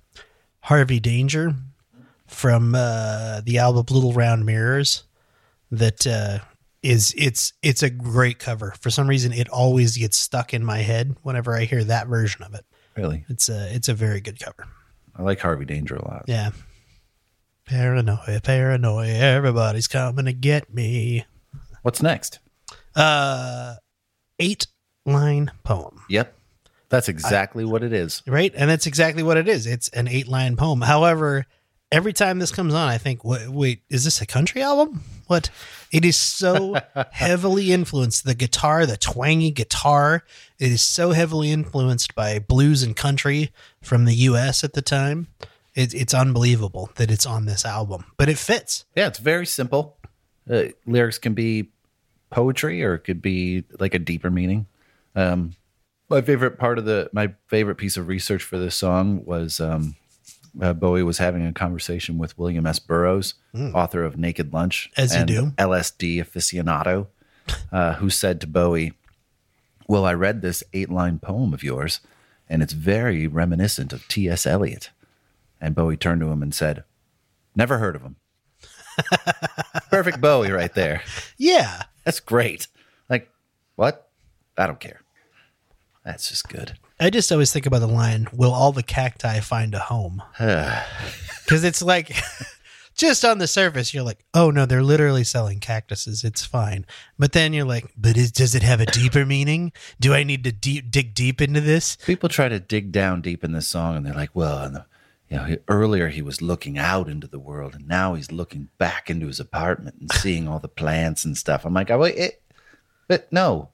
Harvey 0.61 0.99
Danger 0.99 1.55
from 2.27 2.75
uh, 2.75 3.41
the 3.43 3.57
album 3.57 3.85
Little 3.89 4.13
Round 4.13 4.45
Mirrors 4.45 5.03
that 5.71 6.05
uh, 6.07 6.39
is 6.87 7.13
it's 7.17 7.53
it's 7.61 7.83
a 7.83 7.89
great 7.89 8.39
cover. 8.39 8.73
For 8.79 8.89
some 8.89 9.07
reason 9.07 9.33
it 9.33 9.49
always 9.49 9.97
gets 9.97 10.17
stuck 10.17 10.53
in 10.53 10.63
my 10.63 10.79
head 10.79 11.15
whenever 11.23 11.55
I 11.55 11.65
hear 11.65 11.83
that 11.83 12.07
version 12.07 12.43
of 12.43 12.53
it. 12.53 12.65
really. 12.95 13.25
It's 13.29 13.49
a 13.49 13.73
it's 13.75 13.89
a 13.89 13.93
very 13.93 14.21
good 14.21 14.39
cover. 14.39 14.67
I 15.15 15.21
like 15.23 15.39
Harvey 15.39 15.65
Danger 15.65 15.95
a 15.95 16.07
lot. 16.07 16.23
Yeah. 16.27 16.51
Paranoia, 17.65 18.39
paranoia, 18.41 19.07
everybody's 19.13 19.87
coming 19.87 20.25
to 20.25 20.33
get 20.33 20.73
me. 20.73 21.25
What's 21.81 22.01
next? 22.01 22.39
Uh 22.95 23.75
eight 24.39 24.67
line 25.05 25.51
poem. 25.63 26.01
Yep. 26.09 26.33
That's 26.89 27.09
exactly 27.09 27.65
what 27.65 27.83
it 27.83 27.91
is. 27.91 28.23
right? 28.25 28.53
And 28.55 28.69
that's 28.69 28.87
exactly 28.87 29.21
what 29.21 29.35
it 29.35 29.49
is. 29.49 29.67
It's 29.67 29.89
an 29.89 30.07
eight 30.07 30.27
line 30.29 30.55
poem. 30.55 30.79
However, 30.79 31.45
every 31.91 32.13
time 32.13 32.39
this 32.39 32.51
comes 32.51 32.73
on, 32.73 32.87
I 32.87 32.97
think, 32.97 33.23
wait, 33.23 33.49
wait, 33.49 33.81
is 33.89 34.03
this 34.03 34.21
a 34.21 34.25
country 34.25 34.61
album? 34.61 35.03
What? 35.27 35.49
It 35.91 36.05
is 36.05 36.17
so 36.17 36.75
heavily 37.11 37.71
influenced. 37.71 38.25
The 38.25 38.35
guitar, 38.35 38.85
the 38.85 38.97
twangy 38.97 39.51
guitar, 39.51 40.23
it 40.59 40.71
is 40.71 40.81
so 40.81 41.11
heavily 41.11 41.51
influenced 41.51 42.15
by 42.15 42.39
blues 42.39 42.83
and 42.83 42.95
country 42.95 43.51
from 43.81 44.05
the 44.05 44.15
U.S. 44.15 44.63
at 44.63 44.73
the 44.73 44.81
time. 44.81 45.27
It, 45.75 45.93
it's 45.93 46.13
unbelievable 46.13 46.89
that 46.95 47.11
it's 47.11 47.25
on 47.25 47.45
this 47.45 47.63
album, 47.63 48.05
but 48.17 48.29
it 48.29 48.37
fits. 48.37 48.85
Yeah, 48.95 49.07
it's 49.07 49.19
very 49.19 49.45
simple. 49.45 49.97
Uh, 50.49 50.65
lyrics 50.85 51.19
can 51.19 51.33
be 51.33 51.69
poetry 52.29 52.83
or 52.83 52.95
it 52.95 52.99
could 52.99 53.21
be 53.21 53.63
like 53.79 53.93
a 53.93 53.99
deeper 53.99 54.31
meaning. 54.31 54.65
Um, 55.15 55.53
my 56.09 56.21
favorite 56.21 56.57
part 56.57 56.77
of 56.77 56.85
the 56.85 57.09
my 57.11 57.33
favorite 57.47 57.75
piece 57.75 57.97
of 57.97 58.07
research 58.07 58.43
for 58.43 58.57
this 58.57 58.75
song 58.75 59.25
was 59.25 59.59
um, 59.59 59.95
uh, 60.61 60.73
Bowie 60.73 61.03
was 61.03 61.17
having 61.17 61.45
a 61.45 61.53
conversation 61.53 62.17
with 62.17 62.37
William 62.37 62.65
S. 62.65 62.79
Burroughs, 62.79 63.35
author 63.55 64.03
of 64.03 64.17
Naked 64.17 64.53
Lunch, 64.53 64.89
As 64.97 65.13
you 65.13 65.19
and 65.19 65.27
do. 65.27 65.45
LSD 65.57 66.17
aficionado, 66.17 67.07
uh, 67.71 67.93
who 67.95 68.09
said 68.09 68.41
to 68.41 68.47
Bowie, 68.47 68.93
"Well, 69.87 70.05
I 70.05 70.13
read 70.13 70.41
this 70.41 70.63
eight 70.73 70.89
line 70.89 71.19
poem 71.19 71.53
of 71.53 71.63
yours, 71.63 71.99
and 72.49 72.61
it's 72.63 72.73
very 72.73 73.27
reminiscent 73.27 73.93
of 73.93 74.07
T.S. 74.07 74.45
Eliot." 74.45 74.89
And 75.59 75.73
Bowie 75.75 75.97
turned 75.97 76.21
to 76.21 76.27
him 76.31 76.41
and 76.43 76.53
said, 76.53 76.83
"Never 77.55 77.77
heard 77.79 77.95
of 77.95 78.01
him." 78.03 78.15
Perfect 79.89 80.21
Bowie 80.21 80.51
right 80.51 80.73
there. 80.73 81.01
Yeah. 81.37 81.83
That's 82.03 82.19
great. 82.19 82.67
Like, 83.09 83.29
what? 83.75 84.09
I 84.57 84.65
don't 84.65 84.79
care. 84.79 85.01
That's 86.03 86.29
just 86.29 86.47
good. 86.49 86.77
I 86.99 87.09
just 87.09 87.31
always 87.31 87.51
think 87.51 87.65
about 87.65 87.79
the 87.79 87.87
line, 87.87 88.27
Will 88.33 88.51
all 88.51 88.71
the 88.71 88.83
cacti 88.83 89.39
find 89.39 89.73
a 89.73 89.79
home? 89.79 90.23
Because 91.45 91.63
it's 91.63 91.81
like, 91.81 92.11
just 92.97 93.23
on 93.23 93.37
the 93.37 93.47
surface, 93.47 93.93
you're 93.93 94.03
like, 94.03 94.25
oh 94.33 94.51
no, 94.51 94.65
they're 94.65 94.83
literally 94.83 95.23
selling 95.23 95.61
cactuses. 95.61 96.25
It's 96.25 96.43
fine. 96.43 96.85
But 97.17 97.31
then 97.31 97.53
you're 97.53 97.63
like, 97.63 97.85
but 97.95 98.17
is, 98.17 98.33
does 98.33 98.53
it 98.53 98.63
have 98.63 98.81
a 98.81 98.85
deeper 98.85 99.25
meaning? 99.25 99.71
Do 99.97 100.13
I 100.13 100.23
need 100.23 100.43
to 100.43 100.51
deep, 100.51 100.91
dig 100.91 101.13
deep 101.13 101.41
into 101.41 101.61
this? 101.61 101.95
People 102.05 102.27
try 102.27 102.49
to 102.49 102.59
dig 102.59 102.91
down 102.91 103.21
deep 103.21 103.45
in 103.45 103.53
this 103.53 103.67
song, 103.67 103.95
and 103.95 104.05
they're 104.05 104.13
like, 104.13 104.31
well, 104.33 104.57
and 104.57 104.75
the, 104.75 104.85
you 105.29 105.37
know, 105.37 105.43
he, 105.43 105.57
earlier 105.69 106.09
he 106.09 106.21
was 106.21 106.41
looking 106.41 106.77
out 106.77 107.07
into 107.07 107.27
the 107.27 107.39
world, 107.39 107.75
and 107.75 107.87
now 107.87 108.15
he's 108.15 108.31
looking 108.31 108.67
back 108.77 109.09
into 109.09 109.27
his 109.27 109.39
apartment 109.39 109.95
and 110.01 110.11
seeing 110.15 110.49
all 110.49 110.59
the 110.59 110.67
plants 110.67 111.23
and 111.23 111.37
stuff. 111.37 111.65
I'm 111.65 111.73
like, 111.73 111.89
oh, 111.89 111.99
wait, 111.99 112.17
it, 112.17 112.41
but 113.07 113.31
no, 113.31 113.69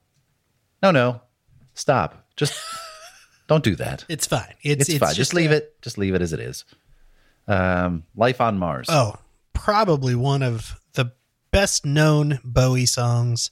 no, 0.80 0.92
no, 0.92 1.22
stop. 1.74 2.28
Just 2.36 2.54
don't 3.46 3.64
do 3.64 3.76
that. 3.76 4.04
It's 4.08 4.26
fine. 4.26 4.54
It's, 4.62 4.88
It's, 4.88 4.98
fine. 4.98 5.14
Just, 5.14 5.34
leave 5.34 5.50
it. 5.50 5.80
Just 5.82 5.98
leave 5.98 6.14
it 6.14 6.22
as 6.22 6.32
it 6.32 6.40
is. 6.40 6.64
Um, 7.46 8.04
Life 8.16 8.40
on 8.40 8.58
Mars. 8.58 8.86
Oh, 8.88 9.16
probably 9.52 10.14
one 10.14 10.42
of 10.42 10.80
the 10.94 11.12
best 11.50 11.84
known 11.84 12.40
Bowie 12.42 12.86
songs 12.86 13.50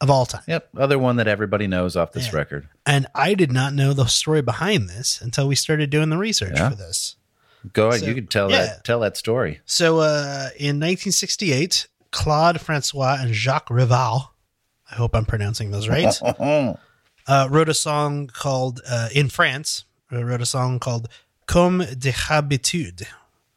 of 0.00 0.10
all 0.10 0.26
time. 0.26 0.42
Yep. 0.46 0.68
Other 0.76 0.98
one 0.98 1.16
that 1.16 1.28
everybody 1.28 1.66
knows 1.66 1.96
off 1.96 2.12
this 2.12 2.26
Yeah. 2.32 2.36
record. 2.38 2.68
And 2.84 3.06
I 3.14 3.34
did 3.34 3.50
not 3.50 3.72
know 3.72 3.92
the 3.94 4.06
story 4.06 4.42
behind 4.42 4.88
this 4.88 5.20
until 5.22 5.48
we 5.48 5.54
started 5.54 5.88
doing 5.88 6.10
the 6.10 6.18
research 6.18 6.56
Yeah. 6.56 6.68
for 6.70 6.74
this. 6.74 7.16
Go 7.72 7.88
ahead. 7.88 8.00
So, 8.00 8.06
you 8.06 8.14
can 8.14 8.26
tell 8.26 8.50
yeah. 8.50 8.66
that. 8.66 8.84
Tell 8.84 9.00
that 9.00 9.16
story. 9.16 9.60
So 9.64 10.00
uh, 10.00 10.50
in 10.58 10.76
1968, 10.80 11.86
Claude 12.10 12.60
Francois 12.60 13.16
and 13.20 13.32
Jacques 13.34 13.70
Rival, 13.70 14.32
I 14.90 14.96
hope 14.96 15.14
I'm 15.14 15.24
pronouncing 15.24 15.70
those 15.70 15.88
right, 15.88 16.14
uh, 17.26 17.48
wrote 17.50 17.68
a 17.68 17.74
song 17.74 18.26
called, 18.32 18.80
uh, 18.88 19.08
in 19.14 19.28
France, 19.28 19.84
uh, 20.12 20.22
wrote 20.24 20.40
a 20.42 20.46
song 20.46 20.78
called 20.78 21.08
Comme 21.46 21.84
de 21.98 22.10
Habitude. 22.12 23.06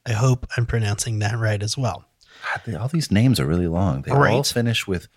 I 0.05 0.13
hope 0.13 0.47
I'm 0.55 0.65
pronouncing 0.65 1.20
that 1.20 1.38
right 1.38 1.61
as 1.61 1.78
well. 1.78 2.05
God, 2.65 2.76
all 2.76 2.88
these 2.88 3.11
names 3.11 3.39
are 3.39 3.45
really 3.45 3.68
long. 3.68 4.03
They 4.03 4.11
all 4.11 4.20
Right. 4.20 4.45
finish 4.45 4.88
with, 4.88 5.07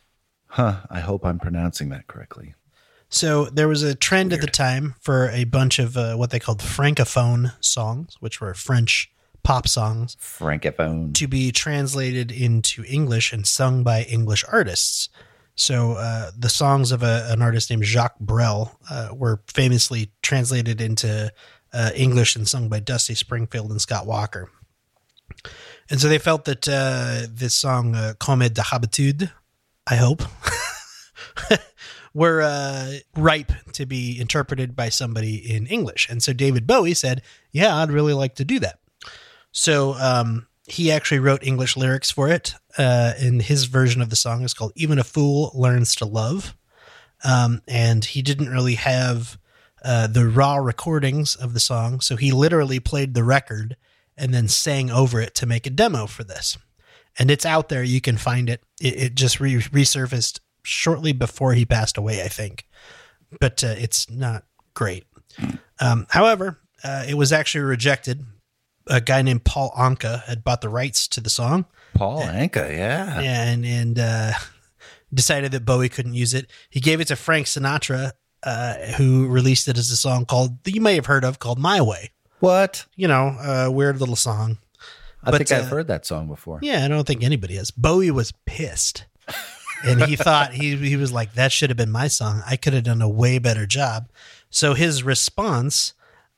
"Huh." 0.48 0.80
I 0.90 1.00
hope 1.00 1.24
I'm 1.24 1.38
pronouncing 1.38 1.90
that 1.90 2.06
correctly. 2.08 2.54
So 3.08 3.46
there 3.46 3.68
was 3.68 3.82
a 3.82 3.94
trend 3.94 4.32
at 4.32 4.40
the 4.40 4.46
time 4.46 4.94
for 5.00 5.28
a 5.30 5.44
bunch 5.44 5.78
of 5.78 5.96
uh, 5.96 6.14
what 6.14 6.30
they 6.30 6.38
called 6.38 6.60
francophone 6.60 7.52
songs, 7.60 8.16
which 8.20 8.40
were 8.40 8.54
French 8.54 9.10
pop 9.42 9.66
songs, 9.68 10.16
Francophone. 10.20 11.12
to 11.14 11.26
be 11.26 11.50
translated 11.52 12.30
into 12.30 12.84
English 12.84 13.32
and 13.32 13.46
sung 13.46 13.82
by 13.82 14.02
English 14.02 14.44
artists. 14.50 15.08
So 15.60 15.92
uh, 15.92 16.30
the 16.36 16.48
songs 16.48 16.90
of 16.90 17.02
a, 17.02 17.26
an 17.28 17.42
artist 17.42 17.68
named 17.68 17.84
Jacques 17.84 18.18
Brel 18.18 18.78
uh, 18.88 19.10
were 19.12 19.42
famously 19.46 20.10
translated 20.22 20.80
into 20.80 21.30
uh, 21.74 21.90
English 21.94 22.34
and 22.34 22.48
sung 22.48 22.70
by 22.70 22.80
Dusty 22.80 23.14
Springfield 23.14 23.70
and 23.70 23.78
Scott 23.78 24.06
Walker. 24.06 24.50
And 25.90 26.00
so 26.00 26.08
they 26.08 26.16
felt 26.16 26.46
that 26.46 26.66
uh, 26.66 27.26
this 27.30 27.54
song, 27.54 27.94
uh, 27.94 28.14
Comme 28.18 28.48
de 28.48 28.62
Habitude, 28.62 29.30
I 29.86 29.96
hope, 29.96 30.22
were 32.14 32.40
uh, 32.40 32.92
ripe 33.14 33.52
to 33.74 33.84
be 33.84 34.18
interpreted 34.18 34.74
by 34.74 34.88
somebody 34.88 35.36
in 35.36 35.66
English. 35.66 36.08
And 36.08 36.22
so 36.22 36.32
David 36.32 36.66
Bowie 36.66 36.94
said, 36.94 37.20
Yeah, 37.52 37.76
I'd 37.76 37.92
really 37.92 38.14
like 38.14 38.34
to 38.36 38.46
do 38.46 38.60
that. 38.60 38.78
So 39.52 39.92
um, 39.92 40.46
he 40.70 40.90
actually 40.90 41.18
wrote 41.18 41.42
English 41.42 41.76
lyrics 41.76 42.10
for 42.10 42.28
it. 42.28 42.54
Uh, 42.78 43.12
and 43.18 43.42
his 43.42 43.64
version 43.64 44.00
of 44.00 44.10
the 44.10 44.16
song 44.16 44.42
is 44.42 44.54
called 44.54 44.72
Even 44.76 44.98
a 44.98 45.04
Fool 45.04 45.50
Learns 45.54 45.94
to 45.96 46.04
Love. 46.04 46.56
Um, 47.24 47.60
and 47.68 48.04
he 48.04 48.22
didn't 48.22 48.48
really 48.48 48.76
have 48.76 49.38
uh, 49.84 50.06
the 50.06 50.28
raw 50.28 50.56
recordings 50.56 51.34
of 51.34 51.54
the 51.54 51.60
song. 51.60 52.00
So 52.00 52.16
he 52.16 52.32
literally 52.32 52.80
played 52.80 53.14
the 53.14 53.24
record 53.24 53.76
and 54.16 54.32
then 54.32 54.48
sang 54.48 54.90
over 54.90 55.20
it 55.20 55.34
to 55.36 55.46
make 55.46 55.66
a 55.66 55.70
demo 55.70 56.06
for 56.06 56.24
this. 56.24 56.56
And 57.18 57.30
it's 57.30 57.46
out 57.46 57.68
there. 57.68 57.82
You 57.82 58.00
can 58.00 58.16
find 58.16 58.48
it. 58.48 58.62
It, 58.80 58.96
it 58.96 59.14
just 59.14 59.40
re- 59.40 59.56
resurfaced 59.56 60.40
shortly 60.62 61.12
before 61.12 61.54
he 61.54 61.64
passed 61.64 61.96
away, 61.96 62.22
I 62.22 62.28
think. 62.28 62.66
But 63.40 63.64
uh, 63.64 63.74
it's 63.78 64.08
not 64.08 64.44
great. 64.74 65.04
Um, 65.80 66.06
however, 66.10 66.58
uh, 66.84 67.04
it 67.08 67.14
was 67.14 67.32
actually 67.32 67.62
rejected. 67.62 68.24
A 68.86 69.00
guy 69.00 69.22
named 69.22 69.44
Paul 69.44 69.72
Anka 69.76 70.24
had 70.24 70.42
bought 70.42 70.60
the 70.62 70.68
rights 70.68 71.06
to 71.08 71.20
the 71.20 71.30
song 71.30 71.66
Paul 71.94 72.22
Anka. 72.22 72.70
Yeah. 72.76 73.20
and 73.20 73.64
and 73.64 73.98
uh, 73.98 74.32
decided 75.14 75.52
that 75.52 75.64
Bowie 75.64 75.88
couldn't 75.88 76.14
use 76.14 76.34
it. 76.34 76.50
He 76.70 76.80
gave 76.80 77.00
it 77.00 77.08
to 77.08 77.16
Frank 77.16 77.46
Sinatra, 77.46 78.12
uh, 78.42 78.74
who 78.96 79.26
released 79.28 79.68
it 79.68 79.76
as 79.78 79.90
a 79.90 79.96
song 79.96 80.24
called 80.24 80.62
that 80.64 80.74
you 80.74 80.80
may 80.80 80.94
have 80.94 81.06
heard 81.06 81.24
of 81.24 81.38
called 81.38 81.58
"My 81.58 81.80
Way." 81.80 82.10
What? 82.40 82.86
You 82.96 83.06
know, 83.08 83.36
a 83.42 83.70
weird 83.70 84.00
little 84.00 84.16
song. 84.16 84.58
I 85.22 85.30
But, 85.30 85.38
think 85.46 85.52
I've 85.52 85.66
uh, 85.66 85.76
heard 85.76 85.88
that 85.88 86.06
song 86.06 86.26
before. 86.28 86.58
Yeah, 86.62 86.82
I 86.84 86.88
don't 86.88 87.06
think 87.06 87.22
anybody 87.22 87.56
has. 87.56 87.70
Bowie 87.70 88.10
was 88.10 88.32
pissed. 88.46 89.04
and 89.84 90.02
he 90.04 90.16
thought 90.26 90.54
he 90.54 90.74
he 90.76 90.96
was 90.96 91.12
like 91.12 91.34
that 91.34 91.52
should 91.52 91.68
have 91.70 91.76
been 91.76 91.90
my 91.92 92.08
song. 92.08 92.42
I 92.46 92.56
could 92.56 92.72
have 92.72 92.84
done 92.84 93.02
a 93.02 93.08
way 93.08 93.38
better 93.38 93.66
job. 93.66 94.08
So 94.48 94.72
his 94.74 95.02
response 95.02 95.92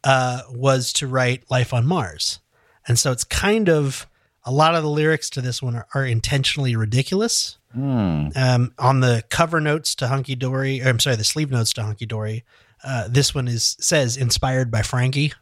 uh, 0.04 0.42
was 0.50 0.92
to 0.94 1.06
write 1.06 1.50
"Life 1.50 1.72
on 1.72 1.86
Mars," 1.86 2.40
and 2.86 2.98
so 2.98 3.12
it's 3.12 3.24
kind 3.24 3.68
of 3.68 4.06
a 4.44 4.50
lot 4.52 4.74
of 4.74 4.82
the 4.82 4.90
lyrics 4.90 5.30
to 5.30 5.40
this 5.40 5.62
one 5.62 5.76
are, 5.76 5.86
are 5.94 6.04
intentionally 6.04 6.74
ridiculous. 6.76 7.58
Um, 7.74 8.74
on 8.78 9.00
the 9.00 9.24
cover 9.30 9.60
notes 9.60 9.94
to 9.94 10.08
Hunky 10.08 10.34
Dory, 10.34 10.82
or 10.82 10.88
I'm 10.88 10.98
sorry, 10.98 11.16
the 11.16 11.24
sleeve 11.24 11.50
notes 11.50 11.72
to 11.74 11.82
Hunky 11.82 12.04
Dory, 12.04 12.44
uh, 12.84 13.08
this 13.08 13.34
one 13.34 13.48
is 13.48 13.76
says 13.80 14.16
inspired 14.16 14.70
by 14.70 14.82
Frankie 14.82 15.32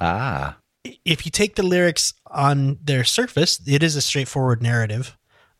Ah. 0.00 0.56
if 1.04 1.24
you 1.24 1.30
take 1.30 1.56
the 1.56 1.62
lyrics 1.62 2.12
on 2.26 2.78
their 2.84 3.04
surface, 3.04 3.60
it 3.66 3.82
is 3.82 3.96
a 3.96 4.00
straightforward 4.02 4.62
narrative 4.62 5.16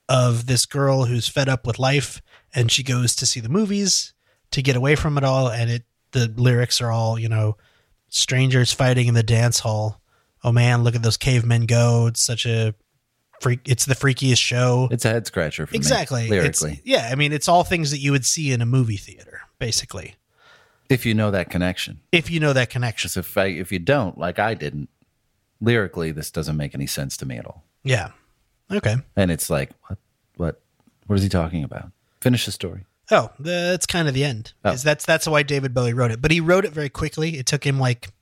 of 0.09 0.47
this 0.47 0.67
girl 0.67 1.05
who's 1.07 1.29
fed 1.29 1.49
up 1.49 1.67
with 1.67 1.79
life 1.79 2.21
and 2.55 2.71
she 2.71 2.83
goes 2.83 3.15
to 3.17 3.27
see 3.27 3.41
the 3.41 3.49
movies 3.49 4.13
to 4.51 4.61
get 4.61 4.77
away 4.77 4.97
from 4.97 5.17
it 5.17 5.25
all. 5.25 5.49
And 5.49 5.71
it, 5.71 5.85
the 6.13 6.27
lyrics 6.37 6.81
are 6.81 6.91
all, 6.91 7.19
you 7.19 7.29
know, 7.29 7.57
strangers 8.11 8.73
fighting 8.73 9.07
in 9.07 9.15
the 9.15 9.23
dance 9.23 9.61
hall. 9.61 10.01
Oh 10.45 10.53
man, 10.53 10.85
look 10.85 10.95
at 10.95 11.03
those 11.03 11.17
cavemen 11.17 11.67
go. 11.67 12.07
It's 12.07 12.21
such 12.23 12.45
a 12.47 12.75
freak. 13.41 13.61
It's 13.65 13.87
the 13.87 13.95
freakiest 13.95 14.41
show. 14.43 14.89
It's 14.91 15.05
a 15.05 15.09
head 15.11 15.27
scratcher 15.27 15.67
for 15.67 15.75
exactly. 15.75 16.29
me, 16.29 16.37
It's- 16.37 16.61
lyrically. 16.63 16.83
yeah, 16.85 17.09
I 17.11 17.15
mean, 17.15 17.33
it's 17.33 17.49
all 17.49 17.65
things 17.65 17.91
that 17.91 17.99
you 17.99 18.13
would 18.13 18.25
see 18.27 18.53
in 18.53 18.61
a 18.61 18.67
movie 18.67 18.97
theater, 18.97 19.41
basically, 19.59 20.15
if 20.89 21.05
you 21.07 21.15
know 21.15 21.31
that 21.31 21.49
connection. 21.51 22.01
if 22.13 22.31
you 22.31 22.41
know 22.41 22.53
that 22.53 22.69
connection. 22.71 23.11
If 23.19 23.37
I, 23.39 23.47
if 23.47 23.71
you 23.73 23.79
don't, 23.79 24.19
like 24.19 24.39
I 24.39 24.55
didn't, 24.55 24.89
lyrically, 25.61 26.11
this 26.11 26.31
doesn't 26.31 26.57
make 26.57 26.75
any 26.75 26.87
sense 26.87 27.17
to 27.19 27.27
me 27.27 27.37
at 27.37 27.47
all. 27.47 27.65
Yeah. 27.85 28.11
Okay. 28.71 28.97
And 29.17 29.31
it's 29.31 29.51
like, 29.51 29.71
what, 29.89 29.99
what, 30.37 30.61
what 31.07 31.17
is 31.17 31.23
he 31.23 31.29
talking 31.29 31.65
about? 31.65 31.91
Finish 32.21 32.45
the 32.47 32.53
story. 32.53 32.85
Oh, 33.11 33.31
that's 33.39 33.87
kind 33.87 34.09
of 34.09 34.15
the 34.15 34.25
end. 34.25 34.53
Oh. 34.65 34.75
That's 34.75 35.05
that's 35.05 35.27
why 35.27 35.43
David 35.43 35.75
Bowie 35.75 35.93
wrote 35.95 36.11
it, 36.11 36.23
but 36.23 36.31
he 36.31 36.41
wrote 36.41 36.65
it 36.65 36.73
very 36.73 36.89
quickly. 36.89 37.39
It 37.39 37.47
took 37.47 37.65
him 37.67 37.79
like 37.79 38.13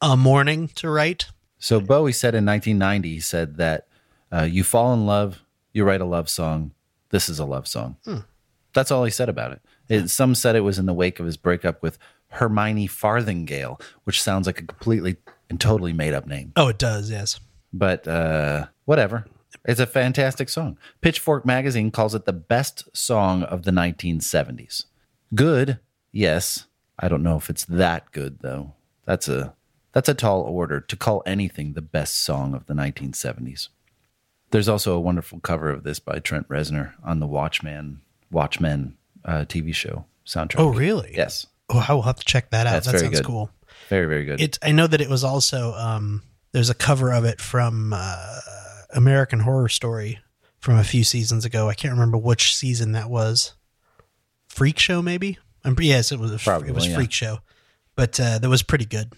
a 0.00 0.16
morning 0.16 0.68
to 0.76 0.88
write. 0.88 1.26
So 1.58 1.80
Bowie 1.80 2.12
said 2.12 2.34
in 2.34 2.46
1990, 2.46 3.08
he 3.08 3.20
said 3.20 3.56
that 3.56 3.88
uh, 4.32 4.42
you 4.42 4.62
fall 4.62 4.94
in 4.94 5.06
love, 5.06 5.42
you 5.72 5.84
write 5.84 6.00
a 6.00 6.04
love 6.04 6.28
song. 6.28 6.72
This 7.10 7.28
is 7.28 7.38
a 7.38 7.44
love 7.44 7.66
song. 7.66 7.96
That's 8.74 8.90
all 8.90 9.04
he 9.04 9.10
said 9.10 9.28
about 9.28 9.52
it. 9.52 9.62
it. 9.88 10.08
Some 10.08 10.34
said 10.34 10.54
it 10.54 10.60
was 10.60 10.78
in 10.78 10.86
the 10.86 10.94
wake 10.94 11.18
of 11.20 11.26
his 11.26 11.36
breakup 11.36 11.82
with 11.82 11.98
Hermione 12.28 12.86
Farthingale, 12.86 13.80
which 14.04 14.22
sounds 14.22 14.46
like 14.46 14.60
a 14.60 14.66
completely 14.66 15.16
and 15.50 15.60
totally 15.60 15.92
made 15.92 16.14
up 16.14 16.26
name. 16.26 16.52
Oh, 16.54 16.68
it 16.68 16.78
does. 16.78 17.10
Yes. 17.10 17.40
But 17.72 18.06
uh, 18.06 18.66
whatever. 18.84 19.26
It's 19.64 19.80
a 19.80 19.86
fantastic 19.86 20.48
song. 20.48 20.78
Pitchfork 21.00 21.44
magazine 21.46 21.90
calls 21.90 22.14
it 22.14 22.24
the 22.24 22.32
best 22.32 22.84
song 22.96 23.42
of 23.42 23.62
the 23.64 23.70
1970s. 23.70 24.84
Good, 25.34 25.78
yes. 26.12 26.66
I 26.98 27.08
don't 27.08 27.22
know 27.22 27.36
if 27.36 27.48
it's 27.50 27.64
that 27.66 28.10
good 28.12 28.40
though. 28.40 28.74
That's 29.04 29.28
a 29.28 29.54
that's 29.92 30.08
a 30.08 30.14
tall 30.14 30.42
order 30.42 30.80
to 30.80 30.96
call 30.96 31.22
anything 31.24 31.72
the 31.72 31.80
best 31.82 32.16
song 32.20 32.54
of 32.54 32.66
the 32.66 32.74
1970s. 32.74 33.68
There's 34.50 34.68
also 34.68 34.94
a 34.94 35.00
wonderful 35.00 35.40
cover 35.40 35.70
of 35.70 35.82
this 35.84 35.98
by 35.98 36.18
Trent 36.18 36.48
Reznor 36.48 36.92
on 37.04 37.20
the 37.20 37.26
Watchman 37.26 38.00
Watchmen 38.30 38.96
uh, 39.24 39.44
TV 39.48 39.74
show 39.74 40.06
soundtrack. 40.26 40.58
Oh, 40.58 40.68
really? 40.68 41.12
Yes, 41.16 41.46
Oh, 41.70 41.84
I 41.86 41.92
will 41.92 42.02
have 42.02 42.16
to 42.16 42.24
check 42.24 42.50
that 42.50 42.66
out. 42.66 42.72
That's 42.72 42.86
that 42.86 42.92
very 42.92 43.04
sounds 43.04 43.18
good. 43.20 43.26
cool. 43.26 43.50
very 43.88 44.06
very 44.06 44.24
good. 44.24 44.40
It. 44.40 44.58
I 44.62 44.72
know 44.72 44.86
that 44.86 45.00
it 45.02 45.08
was 45.10 45.22
also 45.24 45.72
um, 45.74 46.22
there's 46.52 46.70
a 46.70 46.74
cover 46.74 47.12
of 47.12 47.24
it 47.24 47.40
from 47.40 47.92
uh, 47.94 48.40
American 48.94 49.40
Horror 49.40 49.68
Story 49.68 50.18
from 50.60 50.76
a 50.76 50.84
few 50.84 51.04
seasons 51.04 51.44
ago. 51.44 51.68
I 51.68 51.74
can't 51.74 51.92
remember 51.92 52.18
which 52.18 52.54
season 52.56 52.92
that 52.92 53.10
was. 53.10 53.54
Freak 54.48 54.78
Show, 54.78 55.02
maybe. 55.02 55.38
I'm, 55.64 55.76
yes, 55.80 56.12
it 56.12 56.18
was. 56.18 56.42
Probably, 56.42 56.68
it 56.68 56.74
was 56.74 56.86
yeah. 56.86 56.94
Freak 56.94 57.12
Show, 57.12 57.38
but 57.94 58.18
uh, 58.18 58.38
that 58.38 58.48
was 58.48 58.62
pretty 58.62 58.86
good. 58.86 59.12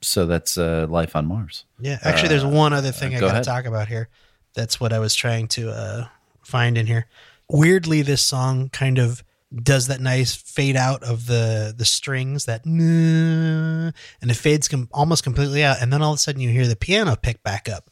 so 0.00 0.26
that's 0.26 0.58
uh, 0.58 0.86
Life 0.88 1.14
on 1.14 1.26
Mars. 1.26 1.64
Yeah, 1.78 1.98
actually, 2.02 2.30
there's 2.30 2.44
one 2.44 2.72
other 2.72 2.90
thing 2.90 3.14
I 3.14 3.18
Uh, 3.18 3.20
go 3.20 3.28
got 3.28 3.38
to 3.38 3.44
talk 3.44 3.64
about 3.66 3.88
here. 3.88 4.08
That's 4.54 4.80
what 4.80 4.92
I 4.92 4.98
was 4.98 5.14
trying 5.14 5.46
to 5.48 5.70
uh, 5.70 6.06
find 6.44 6.76
in 6.76 6.86
here. 6.86 7.06
Weirdly, 7.48 8.02
this 8.02 8.22
song 8.22 8.68
kind 8.70 8.98
of 8.98 9.22
does 9.54 9.86
that 9.86 10.00
nice 10.00 10.34
fade 10.34 10.76
out 10.76 11.02
of 11.02 11.26
the 11.26 11.74
the 11.76 11.84
strings, 11.84 12.46
that 12.46 12.64
and 12.64 13.92
it 14.22 14.34
fades 14.34 14.66
com- 14.68 14.88
almost 14.92 15.22
completely 15.22 15.62
out, 15.62 15.76
and 15.80 15.92
then 15.92 16.02
all 16.02 16.12
of 16.12 16.16
a 16.16 16.18
sudden 16.18 16.40
you 16.40 16.48
hear 16.48 16.66
the 16.66 16.76
piano 16.76 17.14
pick 17.16 17.42
back 17.42 17.68
up, 17.68 17.90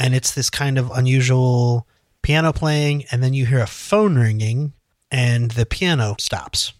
and 0.00 0.14
it's 0.14 0.32
this 0.32 0.48
kind 0.48 0.78
of 0.78 0.90
unusual 0.90 1.86
piano 2.22 2.52
playing, 2.52 3.04
and 3.12 3.22
then 3.22 3.34
you 3.34 3.44
hear 3.44 3.60
a 3.60 3.66
phone 3.66 4.16
ringing, 4.16 4.72
and 5.10 5.50
the 5.50 5.66
piano 5.66 6.16
stops. 6.18 6.72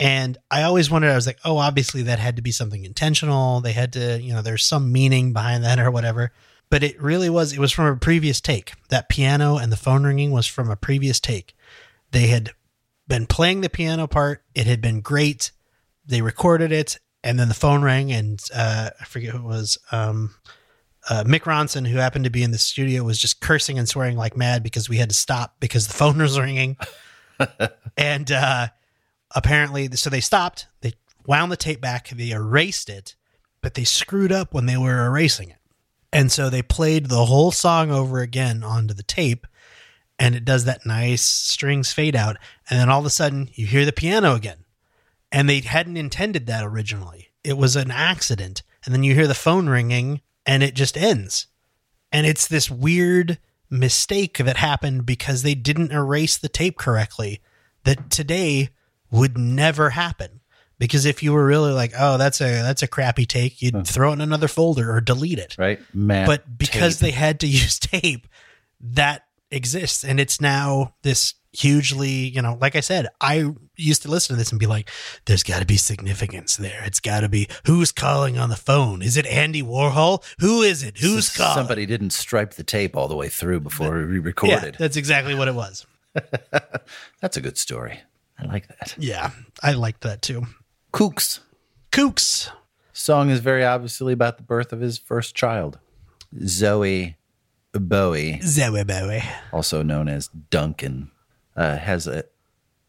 And 0.00 0.36
I 0.50 0.64
always 0.64 0.90
wondered, 0.90 1.12
I 1.12 1.14
was 1.14 1.26
like, 1.26 1.38
oh, 1.44 1.56
obviously 1.58 2.02
that 2.02 2.18
had 2.18 2.34
to 2.34 2.42
be 2.42 2.50
something 2.50 2.84
intentional. 2.84 3.60
They 3.60 3.72
had 3.72 3.92
to, 3.92 4.20
you 4.20 4.32
know, 4.32 4.42
there's 4.42 4.64
some 4.64 4.90
meaning 4.90 5.32
behind 5.32 5.62
that 5.62 5.78
or 5.78 5.88
whatever. 5.92 6.32
But 6.68 6.82
it 6.82 7.00
really 7.00 7.30
was, 7.30 7.52
it 7.52 7.60
was 7.60 7.70
from 7.70 7.86
a 7.86 7.96
previous 7.96 8.40
take. 8.40 8.72
That 8.88 9.08
piano 9.08 9.56
and 9.56 9.70
the 9.70 9.76
phone 9.76 10.02
ringing 10.02 10.32
was 10.32 10.48
from 10.48 10.68
a 10.68 10.76
previous 10.76 11.20
take. 11.20 11.54
They 12.10 12.26
had 12.26 12.50
been 13.06 13.26
playing 13.26 13.60
the 13.60 13.70
piano 13.70 14.08
part, 14.08 14.42
it 14.52 14.66
had 14.66 14.80
been 14.80 15.00
great. 15.00 15.52
They 16.04 16.22
recorded 16.22 16.72
it, 16.72 16.98
and 17.22 17.38
then 17.38 17.48
the 17.48 17.54
phone 17.54 17.82
rang, 17.82 18.10
and 18.10 18.40
uh, 18.52 18.90
I 19.00 19.04
forget 19.04 19.30
who 19.30 19.38
it 19.38 19.44
was. 19.44 19.78
Um, 19.92 20.34
uh, 21.08 21.24
Mick 21.24 21.42
Ronson, 21.42 21.86
who 21.86 21.98
happened 21.98 22.24
to 22.24 22.30
be 22.30 22.42
in 22.42 22.50
the 22.50 22.58
studio, 22.58 23.02
was 23.02 23.18
just 23.18 23.40
cursing 23.40 23.78
and 23.78 23.88
swearing 23.88 24.16
like 24.16 24.36
mad 24.36 24.62
because 24.62 24.88
we 24.88 24.96
had 24.96 25.10
to 25.10 25.14
stop 25.14 25.56
because 25.60 25.86
the 25.86 25.94
phone 25.94 26.18
was 26.22 26.38
ringing. 26.38 26.76
and 27.96 28.30
uh, 28.32 28.68
apparently, 29.34 29.90
so 29.92 30.10
they 30.10 30.20
stopped. 30.20 30.66
They 30.80 30.94
wound 31.26 31.52
the 31.52 31.56
tape 31.56 31.80
back. 31.80 32.08
They 32.08 32.30
erased 32.30 32.88
it, 32.88 33.16
but 33.60 33.74
they 33.74 33.84
screwed 33.84 34.32
up 34.32 34.54
when 34.54 34.66
they 34.66 34.76
were 34.76 35.06
erasing 35.06 35.50
it. 35.50 35.58
And 36.12 36.30
so 36.30 36.48
they 36.48 36.62
played 36.62 37.06
the 37.06 37.24
whole 37.24 37.50
song 37.50 37.90
over 37.90 38.20
again 38.20 38.62
onto 38.62 38.94
the 38.94 39.02
tape, 39.02 39.46
and 40.16 40.36
it 40.36 40.44
does 40.44 40.64
that 40.64 40.86
nice 40.86 41.22
strings 41.22 41.92
fade 41.92 42.14
out. 42.14 42.36
And 42.70 42.78
then 42.78 42.88
all 42.88 43.00
of 43.00 43.06
a 43.06 43.10
sudden, 43.10 43.50
you 43.52 43.66
hear 43.66 43.84
the 43.84 43.92
piano 43.92 44.34
again. 44.34 44.58
And 45.32 45.48
they 45.48 45.60
hadn't 45.60 45.96
intended 45.96 46.46
that 46.46 46.64
originally. 46.64 47.32
It 47.42 47.58
was 47.58 47.74
an 47.74 47.90
accident. 47.90 48.62
And 48.84 48.94
then 48.94 49.02
you 49.02 49.14
hear 49.14 49.26
the 49.26 49.34
phone 49.34 49.68
ringing, 49.68 50.20
and 50.46 50.62
it 50.62 50.74
just 50.74 50.96
ends. 50.96 51.46
And 52.12 52.26
it's 52.26 52.46
this 52.46 52.70
weird 52.70 53.38
mistake 53.70 54.38
that 54.38 54.56
happened 54.56 55.04
because 55.04 55.42
they 55.42 55.54
didn't 55.54 55.92
erase 55.92 56.36
the 56.36 56.48
tape 56.48 56.78
correctly 56.78 57.40
that 57.84 58.10
today 58.10 58.70
would 59.10 59.36
never 59.36 59.90
happen. 59.90 60.40
Because 60.78 61.06
if 61.06 61.22
you 61.22 61.32
were 61.32 61.46
really 61.46 61.72
like, 61.72 61.92
oh, 61.98 62.18
that's 62.18 62.40
a 62.40 62.62
that's 62.62 62.82
a 62.82 62.88
crappy 62.88 63.26
take, 63.26 63.62
you'd 63.62 63.86
throw 63.86 64.10
it 64.10 64.14
in 64.14 64.20
another 64.20 64.48
folder 64.48 64.92
or 64.92 65.00
delete 65.00 65.38
it. 65.38 65.54
right? 65.56 65.80
Man, 65.94 66.26
But 66.26 66.58
because 66.58 66.98
they 66.98 67.12
had 67.12 67.40
to 67.40 67.46
use 67.62 67.78
tape, 67.78 68.26
that 68.80 69.24
exists, 69.50 70.04
and 70.04 70.18
it's 70.18 70.40
now 70.40 70.94
this 71.02 71.34
hugely, 71.54 72.10
you 72.10 72.42
know, 72.42 72.58
like 72.60 72.76
I 72.76 72.80
said, 72.80 73.08
I 73.20 73.52
used 73.76 74.02
to 74.02 74.08
listen 74.10 74.34
to 74.34 74.38
this 74.38 74.50
and 74.50 74.58
be 74.58 74.66
like, 74.66 74.90
"There's 75.26 75.42
got 75.42 75.60
to 75.60 75.66
be 75.66 75.76
significance 75.76 76.56
there. 76.56 76.82
It's 76.84 77.00
got 77.00 77.20
to 77.20 77.28
be 77.28 77.48
who's 77.66 77.92
calling 77.92 78.38
on 78.38 78.50
the 78.50 78.56
phone? 78.56 79.02
Is 79.02 79.16
it 79.16 79.26
Andy 79.26 79.62
Warhol? 79.62 80.22
Who 80.40 80.62
is 80.62 80.82
it? 80.82 80.98
Who's 80.98 81.34
calling?" 81.34 81.54
somebody 81.54 81.86
didn't 81.86 82.10
stripe 82.10 82.54
the 82.54 82.64
tape 82.64 82.96
all 82.96 83.08
the 83.08 83.16
way 83.16 83.28
through 83.28 83.60
before 83.60 83.94
we 84.06 84.18
recorded. 84.18 84.74
Yeah, 84.74 84.78
that's 84.78 84.96
exactly 84.96 85.34
what 85.34 85.48
it 85.48 85.54
was. 85.54 85.86
That's 87.20 87.36
a 87.36 87.40
good 87.40 87.58
story. 87.58 88.00
I 88.38 88.44
like 88.46 88.68
that. 88.68 88.94
Yeah, 88.98 89.30
I 89.62 89.72
liked 89.72 90.02
that 90.02 90.22
too. 90.22 90.46
Kooks 90.92 91.40
Kooks. 91.90 92.50
song 92.92 93.30
is 93.30 93.40
very 93.40 93.64
obviously 93.64 94.12
about 94.12 94.36
the 94.36 94.42
birth 94.44 94.72
of 94.72 94.80
his 94.80 94.96
first 94.98 95.34
child, 95.34 95.78
Zowie 96.36 97.16
Bowie, 97.72 98.38
Zowie 98.42 98.86
Bowie. 98.86 99.22
also 99.52 99.82
known 99.82 100.08
as 100.08 100.28
Duncan, 100.28 101.10
uh, 101.56 101.76
has 101.76 102.06
a 102.06 102.24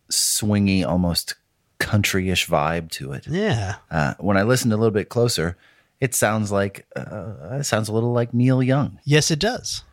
swingy, 0.09 0.85
almost 0.85 1.35
country-ish 1.77 2.47
vibe 2.47 2.89
to 2.91 3.11
it. 3.11 3.27
Yeah. 3.27 3.75
Uh, 3.91 4.13
when 4.19 4.37
I 4.37 4.43
listened 4.43 4.73
a 4.73 4.77
little 4.77 4.91
bit 4.91 5.09
closer, 5.09 5.57
it 5.99 6.13
sounds 6.13 6.51
like 6.51 6.85
uh, 6.95 7.57
it 7.59 7.63
sounds 7.65 7.89
a 7.89 7.93
little 7.93 8.11
like 8.11 8.33
Neil 8.33 8.61
Young. 8.61 8.99
Yes, 9.03 9.31
it 9.31 9.39
does. 9.39 9.83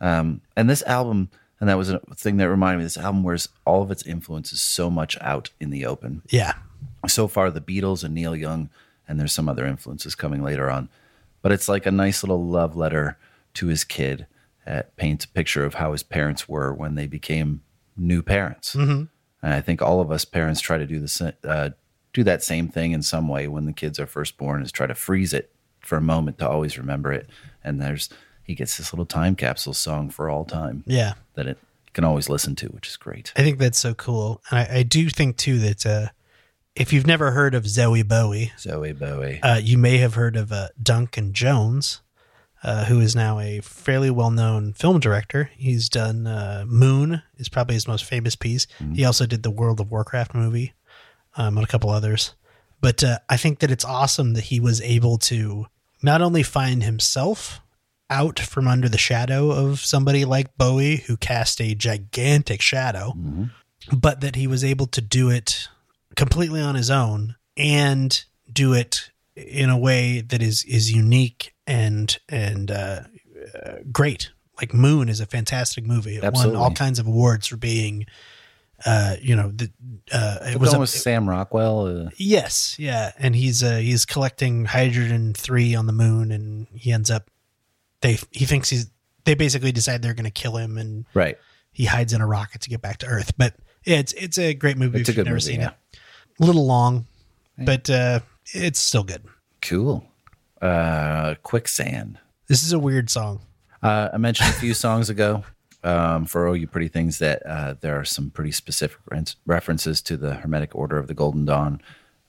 Um, 0.00 0.40
and 0.56 0.70
this 0.70 0.82
album, 0.84 1.30
and 1.60 1.68
that 1.68 1.78
was 1.78 1.90
a 1.90 2.00
thing 2.14 2.36
that 2.36 2.48
reminded 2.48 2.78
me. 2.78 2.84
This 2.84 2.96
album 2.96 3.22
wears 3.22 3.48
all 3.64 3.82
of 3.82 3.90
its 3.90 4.06
influences 4.06 4.60
so 4.60 4.90
much 4.90 5.18
out 5.20 5.50
in 5.58 5.70
the 5.70 5.84
open. 5.86 6.22
Yeah. 6.28 6.54
So 7.06 7.26
far, 7.28 7.50
the 7.50 7.60
Beatles 7.60 8.04
and 8.04 8.14
Neil 8.14 8.36
Young, 8.36 8.70
and 9.08 9.18
there's 9.18 9.32
some 9.32 9.48
other 9.48 9.66
influences 9.66 10.14
coming 10.14 10.42
later 10.42 10.70
on. 10.70 10.88
But 11.42 11.52
it's 11.52 11.68
like 11.68 11.86
a 11.86 11.90
nice 11.90 12.22
little 12.22 12.44
love 12.44 12.76
letter 12.76 13.16
to 13.54 13.66
his 13.66 13.84
kid. 13.84 14.26
That 14.66 14.96
paints 14.96 15.24
a 15.24 15.28
picture 15.28 15.64
of 15.64 15.74
how 15.74 15.92
his 15.92 16.02
parents 16.02 16.48
were 16.48 16.74
when 16.74 16.94
they 16.94 17.06
became 17.06 17.62
new 17.98 18.22
parents. 18.22 18.74
Mm-hmm. 18.74 19.04
And 19.42 19.54
I 19.54 19.60
think 19.60 19.82
all 19.82 20.00
of 20.00 20.10
us 20.10 20.24
parents 20.24 20.60
try 20.60 20.78
to 20.78 20.86
do 20.86 20.98
the 21.00 21.34
uh, 21.44 21.70
do 22.12 22.24
that 22.24 22.42
same 22.42 22.68
thing 22.68 22.92
in 22.92 23.02
some 23.02 23.28
way 23.28 23.46
when 23.48 23.66
the 23.66 23.72
kids 23.72 24.00
are 24.00 24.06
first 24.06 24.36
born 24.38 24.62
is 24.62 24.72
try 24.72 24.86
to 24.86 24.94
freeze 24.94 25.32
it 25.32 25.52
for 25.80 25.96
a 25.96 26.00
moment 26.00 26.38
to 26.38 26.48
always 26.48 26.76
remember 26.78 27.12
it. 27.12 27.28
And 27.62 27.80
there's 27.80 28.08
he 28.42 28.54
gets 28.54 28.76
this 28.78 28.92
little 28.92 29.06
time 29.06 29.36
capsule 29.36 29.74
song 29.74 30.08
for 30.10 30.28
all 30.30 30.44
time 30.44 30.82
Yeah. 30.86 31.12
that 31.34 31.46
it 31.46 31.58
can 31.92 32.04
always 32.04 32.28
listen 32.30 32.56
to, 32.56 32.66
which 32.68 32.88
is 32.88 32.96
great. 32.96 33.32
I 33.36 33.42
think 33.42 33.58
that's 33.58 33.78
so 33.78 33.92
cool. 33.94 34.40
And 34.50 34.58
I, 34.60 34.78
I 34.78 34.82
do 34.82 35.08
think 35.10 35.36
too 35.36 35.58
that 35.58 35.84
uh, 35.86 36.06
if 36.74 36.92
you've 36.92 37.06
never 37.06 37.32
heard 37.32 37.54
of 37.54 37.64
Zowie 37.64 38.06
Bowie, 38.06 38.52
Zowie 38.56 38.98
Bowie. 38.98 39.40
uh, 39.42 39.56
you 39.62 39.76
may 39.78 39.98
have 39.98 40.14
heard 40.14 40.34
of 40.36 40.50
uh, 40.50 40.68
Duncan 40.82 41.32
Jones, 41.34 42.00
uh, 42.62 42.84
who 42.86 43.00
is 43.00 43.14
now 43.14 43.38
a 43.38 43.60
fairly 43.60 44.10
well-known 44.10 44.72
film 44.72 44.98
director. 45.00 45.50
He's 45.56 45.88
done 45.88 46.26
uh, 46.26 46.64
Moon 46.66 47.22
is 47.36 47.48
probably 47.48 47.74
his 47.74 47.86
most 47.88 48.04
famous 48.04 48.34
piece. 48.36 48.66
He 48.94 49.04
also 49.04 49.26
did 49.26 49.42
the 49.42 49.50
World 49.50 49.80
of 49.80 49.90
Warcraft 49.90 50.34
movie, 50.34 50.74
um, 51.36 51.56
and 51.56 51.64
a 51.64 51.70
couple 51.70 51.90
others. 51.90 52.34
But 52.80 53.02
uh, 53.04 53.18
I 53.28 53.36
think 53.36 53.58
that 53.60 53.70
it's 53.70 53.84
awesome 53.84 54.34
that 54.34 54.44
he 54.44 54.60
was 54.60 54.80
able 54.82 55.18
to 55.18 55.66
not 56.02 56.22
only 56.22 56.42
find 56.42 56.82
himself 56.82 57.60
out 58.10 58.38
from 58.38 58.66
under 58.68 58.88
the 58.88 58.98
shadow 58.98 59.50
of 59.50 59.80
somebody 59.80 60.24
like 60.24 60.56
Bowie, 60.56 60.96
who 61.06 61.16
cast 61.16 61.60
a 61.60 61.74
gigantic 61.74 62.62
shadow, 62.62 63.12
but 63.92 64.20
that 64.20 64.34
he 64.36 64.46
was 64.46 64.64
able 64.64 64.86
to 64.86 65.00
do 65.00 65.28
it 65.30 65.68
completely 66.16 66.60
on 66.60 66.74
his 66.74 66.90
own 66.90 67.36
and 67.56 68.24
do 68.52 68.72
it 68.72 69.10
in 69.46 69.70
a 69.70 69.78
way 69.78 70.20
that 70.20 70.42
is 70.42 70.64
is 70.64 70.92
unique 70.92 71.54
and 71.66 72.18
and 72.28 72.70
uh, 72.70 73.02
great. 73.92 74.30
like 74.60 74.74
Moon 74.74 75.08
is 75.08 75.20
a 75.20 75.26
fantastic 75.26 75.86
movie. 75.86 76.16
It 76.16 76.24
Absolutely. 76.24 76.56
won 76.56 76.64
all 76.64 76.74
kinds 76.74 76.98
of 76.98 77.06
awards 77.06 77.46
for 77.46 77.56
being, 77.56 78.06
uh, 78.84 79.16
you 79.20 79.36
know, 79.36 79.50
the, 79.50 79.70
uh, 80.12 80.38
it 80.42 80.58
was 80.58 80.70
was 80.70 80.74
a, 80.74 80.78
with 80.80 80.90
Sam 80.90 81.28
Rockwell. 81.28 81.86
Uh, 81.86 82.10
yes, 82.16 82.76
yeah, 82.78 83.12
and 83.18 83.34
he's 83.34 83.62
uh, 83.62 83.76
he's 83.76 84.04
collecting 84.04 84.64
hydrogen 84.66 85.34
three 85.34 85.74
on 85.74 85.86
the 85.86 85.92
moon, 85.92 86.32
and 86.32 86.66
he 86.72 86.92
ends 86.92 87.10
up 87.10 87.30
they 88.00 88.18
he 88.30 88.44
thinks 88.44 88.70
he's 88.70 88.90
they 89.24 89.34
basically 89.34 89.72
decide 89.72 90.02
they're 90.02 90.14
going 90.14 90.24
to 90.24 90.30
kill 90.30 90.56
him, 90.56 90.78
and 90.78 91.04
right. 91.14 91.38
he 91.72 91.84
hides 91.84 92.12
in 92.12 92.20
a 92.20 92.26
rocket 92.26 92.60
to 92.62 92.70
get 92.70 92.80
back 92.80 92.98
to 92.98 93.06
Earth. 93.06 93.32
But 93.36 93.54
it's 93.84 94.12
it's 94.14 94.38
a 94.38 94.54
great 94.54 94.76
movie. 94.76 95.00
It's 95.00 95.08
a 95.08 95.12
if 95.12 95.16
you've 95.18 95.24
good 95.24 95.30
never 95.30 95.36
movie, 95.36 95.52
seen 95.52 95.60
yeah. 95.60 95.70
it. 95.92 95.98
A 96.40 96.44
little 96.44 96.66
long, 96.66 97.06
but 97.58 97.90
uh, 97.90 98.20
it's 98.52 98.78
still 98.78 99.04
good. 99.04 99.22
Cool. 99.62 100.04
Uh, 100.60 101.34
Quicksand. 101.42 102.18
This 102.46 102.62
is 102.62 102.72
a 102.72 102.78
weird 102.78 103.10
song. 103.10 103.40
Uh, 103.82 104.08
I 104.12 104.16
mentioned 104.16 104.50
a 104.50 104.54
few 104.54 104.74
songs 104.74 105.10
ago 105.10 105.44
um, 105.84 106.24
for 106.24 106.46
Oh 106.48 106.52
You 106.52 106.66
Pretty 106.66 106.88
Things 106.88 107.18
that 107.18 107.44
uh, 107.46 107.74
there 107.80 107.98
are 107.98 108.04
some 108.04 108.30
pretty 108.30 108.52
specific 108.52 108.98
re- 109.10 109.24
references 109.46 110.02
to 110.02 110.16
the 110.16 110.34
Hermetic 110.34 110.74
Order 110.74 110.98
of 110.98 111.06
the 111.06 111.14
Golden 111.14 111.44
Dawn 111.44 111.80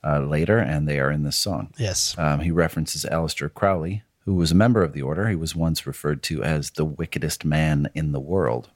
uh, 0.04 0.20
later, 0.20 0.58
and 0.58 0.88
they 0.88 1.00
are 1.00 1.10
in 1.10 1.24
this 1.24 1.36
song. 1.36 1.72
Yes. 1.78 2.16
Um, 2.18 2.40
he 2.40 2.50
references 2.50 3.04
Aleister 3.04 3.52
Crowley, 3.52 4.02
who 4.24 4.34
was 4.34 4.52
a 4.52 4.56
member 4.56 4.82
of 4.82 4.92
the 4.92 5.02
order. 5.02 5.28
He 5.28 5.36
was 5.36 5.56
once 5.56 5.86
referred 5.86 6.22
to 6.24 6.42
as 6.42 6.70
the 6.70 6.84
wickedest 6.84 7.44
man 7.44 7.90
in 7.94 8.12
the 8.12 8.20
world. 8.20 8.70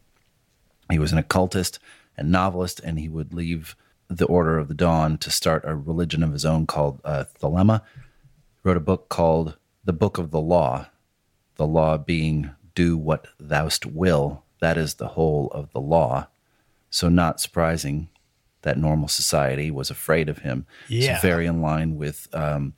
He 0.90 0.98
was 0.98 1.12
an 1.12 1.18
occultist 1.18 1.78
and 2.16 2.30
novelist, 2.30 2.80
and 2.80 2.98
he 2.98 3.08
would 3.08 3.32
leave 3.32 3.76
the 4.08 4.26
Order 4.26 4.58
of 4.58 4.68
the 4.68 4.74
Dawn 4.74 5.18
to 5.18 5.30
start 5.30 5.64
a 5.66 5.74
religion 5.74 6.22
of 6.22 6.32
his 6.32 6.44
own 6.44 6.66
called 6.66 7.00
uh, 7.04 7.24
Thelema. 7.40 7.82
Wrote 8.62 8.76
a 8.76 8.80
book 8.80 9.08
called 9.08 9.56
The 9.84 9.92
Book 9.92 10.18
of 10.18 10.30
the 10.30 10.40
Law, 10.40 10.86
the 11.56 11.66
law 11.66 11.96
being 11.98 12.50
do 12.74 12.96
what 12.96 13.26
thou'st 13.40 13.86
will. 13.86 14.44
That 14.60 14.76
is 14.76 14.94
the 14.94 15.08
whole 15.08 15.48
of 15.52 15.70
the 15.72 15.80
law. 15.80 16.28
So, 16.90 17.08
not 17.08 17.40
surprising 17.40 18.08
that 18.62 18.78
normal 18.78 19.08
society 19.08 19.70
was 19.70 19.90
afraid 19.90 20.28
of 20.28 20.38
him. 20.38 20.66
Yeah. 20.88 21.14
It's 21.14 21.22
very 21.22 21.46
in 21.46 21.60
line 21.60 21.96
with 21.96 22.28
um, 22.32 22.74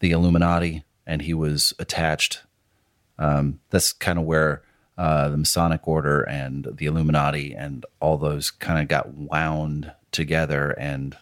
the 0.00 0.10
Illuminati, 0.10 0.84
and 1.06 1.22
he 1.22 1.34
was 1.34 1.72
attached. 1.78 2.42
Um, 3.18 3.60
that's 3.70 3.92
kind 3.92 4.18
of 4.18 4.24
where 4.24 4.62
uh, 4.96 5.28
the 5.28 5.36
Masonic 5.36 5.86
Order 5.86 6.22
and 6.22 6.68
the 6.72 6.86
Illuminati 6.86 7.54
and 7.54 7.86
all 8.00 8.16
those 8.16 8.50
kind 8.50 8.80
of 8.80 8.88
got 8.88 9.14
wound 9.14 9.92
together, 10.12 10.70
and 10.72 11.16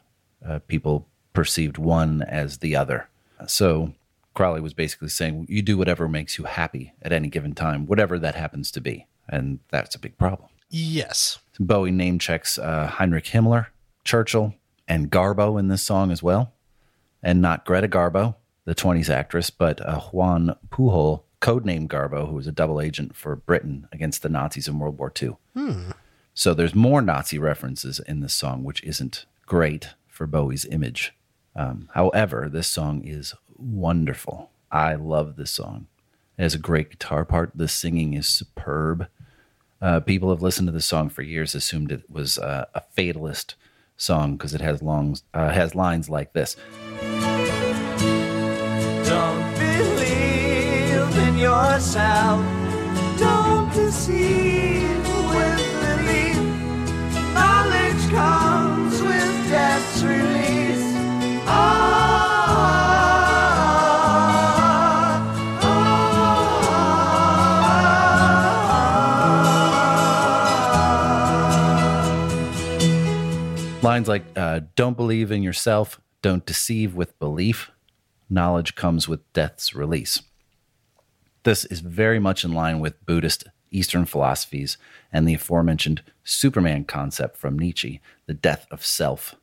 uh, 0.46 0.60
people 0.66 1.06
perceived 1.32 1.78
one 1.78 2.22
as 2.22 2.58
the 2.58 2.76
other. 2.76 3.08
So 3.46 3.92
Crowley 4.34 4.60
was 4.60 4.74
basically 4.74 5.08
saying, 5.08 5.46
you 5.48 5.62
do 5.62 5.76
whatever 5.76 6.08
makes 6.08 6.38
you 6.38 6.44
happy 6.44 6.92
at 7.02 7.12
any 7.12 7.28
given 7.28 7.54
time, 7.54 7.86
whatever 7.86 8.18
that 8.18 8.34
happens 8.34 8.70
to 8.72 8.80
be. 8.80 9.06
And 9.28 9.58
that's 9.70 9.94
a 9.94 9.98
big 9.98 10.16
problem. 10.18 10.48
Yes. 10.70 11.38
Bowie 11.58 11.90
name 11.90 12.18
checks 12.18 12.58
uh, 12.58 12.86
Heinrich 12.86 13.24
Himmler, 13.24 13.66
Churchill, 14.04 14.54
and 14.86 15.10
Garbo 15.10 15.58
in 15.58 15.68
this 15.68 15.82
song 15.82 16.10
as 16.10 16.22
well. 16.22 16.52
And 17.22 17.40
not 17.42 17.64
Greta 17.64 17.88
Garbo, 17.88 18.36
the 18.66 18.74
20s 18.74 19.10
actress, 19.10 19.50
but 19.50 19.80
uh, 19.80 20.00
Juan 20.00 20.54
Pujol, 20.70 21.22
codenamed 21.40 21.88
Garbo, 21.88 22.28
who 22.28 22.34
was 22.34 22.46
a 22.46 22.52
double 22.52 22.80
agent 22.80 23.16
for 23.16 23.34
Britain 23.36 23.88
against 23.90 24.22
the 24.22 24.28
Nazis 24.28 24.68
in 24.68 24.78
World 24.78 24.98
War 24.98 25.12
II. 25.20 25.36
So 26.38 26.52
there's 26.52 26.74
more 26.74 27.00
Nazi 27.00 27.38
references 27.38 27.98
in 27.98 28.20
this 28.20 28.34
song, 28.34 28.62
which 28.62 28.84
isn't 28.84 29.24
great 29.46 29.94
for 30.06 30.26
Bowie's 30.26 30.66
image. 30.66 31.14
Um, 31.56 31.88
however, 31.94 32.50
this 32.52 32.68
song 32.68 33.02
is 33.06 33.34
wonderful. 33.56 34.50
I 34.70 34.96
love 34.96 35.36
this 35.36 35.50
song. 35.50 35.86
It 36.36 36.42
has 36.42 36.54
a 36.54 36.58
great 36.58 36.90
guitar 36.90 37.24
part. 37.24 37.52
The 37.54 37.68
singing 37.68 38.12
is 38.12 38.28
superb. 38.28 39.08
Uh, 39.80 40.00
people 40.00 40.28
have 40.28 40.42
listened 40.42 40.68
to 40.68 40.72
this 40.72 40.84
song 40.84 41.08
for 41.08 41.22
years, 41.22 41.54
assumed 41.54 41.90
it 41.90 42.10
was 42.10 42.36
uh, 42.36 42.66
a 42.74 42.82
fatalist 42.82 43.54
song 43.96 44.36
because 44.36 44.52
it 44.52 44.60
has 44.60 44.82
long 44.82 45.16
uh, 45.32 45.48
has 45.52 45.74
lines 45.74 46.10
like 46.10 46.34
this. 46.34 46.54
Don't 49.06 49.54
believe 49.54 51.18
in 51.28 51.38
yourself. 51.38 52.44
Don't 53.18 53.72
deceive 53.72 54.75
Lines 73.82 74.08
like 74.08 74.24
uh, 74.36 74.60
"Don't 74.74 74.96
believe 74.96 75.32
in 75.32 75.42
yourself. 75.42 75.98
Don't 76.20 76.44
deceive 76.44 76.94
with 76.94 77.18
belief. 77.18 77.70
Knowledge 78.28 78.74
comes 78.74 79.08
with 79.08 79.32
death's 79.32 79.74
release." 79.74 80.20
This 81.44 81.64
is 81.64 81.80
very 81.80 82.18
much 82.18 82.44
in 82.44 82.52
line 82.52 82.80
with 82.80 83.06
Buddhist 83.06 83.44
Eastern 83.70 84.04
philosophies 84.04 84.76
and 85.10 85.26
the 85.26 85.34
aforementioned 85.34 86.02
Superman 86.24 86.84
concept 86.84 87.38
from 87.38 87.58
Nietzsche, 87.58 88.02
the 88.26 88.34
death 88.34 88.66
of 88.70 88.84
self. 88.84 89.36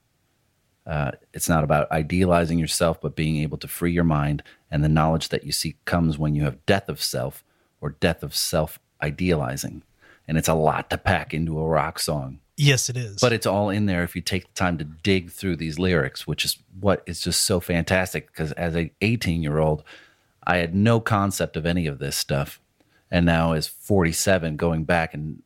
Uh, 0.85 1.11
it's 1.33 1.47
not 1.47 1.63
about 1.63 1.89
idealizing 1.91 2.59
yourself, 2.59 2.99
but 2.99 3.15
being 3.15 3.37
able 3.37 3.57
to 3.57 3.67
free 3.67 3.91
your 3.91 4.03
mind. 4.03 4.43
And 4.69 4.83
the 4.83 4.89
knowledge 4.89 5.29
that 5.29 5.43
you 5.45 5.51
seek 5.51 5.83
comes 5.85 6.17
when 6.17 6.35
you 6.35 6.43
have 6.43 6.65
death 6.65 6.89
of 6.89 7.01
self 7.01 7.43
or 7.79 7.91
death 7.91 8.23
of 8.23 8.35
self 8.35 8.79
idealizing. 9.01 9.83
And 10.27 10.37
it's 10.37 10.47
a 10.47 10.53
lot 10.53 10.89
to 10.89 10.97
pack 10.97 11.33
into 11.33 11.59
a 11.59 11.67
rock 11.67 11.99
song, 11.99 12.39
Yes, 12.55 12.89
it 12.89 12.95
is. 12.97 13.17
but 13.19 13.33
it's 13.33 13.45
all 13.45 13.69
in 13.69 13.85
there 13.87 14.03
if 14.03 14.15
you 14.15 14.21
take 14.21 14.45
the 14.47 14.53
time 14.53 14.77
to 14.77 14.83
dig 14.83 15.31
through 15.31 15.57
these 15.57 15.79
lyrics, 15.79 16.25
which 16.25 16.45
is 16.45 16.57
what 16.79 17.03
is 17.05 17.21
just 17.21 17.43
so 17.43 17.59
fantastic. 17.59 18.27
Because 18.27 18.51
as 18.53 18.75
a 18.75 18.91
18 19.01 19.41
year 19.43 19.59
old, 19.59 19.83
I 20.45 20.57
had 20.57 20.75
no 20.75 20.99
concept 20.99 21.55
of 21.57 21.65
any 21.65 21.87
of 21.87 21.99
this 21.99 22.15
stuff. 22.15 22.59
And 23.11 23.25
now, 23.25 23.53
as 23.53 23.67
47, 23.67 24.55
going 24.57 24.85
back 24.85 25.13
and 25.13 25.43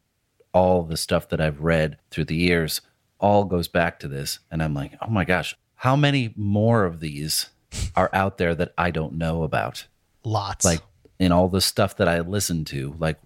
all 0.53 0.83
the 0.83 0.97
stuff 0.97 1.29
that 1.29 1.41
I've 1.41 1.61
read 1.61 1.97
through 2.09 2.25
the 2.25 2.35
years 2.35 2.81
all 3.20 3.45
goes 3.45 3.68
back 3.68 3.99
to 3.99 4.07
this. 4.07 4.39
And 4.51 4.61
I'm 4.61 4.74
like, 4.74 4.93
oh 5.01 5.09
my 5.09 5.26
gosh, 5.26 5.55
how 5.76 5.95
many 5.95 6.34
more 6.36 6.86
of 6.86 6.99
these 6.99 7.49
are 7.95 8.09
out 8.13 8.38
there 8.38 8.55
that 8.55 8.74
I 8.78 8.91
don't 8.91 9.13
know 9.13 9.43
about? 9.43 9.88
lots. 10.28 10.65
Like 10.65 10.82
in 11.20 11.32
all 11.32 11.47
the 11.47 11.61
stuff 11.61 11.97
that 11.97 12.07
I 12.07 12.20
listen 12.20 12.65
to, 12.65 12.95
like 12.99 13.20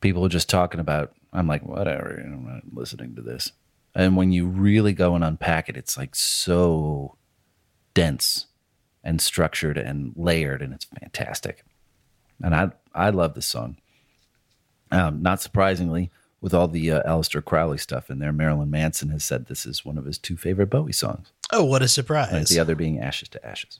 people 0.00 0.28
just 0.28 0.48
talking 0.48 0.80
about, 0.80 1.12
I'm 1.32 1.46
like, 1.46 1.62
whatever, 1.64 2.22
I'm 2.24 2.46
not 2.46 2.62
listening 2.72 3.16
to 3.16 3.22
this. 3.22 3.52
And 3.94 4.16
when 4.16 4.30
you 4.30 4.46
really 4.46 4.92
go 4.92 5.14
and 5.14 5.24
unpack 5.24 5.68
it, 5.68 5.76
it's 5.76 5.96
like 5.96 6.14
so 6.14 7.16
dense 7.94 8.46
and 9.02 9.20
structured 9.20 9.78
and 9.78 10.12
layered, 10.14 10.62
and 10.62 10.72
it's 10.72 10.84
fantastic. 10.84 11.64
And 12.42 12.54
I 12.54 12.70
I 12.94 13.10
love 13.10 13.34
this 13.34 13.46
song. 13.46 13.78
Um, 14.92 15.22
not 15.22 15.40
surprisingly, 15.40 16.10
with 16.40 16.54
all 16.54 16.68
the 16.68 16.90
uh, 16.90 17.02
Aleister 17.02 17.44
Crowley 17.44 17.78
stuff 17.78 18.10
in 18.10 18.18
there, 18.18 18.32
Marilyn 18.32 18.70
Manson 18.70 19.10
has 19.10 19.24
said 19.24 19.46
this 19.46 19.66
is 19.66 19.84
one 19.84 19.98
of 19.98 20.04
his 20.06 20.18
two 20.18 20.36
favorite 20.36 20.70
Bowie 20.70 20.92
songs. 20.92 21.32
oh, 21.52 21.64
what 21.64 21.82
a 21.82 21.84
Right? 21.84 21.90
surprise. 21.90 22.48
The 22.48 22.58
other 22.60 22.74
being 22.74 22.98
Ashes 23.00 23.28
to 23.30 23.46
Ashes. 23.46 23.78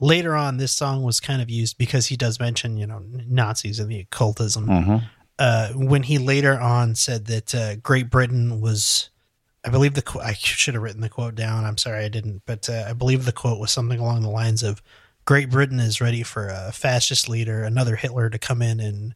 Later 0.00 0.34
on, 0.34 0.56
this 0.56 0.72
song 0.72 1.02
was 1.02 1.20
kind 1.20 1.40
of 1.40 1.48
used 1.48 1.78
because 1.78 2.06
he 2.06 2.16
does 2.16 2.40
mention, 2.40 2.76
you 2.76 2.86
know, 2.86 3.02
Nazis 3.26 3.78
and 3.78 3.90
the 3.90 4.00
occultism. 4.00 4.66
Mm-hmm. 4.66 4.96
Uh, 5.38 5.68
when 5.74 6.02
he 6.02 6.18
later 6.18 6.58
on 6.60 6.94
said 6.94 7.26
that 7.26 7.54
uh, 7.54 7.76
Great 7.76 8.10
Britain 8.10 8.60
was, 8.60 9.10
I 9.64 9.70
believe 9.70 9.94
the 9.94 10.20
I 10.22 10.32
should 10.34 10.74
have 10.74 10.82
written 10.82 11.00
the 11.00 11.08
quote 11.08 11.34
down. 11.36 11.64
I'm 11.64 11.78
sorry 11.78 12.04
I 12.04 12.08
didn't, 12.08 12.42
but 12.44 12.68
uh, 12.68 12.84
I 12.88 12.92
believe 12.92 13.24
the 13.24 13.32
quote 13.32 13.58
was 13.60 13.70
something 13.70 13.98
along 13.98 14.22
the 14.22 14.28
lines 14.30 14.62
of, 14.62 14.82
"Great 15.24 15.48
Britain 15.50 15.80
is 15.80 16.00
ready 16.00 16.22
for 16.22 16.48
a 16.48 16.70
fascist 16.72 17.28
leader, 17.28 17.62
another 17.62 17.96
Hitler, 17.96 18.28
to 18.30 18.38
come 18.38 18.62
in 18.62 18.78
and 18.80 19.14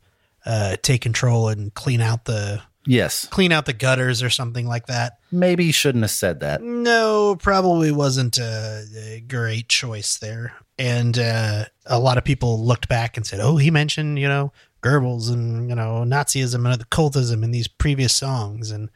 uh, 0.48 0.76
take 0.82 1.02
control 1.02 1.48
and 1.48 1.72
clean 1.74 2.00
out 2.00 2.24
the 2.24 2.62
Yes. 2.86 3.26
clean 3.30 3.52
out 3.52 3.66
the 3.66 3.74
gutters 3.74 4.22
or 4.22 4.30
something 4.30 4.66
like 4.66 4.86
that." 4.86 5.18
Maybe 5.30 5.66
he 5.66 5.72
shouldn't 5.72 6.02
have 6.02 6.10
said 6.10 6.40
that. 6.40 6.62
No, 6.62 7.36
probably 7.36 7.92
wasn't 7.92 8.38
a, 8.38 8.84
a 8.98 9.20
great 9.28 9.68
choice 9.68 10.16
there. 10.16 10.54
And 10.78 11.18
uh, 11.18 11.66
a 11.86 11.98
lot 11.98 12.16
of 12.18 12.24
people 12.24 12.64
looked 12.64 12.88
back 12.88 13.16
and 13.16 13.26
said, 13.26 13.40
"Oh, 13.40 13.56
he 13.58 13.70
mentioned 13.70 14.18
you 14.18 14.26
know 14.28 14.52
Goebbels 14.82 15.30
and 15.30 15.68
you 15.68 15.74
know 15.74 16.02
Nazism 16.06 16.64
and 16.72 16.80
occultism 16.80 17.44
in 17.44 17.50
these 17.50 17.68
previous 17.68 18.14
songs." 18.14 18.70
And 18.70 18.88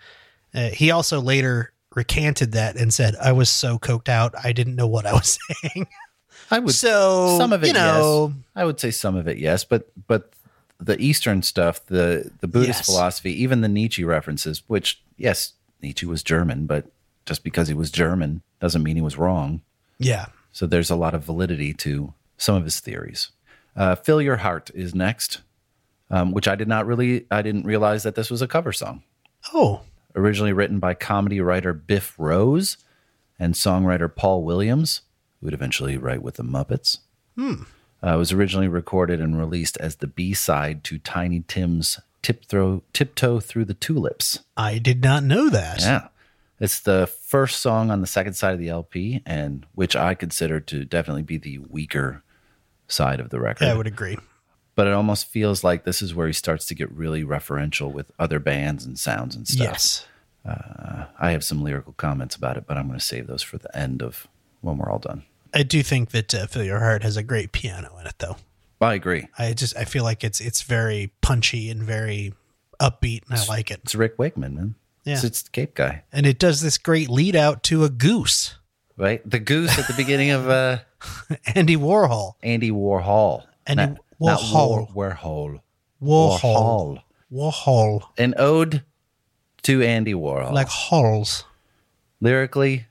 uh, 0.55 0.69
he 0.71 0.91
also 0.91 1.21
later 1.21 1.73
recanted 1.95 2.53
that 2.53 2.77
and 2.77 2.95
said, 2.95 3.15
"I 3.23 3.33
was 3.33 3.51
so 3.51 3.79
coked 3.79 4.09
out, 4.09 4.35
I 4.43 4.53
didn't 4.53 4.77
know 4.77 4.87
what 4.87 5.05
I 5.05 5.13
was 5.13 5.39
saying." 5.63 5.87
I 6.51 6.59
would 6.61 6.75
so 6.75 7.37
some 7.37 7.53
of 7.53 7.63
it 7.63 7.67
you 7.69 7.73
know, 7.75 8.33
yes. 8.35 8.45
I 8.57 8.65
would 8.65 8.81
say 8.81 8.91
some 8.91 9.17
of 9.17 9.29
it 9.29 9.37
yes, 9.39 9.65
but 9.65 9.91
but 10.07 10.33
the 10.85 11.01
Eastern 11.01 11.43
stuff, 11.43 11.85
the 11.87 12.31
the 12.41 12.49
Buddhist 12.49 12.81
Yes. 12.81 12.87
philosophy, 12.87 13.33
even 13.43 13.61
the 13.61 13.69
Nietzsche 13.69 14.05
references, 14.05 14.63
which 14.67 15.03
yes, 15.17 15.53
Nietzsche 15.83 16.07
was 16.07 16.23
German, 16.23 16.67
but 16.67 16.87
just 17.27 17.45
because 17.45 17.69
he 17.69 17.75
was 17.75 17.91
German 17.91 18.43
doesn't 18.61 18.83
mean 18.83 18.97
he 18.97 19.03
was 19.03 19.17
wrong. 19.19 19.63
yeah, 19.99 20.27
So 20.53 20.67
there's 20.67 20.91
a 20.91 20.97
lot 20.97 21.15
of 21.15 21.23
validity 21.25 21.73
to 21.75 22.15
some 22.37 22.57
of 22.57 22.65
his 22.65 22.81
theories. 22.81 23.31
Uh, 23.77 23.95
Fill 23.95 24.21
Your 24.21 24.39
Heart 24.39 24.71
is 24.75 24.95
next. 24.95 25.41
um, 26.11 26.33
which 26.33 26.47
I 26.47 26.57
did 26.57 26.69
not 26.69 26.85
really, 26.87 27.25
I 27.31 27.41
didn't 27.43 27.65
realize 27.65 28.03
that 28.03 28.17
this 28.17 28.31
was 28.31 28.43
a 28.43 28.47
cover 28.49 28.73
song. 28.73 29.03
Oh, 29.55 29.81
Originally 30.15 30.53
written 30.53 30.79
by 30.79 30.93
comedy 30.93 31.41
writer 31.41 31.73
Biff 31.73 32.15
Rose 32.19 32.77
and 33.39 33.55
songwriter 33.55 34.15
Paul 34.15 34.45
Williams, 34.45 35.01
who 35.41 35.47
would 35.47 35.55
eventually 35.55 35.97
write 35.97 36.23
with 36.23 36.35
the 36.35 36.43
Muppets. 36.45 36.99
Uh, 38.05 38.15
it 38.15 38.19
was 38.19 38.33
originally 38.33 38.69
recorded 38.69 39.21
and 39.21 39.39
released 39.39 39.77
as 39.79 39.97
the 39.97 40.07
B 40.07 40.35
side 40.35 40.83
to 40.85 40.99
Tiny 40.99 41.45
Tim's 41.47 42.01
Tiptoe, 42.23 42.83
Tiptoe 42.93 43.41
Through 43.41 43.65
the 43.67 43.75
Tulips. 43.75 44.41
I 44.57 44.79
did 44.79 45.03
not 45.03 45.23
know 45.25 45.49
that. 45.51 45.81
Yeah. 45.81 46.09
It's 46.61 46.81
the 46.81 47.07
first 47.27 47.61
song 47.61 47.91
on 47.91 48.01
the 48.01 48.07
second 48.07 48.35
side 48.35 48.55
of 48.55 48.61
the 48.61 48.69
LP, 48.69 49.23
and 49.27 49.67
which 49.75 49.97
I 49.97 50.15
consider 50.15 50.61
to 50.61 50.85
definitely 50.85 51.23
be 51.25 51.37
the 51.37 51.59
weaker 51.59 52.23
side 52.87 53.19
of 53.21 53.31
the 53.31 53.41
record. 53.41 53.67
I 53.69 53.75
would 53.75 53.87
agree. 53.89 54.19
but 54.77 54.87
it 54.87 54.93
almost 54.93 55.27
feels 55.27 55.65
like 55.65 55.85
this 55.85 56.01
is 56.03 56.15
where 56.15 56.27
he 56.29 56.33
starts 56.33 56.67
to 56.67 56.75
get 56.75 56.91
really 56.93 57.25
referential 57.25 57.93
with 57.93 58.13
other 58.19 58.39
bands 58.39 58.85
and 58.87 58.99
sounds 58.99 59.35
and 59.35 59.47
stuff. 59.49 59.67
Yes. 59.67 60.07
I 60.45 61.31
have 61.31 61.45
some 61.45 61.63
lyrical 61.63 61.93
comments 61.95 62.35
about 62.37 62.57
it, 62.57 62.65
but 62.67 62.77
I'm 62.77 62.87
going 62.89 62.99
to 62.99 63.05
save 63.05 63.27
those 63.27 63.43
for 63.43 63.59
the 63.59 63.77
end 63.77 64.03
of 64.03 64.27
when 64.61 64.77
we're 64.79 64.91
all 64.91 64.99
done. 64.99 65.25
I 65.55 65.63
do 65.63 65.83
think 65.83 66.11
that 66.11 66.35
uh, 66.35 66.47
Fill 66.47 66.65
Your 66.65 66.79
Heart 66.79 67.03
has 67.03 67.17
a 67.17 67.23
great 67.23 67.53
piano 67.53 67.97
in 68.01 68.07
it, 68.07 68.15
though. 68.19 68.37
I 68.81 68.95
agree. 68.95 69.29
I 69.39 69.53
just 69.53 69.77
I 69.77 69.85
feel 69.85 70.03
like 70.03 70.25
it's 70.25 70.41
it's 70.41 70.63
very 70.63 71.13
punchy 71.21 71.71
and 71.71 71.83
very 71.83 72.35
upbeat, 72.81 73.23
and 73.29 73.39
I 73.39 73.45
like 73.47 73.71
it. 73.71 73.81
It's 73.85 73.95
Rick 73.95 74.19
Wakeman, 74.19 74.55
man. 74.57 74.75
Yeah. 75.05 75.15
It's, 75.15 75.25
it's 75.25 75.43
the 75.43 75.51
Cape 75.51 75.75
guy, 75.75 76.05
And 76.13 76.27
it 76.27 76.39
does 76.39 76.61
this 76.61 76.79
great 76.79 77.09
lead 77.09 77.35
out 77.37 77.63
to 77.65 77.85
a 77.85 77.89
goose, 77.89 78.57
right? 78.97 79.21
The 79.29 79.41
goose 79.41 79.77
at 79.79 79.87
the 79.89 79.95
beginning 79.95 80.31
of 80.31 80.49
uh, 80.49 80.79
Andy 81.55 81.77
Warhol. 81.77 82.35
Andy 82.43 82.71
Warhol. 82.71 83.45
Andy 83.67 83.83
Not- 83.87 83.99
not 84.21 84.39
Warhol. 84.41 84.95
War, 84.95 85.19
Warhol. 85.21 85.61
Warhol. 86.03 87.03
Warhol. 87.33 88.03
An 88.19 88.35
ode 88.37 88.83
to 89.63 89.83
Andy 89.83 90.15
Warhol. 90.15 90.53
Like 90.53 90.69
holes. 90.69 91.45
Lyrically, 92.21 92.87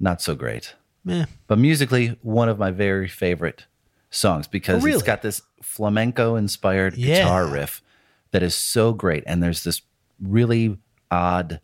not 0.00 0.20
so 0.20 0.34
great. 0.34 0.74
Meh. 1.04 1.26
but 1.46 1.58
musically 1.58 2.16
one 2.22 2.48
of 2.48 2.58
my 2.58 2.70
very 2.70 3.08
favorite 3.08 3.66
songs 4.10 4.46
because 4.46 4.82
Oh, 4.82 4.86
really? 4.86 4.94
it's 4.98 5.02
got 5.06 5.22
this 5.22 5.42
flamenco 5.62 6.36
inspired 6.36 6.96
Yeah. 6.96 7.16
guitar 7.22 7.46
riff 7.46 7.82
that 8.30 8.42
is 8.42 8.54
so 8.54 8.92
great 8.92 9.22
and 9.26 9.42
there's 9.42 9.64
this 9.64 9.82
really 10.20 10.78
odd 11.10 11.60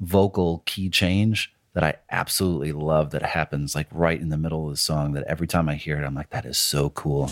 vocal 0.00 0.62
key 0.66 0.88
change 0.90 1.52
that 1.74 1.82
I 1.84 1.94
absolutely 2.10 2.72
love 2.72 3.10
that 3.12 3.22
happens 3.22 3.74
like 3.74 3.86
right 3.90 4.20
in 4.20 4.28
the 4.28 4.36
middle 4.36 4.64
of 4.66 4.72
the 4.72 4.76
song 4.76 5.12
that 5.12 5.24
every 5.24 5.46
time 5.46 5.68
I 5.68 5.74
hear 5.76 5.96
it 5.96 6.04
I'm 6.04 6.14
like 6.14 6.30
that 6.30 6.44
is 6.44 6.58
so 6.58 6.90
cool. 6.90 7.28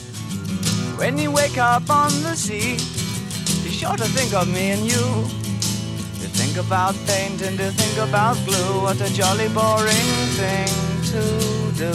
When 0.97 1.19
you 1.19 1.31
wake 1.31 1.59
up 1.59 1.91
on 1.91 2.11
the 2.23 2.35
sea, 2.37 2.77
be 3.65 3.71
sure 3.71 3.97
to 3.97 4.05
think 4.05 4.33
of 4.35 4.49
me 4.49 4.71
and 4.71 4.83
you. 4.91 5.50
To 6.21 6.29
think 6.29 6.57
about 6.59 6.95
paint 7.07 7.41
and 7.43 7.57
to 7.59 7.71
think 7.71 8.09
about 8.09 8.37
glue. 8.47 8.83
What 8.83 9.01
a 9.01 9.13
jolly 9.15 9.49
boring 9.49 10.11
thing 10.37 10.69
to 11.13 11.73
do. 11.79 11.93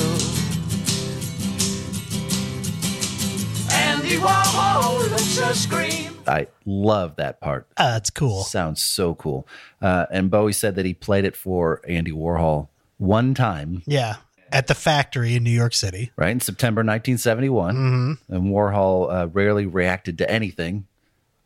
Andy 3.74 4.18
Warhol 4.18 5.10
looks 5.12 5.38
a 5.38 5.54
scream. 5.54 6.18
I 6.28 6.48
love 6.66 7.18
that 7.18 7.40
part. 7.40 7.68
Ah, 7.78 7.92
that's 7.94 8.10
cool. 8.10 8.44
Sounds 8.44 8.82
so 8.82 9.14
cool. 9.16 9.48
Uh, 9.82 10.06
and 10.12 10.32
Bowie 10.32 10.54
said 10.54 10.76
that 10.76 10.86
he 10.86 10.94
played 10.94 11.26
it 11.26 11.36
for 11.36 11.82
Andy 11.88 12.12
Warhol 12.12 12.70
one 12.98 13.34
time 13.34 13.84
Yeah. 13.86 14.16
At 14.52 14.68
the 14.68 14.76
factory 14.76 15.36
in 15.36 15.44
New 15.44 15.50
York 15.52 15.74
City. 15.74 16.12
right 16.16 16.30
in 16.32 16.40
September 16.40 16.80
1971, 16.80 18.18
and 18.30 18.44
Warhol 18.46 19.12
uh, 19.14 19.28
rarely 19.28 19.66
reacted 19.66 20.18
to 20.20 20.32
anything, 20.32 20.86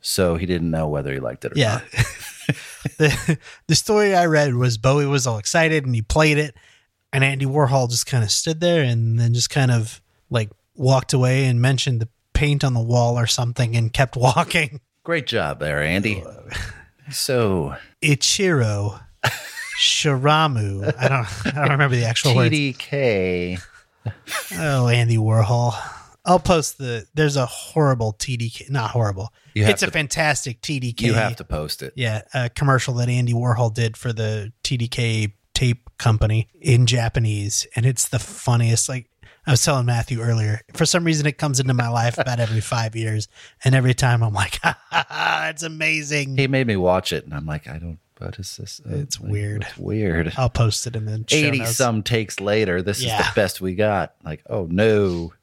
so 0.02 0.36
he 0.36 0.46
didn't 0.46 0.70
know 0.70 0.88
whether 0.88 1.12
he 1.14 1.20
liked 1.20 1.44
it 1.46 1.54
or 1.54 1.56
Yeah. 1.58 1.82
not. 1.94 2.06
the, 2.98 3.38
the 3.68 3.76
story 3.76 4.16
I 4.16 4.26
read 4.26 4.56
was 4.56 4.78
Bowie 4.78 5.06
was 5.06 5.28
all 5.28 5.38
excited 5.38 5.86
and 5.86 5.94
he 5.96 6.02
played 6.02 6.38
it, 6.38 6.56
and 7.14 7.24
Andy 7.24 7.46
Warhol 7.46 7.90
just 7.90 8.06
kind 8.06 8.24
of 8.24 8.32
stood 8.32 8.60
there 8.60 8.84
and 8.84 9.20
then 9.20 9.34
just 9.34 9.50
kind 9.50 9.72
of 9.72 10.02
like 10.30 10.50
walked 10.76 11.14
away 11.14 11.46
and 11.46 11.62
mentioned 11.62 12.00
the 12.02 12.08
paint 12.34 12.64
on 12.64 12.74
the 12.74 12.80
wall 12.82 13.18
or 13.18 13.28
something 13.28 13.76
and 13.76 13.92
kept 13.92 14.16
walking. 14.18 14.82
Great 15.04 15.28
job 15.28 15.60
there, 15.60 15.82
Andy. 15.82 16.24
So 17.12 17.76
Ichiro 18.02 19.02
Shiramu. 19.80 20.94
I 20.98 21.08
don't 21.08 21.28
I 21.48 21.62
don't 21.62 21.72
remember 21.72 21.96
the 21.96 22.06
actual 22.06 22.36
words. 22.36 22.54
TDK. 22.54 23.62
Oh, 24.58 24.88
Andy 24.88 25.18
Warhol. 25.18 25.74
I'll 26.26 26.40
post 26.40 26.78
the 26.78 27.08
there's 27.14 27.36
a 27.38 27.46
horrible 27.46 28.14
TDK 28.14 28.70
not 28.70 28.92
horrible. 28.92 29.34
You 29.60 29.66
have 29.66 29.74
It's 29.74 29.84
a 29.84 29.92
fantastic 29.92 30.62
TDK. 30.62 31.02
You 31.02 31.14
have 31.16 31.36
to 31.36 31.44
post 31.44 31.84
it. 31.84 31.92
Yeah, 31.98 32.22
a 32.34 32.50
commercial 32.50 32.94
that 32.96 33.10
Andy 33.10 33.34
Warhol 33.34 33.74
did 33.74 33.98
for 33.98 34.14
the 34.14 34.54
TDK 34.64 35.34
tape 35.54 35.90
company 35.98 36.48
in 36.62 36.86
Japanese, 36.86 37.68
and 37.76 37.86
it's 37.86 38.08
the 38.08 38.20
funniest. 38.20 38.88
Like 38.88 39.10
I 39.46 39.52
was 39.52 39.62
telling 39.62 39.86
Matthew 39.86 40.22
earlier, 40.22 40.62
for 40.74 40.86
some 40.86 41.04
reason 41.04 41.26
it 41.26 41.38
comes 41.38 41.60
into 41.60 41.74
my 41.74 41.90
life 41.90 42.18
about 42.18 42.40
every 42.40 42.62
five 42.62 42.96
years, 42.96 43.28
and 43.66 43.76
every 43.76 43.94
time 43.94 44.24
I'm 44.24 44.34
like, 44.34 44.60
ha, 44.64 44.80
ha, 44.90 45.06
ha, 45.10 45.48
"It's 45.50 45.64
amazing." 45.64 46.38
He 46.38 46.48
made 46.48 46.66
me 46.68 46.78
watch 46.78 47.12
it, 47.12 47.26
and 47.26 47.34
I'm 47.34 47.46
like, 47.46 47.68
I 47.68 47.80
don't. 47.80 48.00
What 48.20 48.40
is 48.40 48.56
this? 48.56 48.80
Uh, 48.86 48.96
It's 48.96 49.20
like, 49.20 49.32
weird. 49.32 49.64
It's 49.64 49.78
weird. 49.78 50.34
I'll 50.38 50.50
post 50.50 50.88
it 50.88 50.96
in 50.96 51.06
the 51.06 51.26
Eighty 51.32 51.60
notes. 51.60 51.76
some 51.76 52.02
takes 52.04 52.40
later, 52.40 52.82
this 52.82 53.00
is 53.00 53.06
the 53.06 53.28
best 53.36 53.60
we 53.60 53.76
got. 53.76 54.16
Like, 54.24 54.42
oh 54.50 54.68
no. 54.72 55.34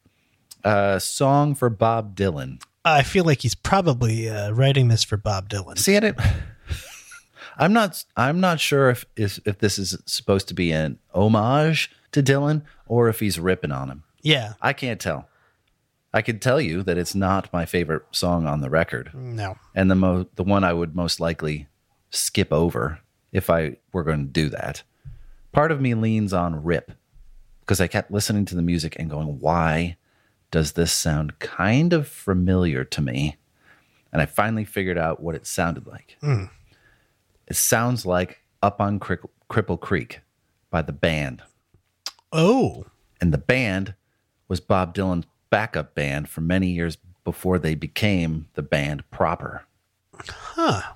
Uh, 0.64 0.98
song 0.98 1.54
for 1.54 1.68
Bob 1.70 2.16
Dylan. 2.16 2.60
I 2.86 3.02
feel 3.02 3.24
like 3.24 3.42
he's 3.42 3.56
probably 3.56 4.28
uh, 4.30 4.52
writing 4.52 4.86
this 4.88 5.02
for 5.02 5.16
Bob 5.16 5.48
Dylan. 5.48 5.76
See, 5.76 5.96
I 5.96 6.00
didn't. 6.00 6.20
I'm 7.58 7.72
not. 7.72 8.04
I'm 8.16 8.38
not 8.38 8.60
sure 8.60 8.90
if, 8.90 9.04
if 9.16 9.40
if 9.44 9.58
this 9.58 9.78
is 9.78 9.98
supposed 10.06 10.46
to 10.48 10.54
be 10.54 10.70
an 10.72 10.98
homage 11.12 11.90
to 12.12 12.22
Dylan 12.22 12.62
or 12.86 13.08
if 13.08 13.18
he's 13.20 13.40
ripping 13.40 13.72
on 13.72 13.90
him. 13.90 14.04
Yeah, 14.22 14.54
I 14.62 14.72
can't 14.72 15.00
tell. 15.00 15.28
I 16.14 16.22
can 16.22 16.38
tell 16.38 16.60
you 16.60 16.82
that 16.84 16.96
it's 16.96 17.14
not 17.14 17.52
my 17.52 17.66
favorite 17.66 18.04
song 18.12 18.46
on 18.46 18.60
the 18.60 18.70
record, 18.70 19.10
no, 19.14 19.56
and 19.74 19.90
the 19.90 19.94
mo- 19.96 20.28
the 20.36 20.44
one 20.44 20.64
I 20.64 20.72
would 20.72 20.94
most 20.94 21.18
likely 21.18 21.66
skip 22.10 22.52
over 22.52 23.00
if 23.32 23.50
I 23.50 23.78
were 23.92 24.04
going 24.04 24.26
to 24.26 24.32
do 24.32 24.48
that. 24.50 24.82
Part 25.52 25.72
of 25.72 25.80
me 25.80 25.94
leans 25.94 26.32
on 26.32 26.62
Rip 26.62 26.92
because 27.60 27.80
I 27.80 27.86
kept 27.88 28.10
listening 28.10 28.44
to 28.46 28.54
the 28.54 28.62
music 28.62 28.96
and 28.98 29.10
going, 29.10 29.40
"Why 29.40 29.96
does 30.50 30.72
this 30.72 30.92
sound 30.92 31.38
kind 31.38 31.92
of 31.92 32.08
familiar 32.08 32.84
to 32.84 33.00
me?" 33.00 33.36
And 34.12 34.22
I 34.22 34.26
finally 34.26 34.64
figured 34.64 34.98
out 34.98 35.22
what 35.22 35.34
it 35.34 35.46
sounded 35.46 35.86
like. 35.86 36.16
Hmm. 36.20 36.44
It 37.46 37.56
sounds 37.56 38.06
like 38.06 38.42
"Up 38.62 38.80
on 38.80 38.98
Crick- 38.98 39.20
Cripple 39.50 39.80
Creek" 39.80 40.20
by 40.70 40.82
the 40.82 40.92
band 40.92 41.42
oh, 42.32 42.86
and 43.20 43.32
the 43.32 43.38
band 43.38 43.94
was 44.48 44.60
Bob 44.60 44.94
Dylan's 44.94 45.26
backup 45.50 45.94
band 45.94 46.28
for 46.28 46.40
many 46.40 46.68
years 46.68 46.98
before 47.24 47.58
they 47.58 47.74
became 47.74 48.48
the 48.54 48.62
band 48.62 49.08
proper. 49.10 49.64
huh? 50.14 50.94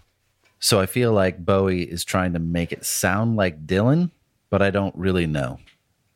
So 0.59 0.81
I 0.81 0.87
feel 0.87 1.13
like 1.13 1.45
Bowie 1.45 1.83
is 1.83 2.05
trying 2.05 2.35
to 2.35 2.39
make 2.39 2.73
it 2.73 2.85
sound 2.85 3.37
like 3.37 3.67
Dylan, 3.67 4.11
but 4.51 4.61
I 4.61 4.71
don't 4.71 4.95
really 4.95 5.27
know. 5.27 5.59